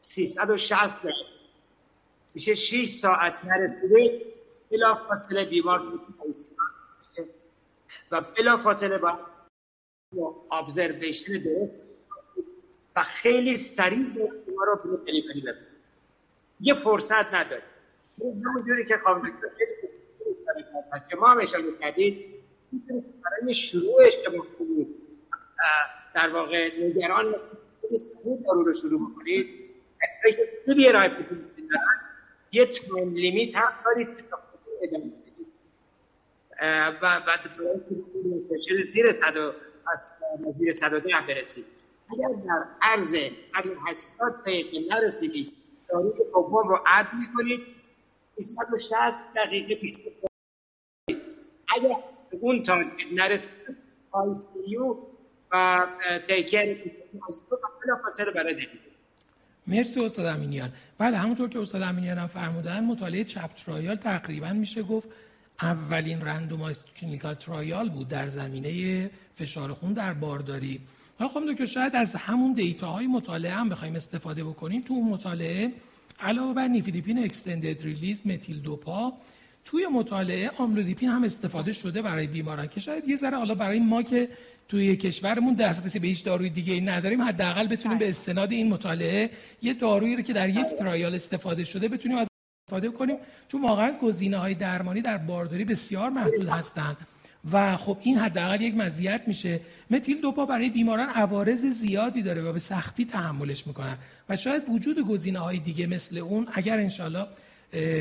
[0.00, 1.18] 360 دقیقه
[2.34, 4.22] میشه 6 ساعت نرسیده
[4.70, 6.00] بلا فاصله بیمار
[8.10, 9.20] و بلا فاصله با
[10.52, 11.87] ابزرویشن درست
[13.02, 13.98] خیلی سریع
[14.46, 15.68] بیمار رو برو دلیوری ببینید
[16.60, 17.62] یه فرصت نداره.
[18.20, 19.30] همونجوری که قابل
[21.10, 22.24] که ما هم اشاره کردید
[23.24, 24.46] برای شروع شما
[26.14, 27.34] در واقع نگران
[28.46, 29.46] دارو رو شروع بکنید
[30.24, 31.10] اگه خیلی رای
[32.52, 34.24] یه تایم لیمیت هم دارید که
[34.82, 35.12] ادامه
[37.02, 37.40] و بعد
[38.90, 39.36] زیر صد
[39.92, 40.10] از
[40.58, 41.77] زیر 110 برسید
[42.12, 45.52] اگر در عرض 180 دقیقه نرسیدید
[45.88, 47.60] داروی دوم رو عد می‌کنید
[48.40, 49.94] 160 دقیقه پیش
[51.68, 51.96] اگر
[52.40, 53.50] اون تا نرسید
[54.10, 54.96] آیسیو
[55.52, 55.86] و
[56.28, 56.76] تیکر
[58.04, 58.88] فاصله برای دهید
[59.66, 60.72] مرسی استاد امینیان.
[60.98, 65.08] بله همونطور که استاد امینیان هم فرمودن مطالعه چپ ترایال تقریبا میشه گفت.
[65.62, 70.80] اولین رندومایز کلینیکال ترایال بود در زمینه فشار خون در بارداری.
[71.18, 74.80] حالا خب که شاید از همون دیتاهای مطالعه هم بخوایم استفاده بکنیم.
[74.80, 75.72] تو اون مطالعه
[76.20, 79.12] علاوه بر نیفیدیپین اکستندد ریلیز متیل دوپا
[79.64, 84.02] توی مطالعه آملودیپین هم استفاده شده برای بیماران که شاید یه ذره حالا برای ما
[84.02, 84.28] که
[84.68, 89.30] توی کشورمون دسترسی به هیچ داروی دیگه ای نداریم حداقل بتونیم به استناد این مطالعه
[89.62, 92.28] یه دارویی رو که در یک ترایال استفاده شده بتونیم از
[92.66, 93.16] استفاده کنیم
[93.48, 96.96] چون واقعا گزینه های درمانی در بارداری بسیار محدود هستند.
[97.52, 99.60] و خب این حداقل یک مزیت میشه.
[99.90, 103.96] متیل دوپا برای بیماران عوارض زیادی داره و به سختی تحملش می‌کنن.
[104.28, 107.26] و شاید وجود گزینه های دیگه مثل اون اگر انشالله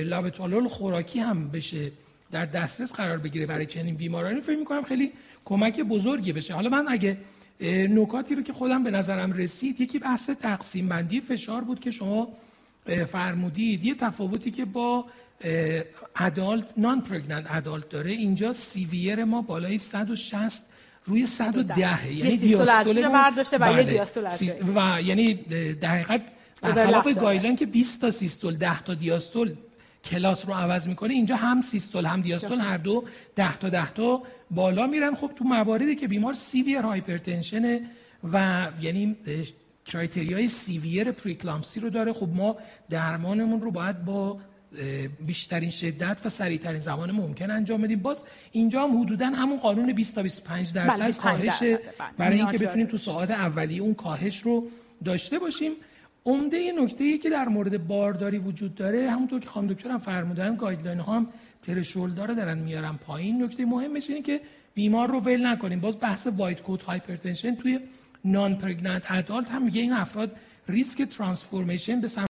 [0.03, 1.91] لابتالول خوراکی هم بشه
[2.31, 5.11] در دسترس قرار بگیره برای چنین بیمارانی فکر می‌کنم خیلی
[5.45, 6.53] کمک بزرگی بشه.
[6.53, 7.17] حالا من اگه
[7.89, 12.27] نکاتی رو که خودم به نظرم رسید یکی بحث تقسیم بندی فشار بود که شما
[12.89, 15.05] فرمودید یه تفاوتی که با
[16.15, 18.11] ادالت نان پرگننت ادالت داره.
[18.11, 20.63] اینجا سیویر ما بالای 160
[21.05, 23.83] روی 110 یعنی دیاستول برداشته و یه بله.
[23.83, 24.25] دیاستول
[24.75, 25.33] و یعنی
[25.73, 26.21] در حقیقت
[26.61, 29.55] برخلاف guideline که 20 تا سیستول 10 تا دیاستول
[30.03, 33.03] کلاس رو عوض می‌کنه اینجا هم سیستول هم دیاستول هر دو
[33.35, 35.15] 10 تا 10 تا بالا میرن.
[35.15, 37.79] خب تو مواردی که بیمار severe hypertension
[38.33, 39.15] و یعنی
[39.87, 42.13] criteria ی severe preeclampsia رو داره.
[42.13, 42.57] خب ما
[42.89, 44.39] درمانمون رو باید با
[45.25, 47.99] بیشترین شدت و سریعترین زمان ممکن انجام بدیم.
[47.99, 51.79] باز اینجا هم حدودا همون قانون 20 تا 25 درصد کاهش بله.
[52.17, 54.67] برای اینکه بتونیم تو ساعات اولیه اون کاهش رو
[55.05, 55.71] داشته باشیم.
[56.25, 60.55] عمده نکته ای که در مورد بارداری وجود داره همونطور که خانم دکتر هم فرمودن
[60.55, 61.27] guideline ها هم
[61.61, 63.43] threshold ا رو دارن میارن پایین.
[63.43, 64.41] نکته مهمش اینه که
[64.73, 65.79] بیمار رو ول نکنیم.
[65.79, 67.79] باز بحث white coat hypertension توی
[68.31, 70.35] non-pregnant adult هم میگه این افراد
[70.67, 72.27] ریسک transformation به سمت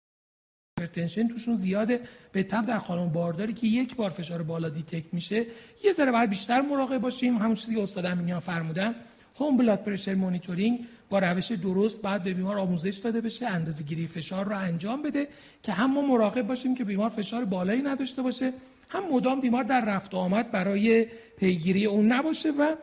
[0.79, 2.01] hypertension توشون زیاده.
[2.31, 5.45] به تبع در خانم بارداری که یک بار فشار بالا detect میشه.
[5.83, 7.37] یه ذره باید بیشتر مراقب باشیم.
[7.37, 8.95] همون چیزی که استاد امینیان فرمودن.
[9.39, 14.07] هوم بلاد پرشر مونیتورینگ با روش درست بعد به بیمار آموزش داده بشه اندازه گیری
[14.07, 15.27] فشار رو انجام بده
[15.63, 18.53] که هم ما مراقب باشیم که بیمار فشار بالایی نداشته باشه
[18.89, 21.07] هم مدام بیمار در رفت و آمد برای
[21.37, 22.75] پیگیری اون نباشه و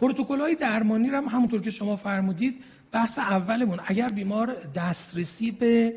[0.00, 3.80] پروتکل های درمانی رو هم همونطور که شما فرمودید بحث اولمون.
[3.84, 5.94] اگر بیمار دسترسی به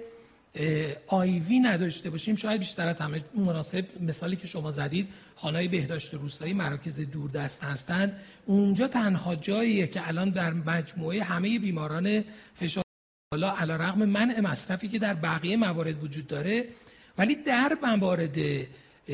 [1.08, 6.54] IV نداشته باشیم شاید بیشتر از همه مناسب مثالی که شما زدید خانه بهداشت روستایی
[6.54, 12.24] مراکز دوردست هستند اونجا تنها جاییه که الان در مجموعه همه بیماران
[12.56, 12.84] فشار
[13.32, 16.66] بالا علی‌رغم منع مصرفی که در بقیه موارد وجود داره.
[17.18, 18.38] ولی در موارد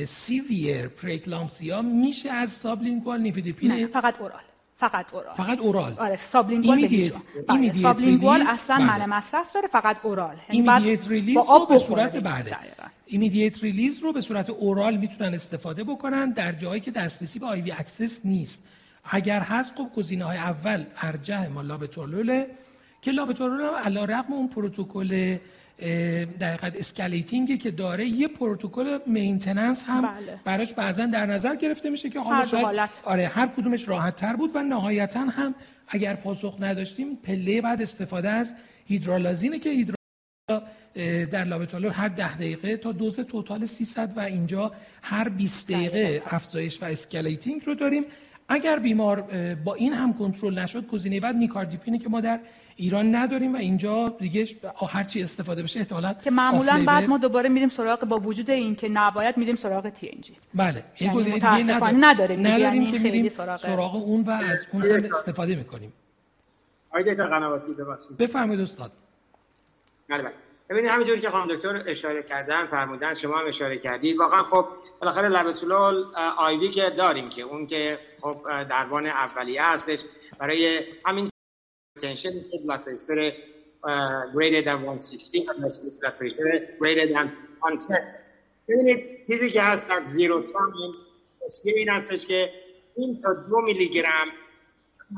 [0.06, 3.88] severe preeclampsia میشه از sublingual nifedipine.
[3.88, 4.49] فقط oral.
[4.80, 7.12] فقط oral فقط oral آره sublingual به
[7.50, 7.74] بله.
[7.74, 8.86] sublingual اصلا بله.
[8.86, 12.58] منع مصرف داره فقط oral immediate release رو به صورت بعد
[13.06, 17.72] immediate release رو به صورت oral می‌تونن استفاده بکنن در جایی که دسترسی به IV
[17.72, 18.68] access نیست.
[19.12, 22.48] اگر هست خب گزینه های اول ارجح ما labetalol ه
[23.02, 25.38] که labetalol هم علی‌رغم اون پروتکل
[26.40, 30.40] در escalating ی که داره یه پروتکل maintenance هم بله.
[30.44, 34.52] براش بعضا در نظر گرفته میشه که حالا شاید آره هر کدومش راحت تر بود
[34.56, 35.56] و نهایتا هم
[35.88, 39.96] اگر پاسخ نداشتیم پله بعد استفاده از hydralazine ه که هیدرال
[41.32, 46.22] در labetalol هر ده دقیقه تا دوز total 300 و اینجا هر 20 دقیقه.
[46.26, 48.06] افزایش و escalating رو داریم.
[48.50, 49.22] اگر بیمار
[49.66, 52.40] با این هم کنترل نشد گزینه بعد nicardipine ه که ما در
[52.80, 54.48] ایران نداریم و اینجا دیگه
[54.90, 58.76] هر چی استفاده بشه احتمالاً که معمولا بعد ما دوباره میریم سراغ با وجود این
[58.76, 60.34] که نباید میریم سراغ TNG.
[60.54, 62.06] بله این یعنی گزینه دیگه نداریم.
[62.06, 63.60] نداریم, نداریم یعنی که میریم سراغ...
[63.60, 65.94] سراغ اون و از اون هم استفاده می‌کنیم.
[66.90, 68.18] آیده تا قنواتی ببخشید.
[68.18, 68.92] بفرمایید استاد.
[70.10, 70.34] بله بله.
[70.70, 74.18] ببینید همینجوری که خانم دکتر اشاره کردن فرمودن شما هم اشاره کردید.
[74.18, 74.66] واقعا خب
[75.02, 76.06] بالاخره لبتولول
[76.38, 78.38] آیوی که داریم که اون که خب
[78.70, 80.04] درمان اولیه هستش.
[80.40, 81.29] برای همین
[82.02, 82.30] تنشن
[82.66, 83.32] blood pressure
[83.84, 85.54] uh, greater than 160 و
[86.00, 87.28] blood pressure greater than
[87.62, 88.20] 110
[88.68, 90.94] ببینید چیزی که هست در زیرو تایم
[91.46, 92.54] اسکیه این هستش که
[92.96, 94.28] این تا دو میلی گرم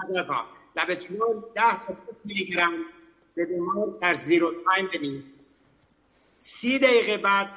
[0.04, 0.44] نظر کن
[0.76, 2.74] لبتولول ده تا دو میلی گرم
[3.36, 5.24] به بیمار در زیرو تایم بدید
[6.40, 7.50] سی دقیقه بعد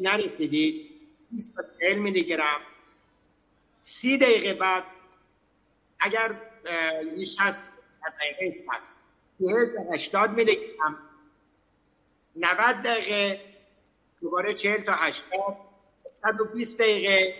[0.00, 0.90] نرسیدید
[1.30, 2.60] 20 تا 40 میلی گرم
[3.80, 4.84] سی دقیقه بعد
[6.00, 6.40] اگر
[7.16, 7.66] یه هست
[8.10, 8.96] دقیقه هست
[9.94, 10.98] 80 میلی گرم
[12.36, 13.40] 90 دقیقه
[14.20, 15.56] دوباره 40 تا 80
[16.08, 17.34] 120 دقیقه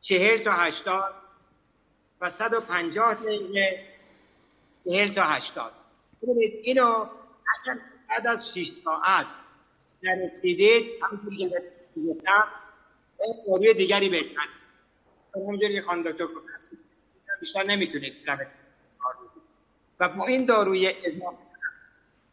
[0.00, 1.14] 40 تا 80
[2.20, 3.84] و 150 دقیقه
[4.84, 5.72] 40 تا 80
[6.22, 9.26] ببینید اینو اگر بعد از 6 ساعت
[10.02, 11.62] نرسیدید همونطور که
[12.08, 12.48] گفتم
[13.46, 14.56] داروی دیگری بکنید
[15.34, 16.26] همونجوری که خانم دکتر
[17.40, 18.14] بیشتر نمی‌تونید.
[20.00, 21.36] و با این داروی اضافه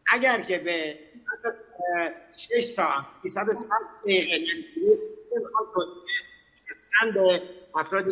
[0.07, 0.99] اگر که به
[1.45, 1.59] از
[2.33, 4.37] 6 ساعت 360 دقیقه
[5.41, 5.67] می‌خواد
[7.01, 7.41] توسعه
[7.75, 8.05] افراد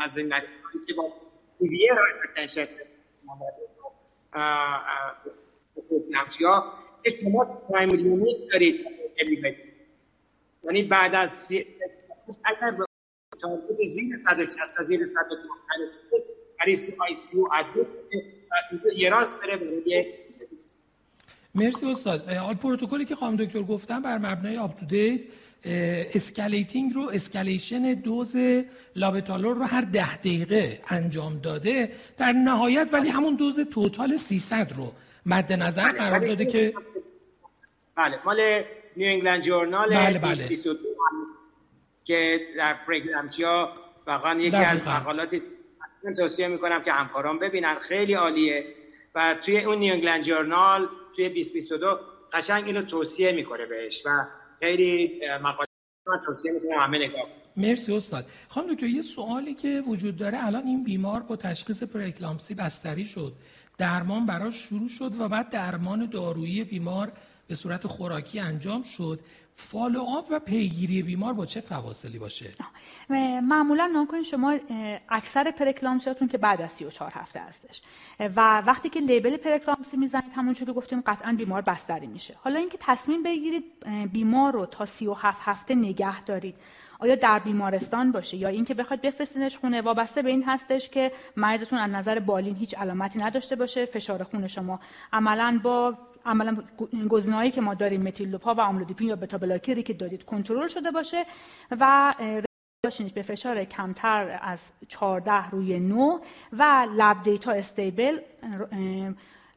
[0.00, 0.28] از این
[0.86, 1.12] که با
[1.58, 2.68] دیویر هایپرتنشن
[6.10, 6.72] نقشیا
[7.04, 8.86] ارتباط پرایمری دارید
[10.64, 11.52] یعنی بعد از
[12.44, 12.86] اگر به
[13.40, 16.76] تارگت زیر 160 زیر 160 برای
[17.08, 17.48] آی سی او
[18.96, 20.06] یه راست بره برای
[21.54, 22.30] مرسی استاد.
[22.30, 25.24] آل پروتکلی که خانم دکتر گفتن بر مبنای UpToDate
[26.14, 28.36] escalating رو escalation dose
[28.96, 31.92] labetalol رو هر ده دقیقه انجام داده.
[32.16, 34.92] در نهایت ولی همون دوز total 300 رو
[35.26, 36.74] مد نظر بله، قرار داده که
[37.96, 38.40] بله مال
[38.96, 40.48] New England Journal بله بله.
[42.04, 43.72] که در preeclampsia
[44.06, 45.46] واقعا یکی از مقالات
[46.06, 47.74] من توصیه می‌کنم که همکاران ببینن.
[47.74, 48.64] خیلی عالیه.
[49.14, 51.98] و توی اون نیو انگلند جورنال توی 2022
[52.32, 54.10] قشنگ اینو توصیه می‌کنه بهش و
[54.60, 55.68] خیلی مقاله
[56.06, 57.22] من توصیه می‌کنم همه نگاه
[57.56, 58.26] مرسی استاد.
[58.48, 63.32] خانم دکتر یه سوالی که وجود داره الان این بیمار با تشخیص پرکلامسی بستری شد.
[63.78, 67.12] درمان براش شروع شد و بعد درمان دارویی بیمار
[67.48, 69.20] به صورت خوراکی انجام شد.
[69.56, 72.50] فالو و پیگیری بیمار با چه فواصلی باشه؟
[73.42, 74.58] معمولا نکنید شما
[75.08, 77.82] اکثر پرکلامسیاتون که بعد از 34 هفته هستش.
[78.20, 82.34] و وقتی که لیبل پرکلامسی می‌زنید همون که گفتیم قطعا بیمار بستری میشه.
[82.40, 83.64] حالا اینکه تصمیم بگیرید
[84.12, 86.54] بیمار رو تا 37 هفته نگه دارید
[86.98, 91.78] آیا در بیمارستان باشه یا اینکه بخواید بفرستینش خونه وابسته به این هستش که مریضتون
[91.78, 94.80] از نظر بالین هیچ علامتی نداشته باشه فشار خون شما
[95.12, 95.94] عملا با
[96.26, 96.56] عملا
[97.08, 101.24] گزینه‌ای که ما داریم متیلوپا و آملودیپین یا بتا بلاکری که دارید کنترل شده باشه
[101.70, 102.14] و
[102.84, 106.18] داشتینش به فشار کمتر از 14 روی 9
[106.52, 108.18] و لب دیتا استیبل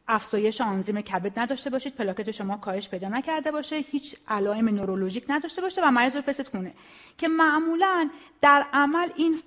[0.09, 5.61] افزایش آنزیم کبد نداشته باشید پلاکت شما کاهش پیدا نکرده باشه هیچ علائم نورولوژیک نداشته
[5.61, 6.73] باشه و مریض رو فرست کنه
[7.17, 8.09] که معمولا
[8.41, 9.39] در عمل این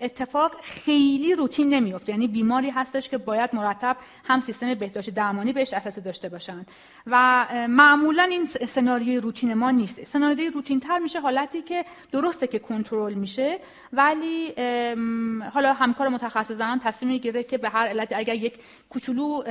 [0.00, 5.72] اتفاق خیلی روتین نمیفته یعنی بیماری هستش که باید مرتب هم سیستم بهداشت درمانی بهش
[5.72, 6.68] اساسی داشته باشند.
[7.06, 10.04] و معمولا این سناریوی روتین ما نیست.
[10.04, 13.58] سناریوی روتین تر میشه حالتی که درسته که کنترل میشه
[13.92, 14.52] ولی
[15.54, 18.58] حالا همکار متخصص تصمیم می‌گیره که به هر علت اگر یک
[18.90, 19.42] کوچولو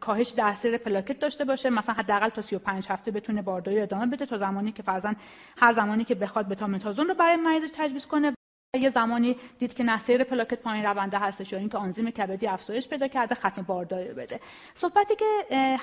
[0.00, 1.70] کاهش سیر پلاکت داشته باشه.
[1.70, 5.16] مثلا حداقل تا 35 هفته بتونه بارداری ادامه بده تا زمانی که فرزن
[5.56, 8.34] هر زمانی که بخواد بتامتازون رو برای مریضش تجویز کنه.
[8.80, 13.08] یه زمانی دید که نسیر پلاکت پایین رونده هستش یا اینکه آنزیم کبدی افزایش پیدا
[13.08, 14.40] کرده ختم بارداری بده.
[14.74, 15.24] صحبتی که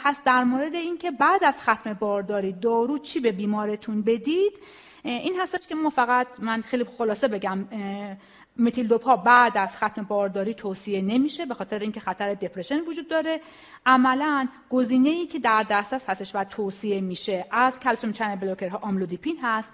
[0.04, 4.60] هست در مورد اینکه بعد از ختم بارداری دارو چی به بیمارتون بدید
[5.04, 7.68] این هستش که ما فقط من خیلی خلاصه بگم
[8.62, 13.42] methyldopa بعد از ختم بارداری توصیه نمیشه به خاطر اینکه خطر depression وجود داره.
[13.86, 18.83] عملا گزینه ای که در دسترس هستش و توصیه میشه از calcium channel blocker ها
[18.83, 19.72] amlodipine هست.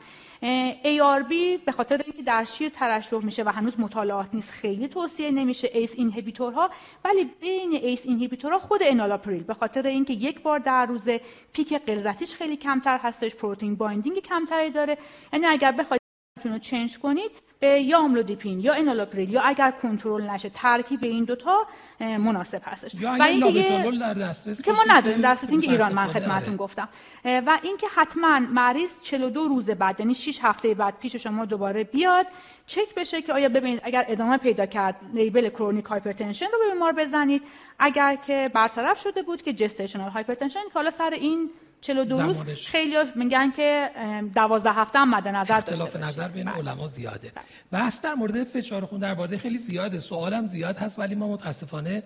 [0.84, 1.34] ARB
[1.66, 5.96] به خاطر اینکه در شیر ترشح میشه و هنوز مطالعات نیست خیلی توصیه نمیشه ACE
[5.98, 6.70] inhibitor ها
[7.06, 11.22] ولی بین ACE inhibitor ها خود enalapril به خاطر اینکه یک بار در روزه
[11.54, 14.98] peak غلظتیش خیلی کمتر هستش protein binding کمتری داره.
[15.34, 16.02] یعنی اگر بخواید
[16.46, 17.32] رو change کنید
[17.62, 21.68] یا amlodipine یا enalapril یا اگر کنترل نشه ترکیب این دوتا
[22.00, 22.94] مناسب هستش.
[22.94, 26.58] یا و اینکه در دسترس که ما نداریم در setting ایران من خدمتتون آره.
[26.58, 26.90] گفتم.
[27.26, 32.26] و اینکه حتما مریض 42 روز بعد یعنی 6 هفته بعد پیش شما دوباره بیاد
[32.68, 36.94] چک بشه که آیا ببینید اگر ادامه پیدا کرد label chronic hypertension رو به بیمار
[36.94, 37.42] بزنید.
[37.80, 41.50] اگر که برطرف شده بود که gestational hypertension که حالا سر این
[41.82, 43.90] 42 روز خیلی میگن که
[44.36, 46.56] 12 هفته هم مد نظر اختلاف نظر بین بله.
[46.56, 47.32] علما زیاده.
[47.72, 50.00] بحث در مورد فشار خون در باده خیلی زیاده.
[50.00, 52.04] سوالم زیاد هست ولی ما متاسفانه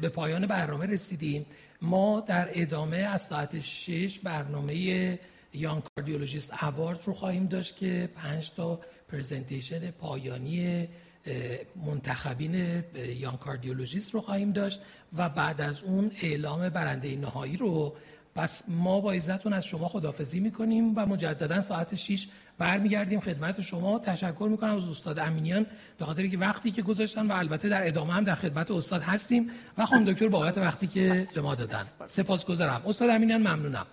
[0.00, 1.46] به پایان برنامه رسیدیم.
[1.82, 5.18] ما در ادامه از ساعت 6 برنامه
[5.52, 10.88] یان کاردیولوژیست اوارد رو خواهیم داشت که 5 تا پرزنتیشن پایانی
[11.86, 12.84] منتخبین
[13.18, 14.80] یان کاردیولوژیست رو خواهیم داشت
[15.16, 17.96] و بعد از اون اعلام برنده نهایی رو
[18.36, 22.26] پس ما با عزتون از شما خدافزی می‌کنیم و مجددا ساعت 6
[22.58, 23.98] برمیگردیم خدمت شما.
[23.98, 25.66] تشکر می‌کنم از استاد امینیان
[25.98, 29.50] به خاطر که وقتی که گذاشتن و البته در ادامه هم در خدمت استاد هستیم
[29.78, 31.84] و خانم دکتر بابت وقتی که به ما دادن.
[32.06, 32.82] سپاسگزارم.
[32.86, 33.86] استاد امینیان ممنونم.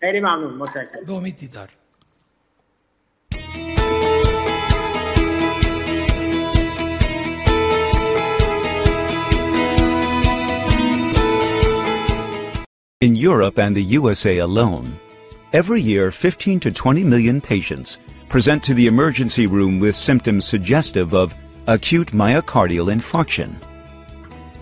[0.00, 0.54] خیلی ممنون.
[0.54, 1.04] متشکرم.
[1.06, 1.68] به امید دیدار.
[13.02, 14.96] In Europe and the USA alone,
[15.52, 17.98] every year 15 to 20 million patients
[18.28, 21.34] present to the emergency room with symptoms suggestive of
[21.66, 23.56] acute myocardial infarction.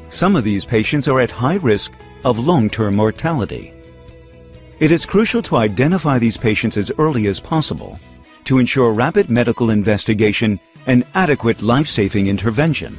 [0.08, 1.92] Some of these patients are at high risk
[2.24, 3.74] of long-term mortality.
[4.78, 8.00] It is crucial to identify these patients as early as possible
[8.44, 12.96] to ensure rapid medical investigation and adequate life-saving intervention.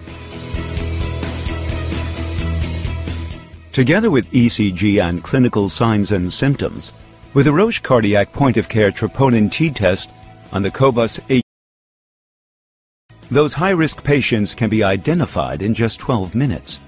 [3.74, 6.92] Together with ECG and clinical signs and symptoms,
[7.34, 10.12] with a Roche cardiac point-of-care troponin T test
[10.52, 11.42] on the Cobus H,
[13.30, 16.82] those high-risk patients can be identified in just 12 minutes.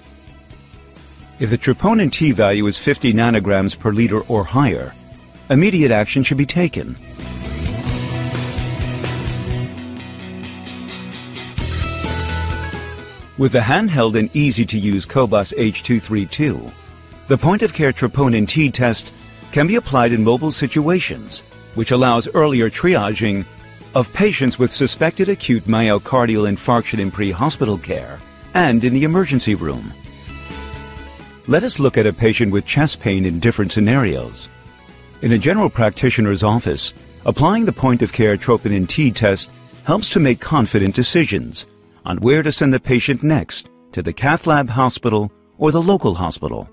[1.39, 4.93] If the troponin T value is 50 nanograms per liter or higher,
[5.49, 6.97] immediate action should be taken.
[13.43, 16.71] With the handheld and easy-to-use Cobus H232,
[17.27, 19.11] the point-of-care troponin T test
[19.51, 21.43] can be applied in mobile situations,
[21.75, 23.45] which allows earlier triaging
[23.95, 28.17] of patients with suspected acute myocardial infarction in pre-hospital care
[28.53, 29.91] and in the emergency room.
[31.45, 34.47] Let us look at a patient with chest pain in different scenarios.
[35.21, 36.93] In a general practitioner's office,
[37.25, 39.51] applying the point-of-care troponin T test
[39.83, 41.65] helps to make confident decisions
[42.05, 46.15] on where to send the patient next to the cath lab hospital or the local
[46.15, 46.69] hospital.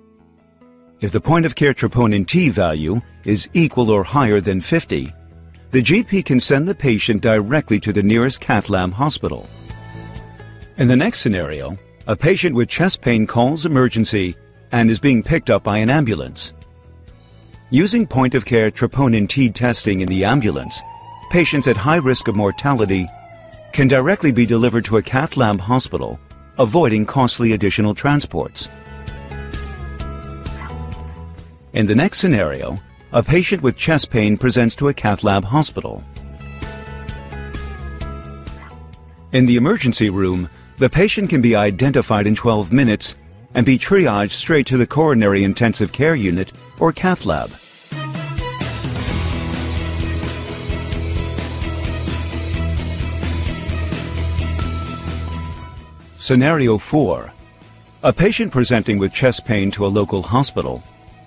[1.00, 5.12] If the point of care troponin T value is equal or higher than 50,
[5.70, 9.48] the GP can send the patient directly to the nearest cath lab hospital.
[10.78, 14.34] In the next scenario, a patient with chest pain calls emergency
[14.72, 16.52] and is being picked up by an ambulance.
[17.70, 20.80] Using point of care troponin T testing in the ambulance,
[21.30, 23.06] patients at high risk of mortality
[23.72, 26.18] can directly be delivered to a cath lab hospital,
[26.58, 28.68] avoiding costly additional transports.
[31.72, 32.78] In the next scenario,
[33.12, 36.04] a patient with chest pain presents to a cath lab hospital.
[39.32, 43.16] In the emergency room, the patient can be identified in 12 minutes
[43.54, 47.50] and be triaged straight to the coronary intensive care unit or cath lab.
[56.20, 57.32] Scenario 4.
[58.02, 60.82] A patient presenting with chest pain to a local hospital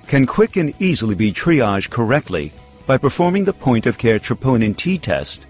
[0.05, 2.53] can quick and easily be triaged correctly
[2.85, 5.47] by performing the point of care troponin T test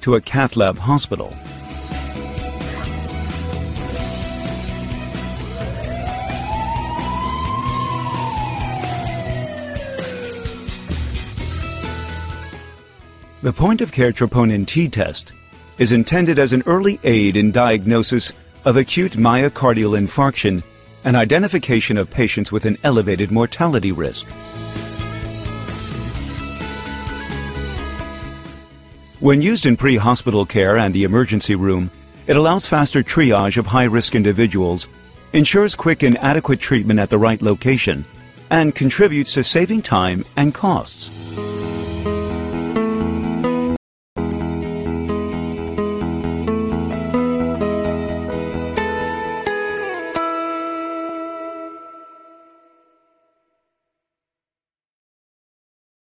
[0.00, 1.28] to a cath lab hospital.
[13.42, 15.34] The point of care troponin T test
[15.76, 18.32] is intended as an early aid in diagnosis
[18.66, 20.60] of acute myocardial infarction
[21.04, 24.26] and identification of patients with an elevated mortality risk.
[29.20, 31.92] When used in pre-hospital care and the emergency room,
[32.26, 34.88] it allows faster triage of high-risk individuals,
[35.32, 38.04] ensures quick and adequate treatment at the right location,
[38.50, 41.08] and contributes to saving time and costs.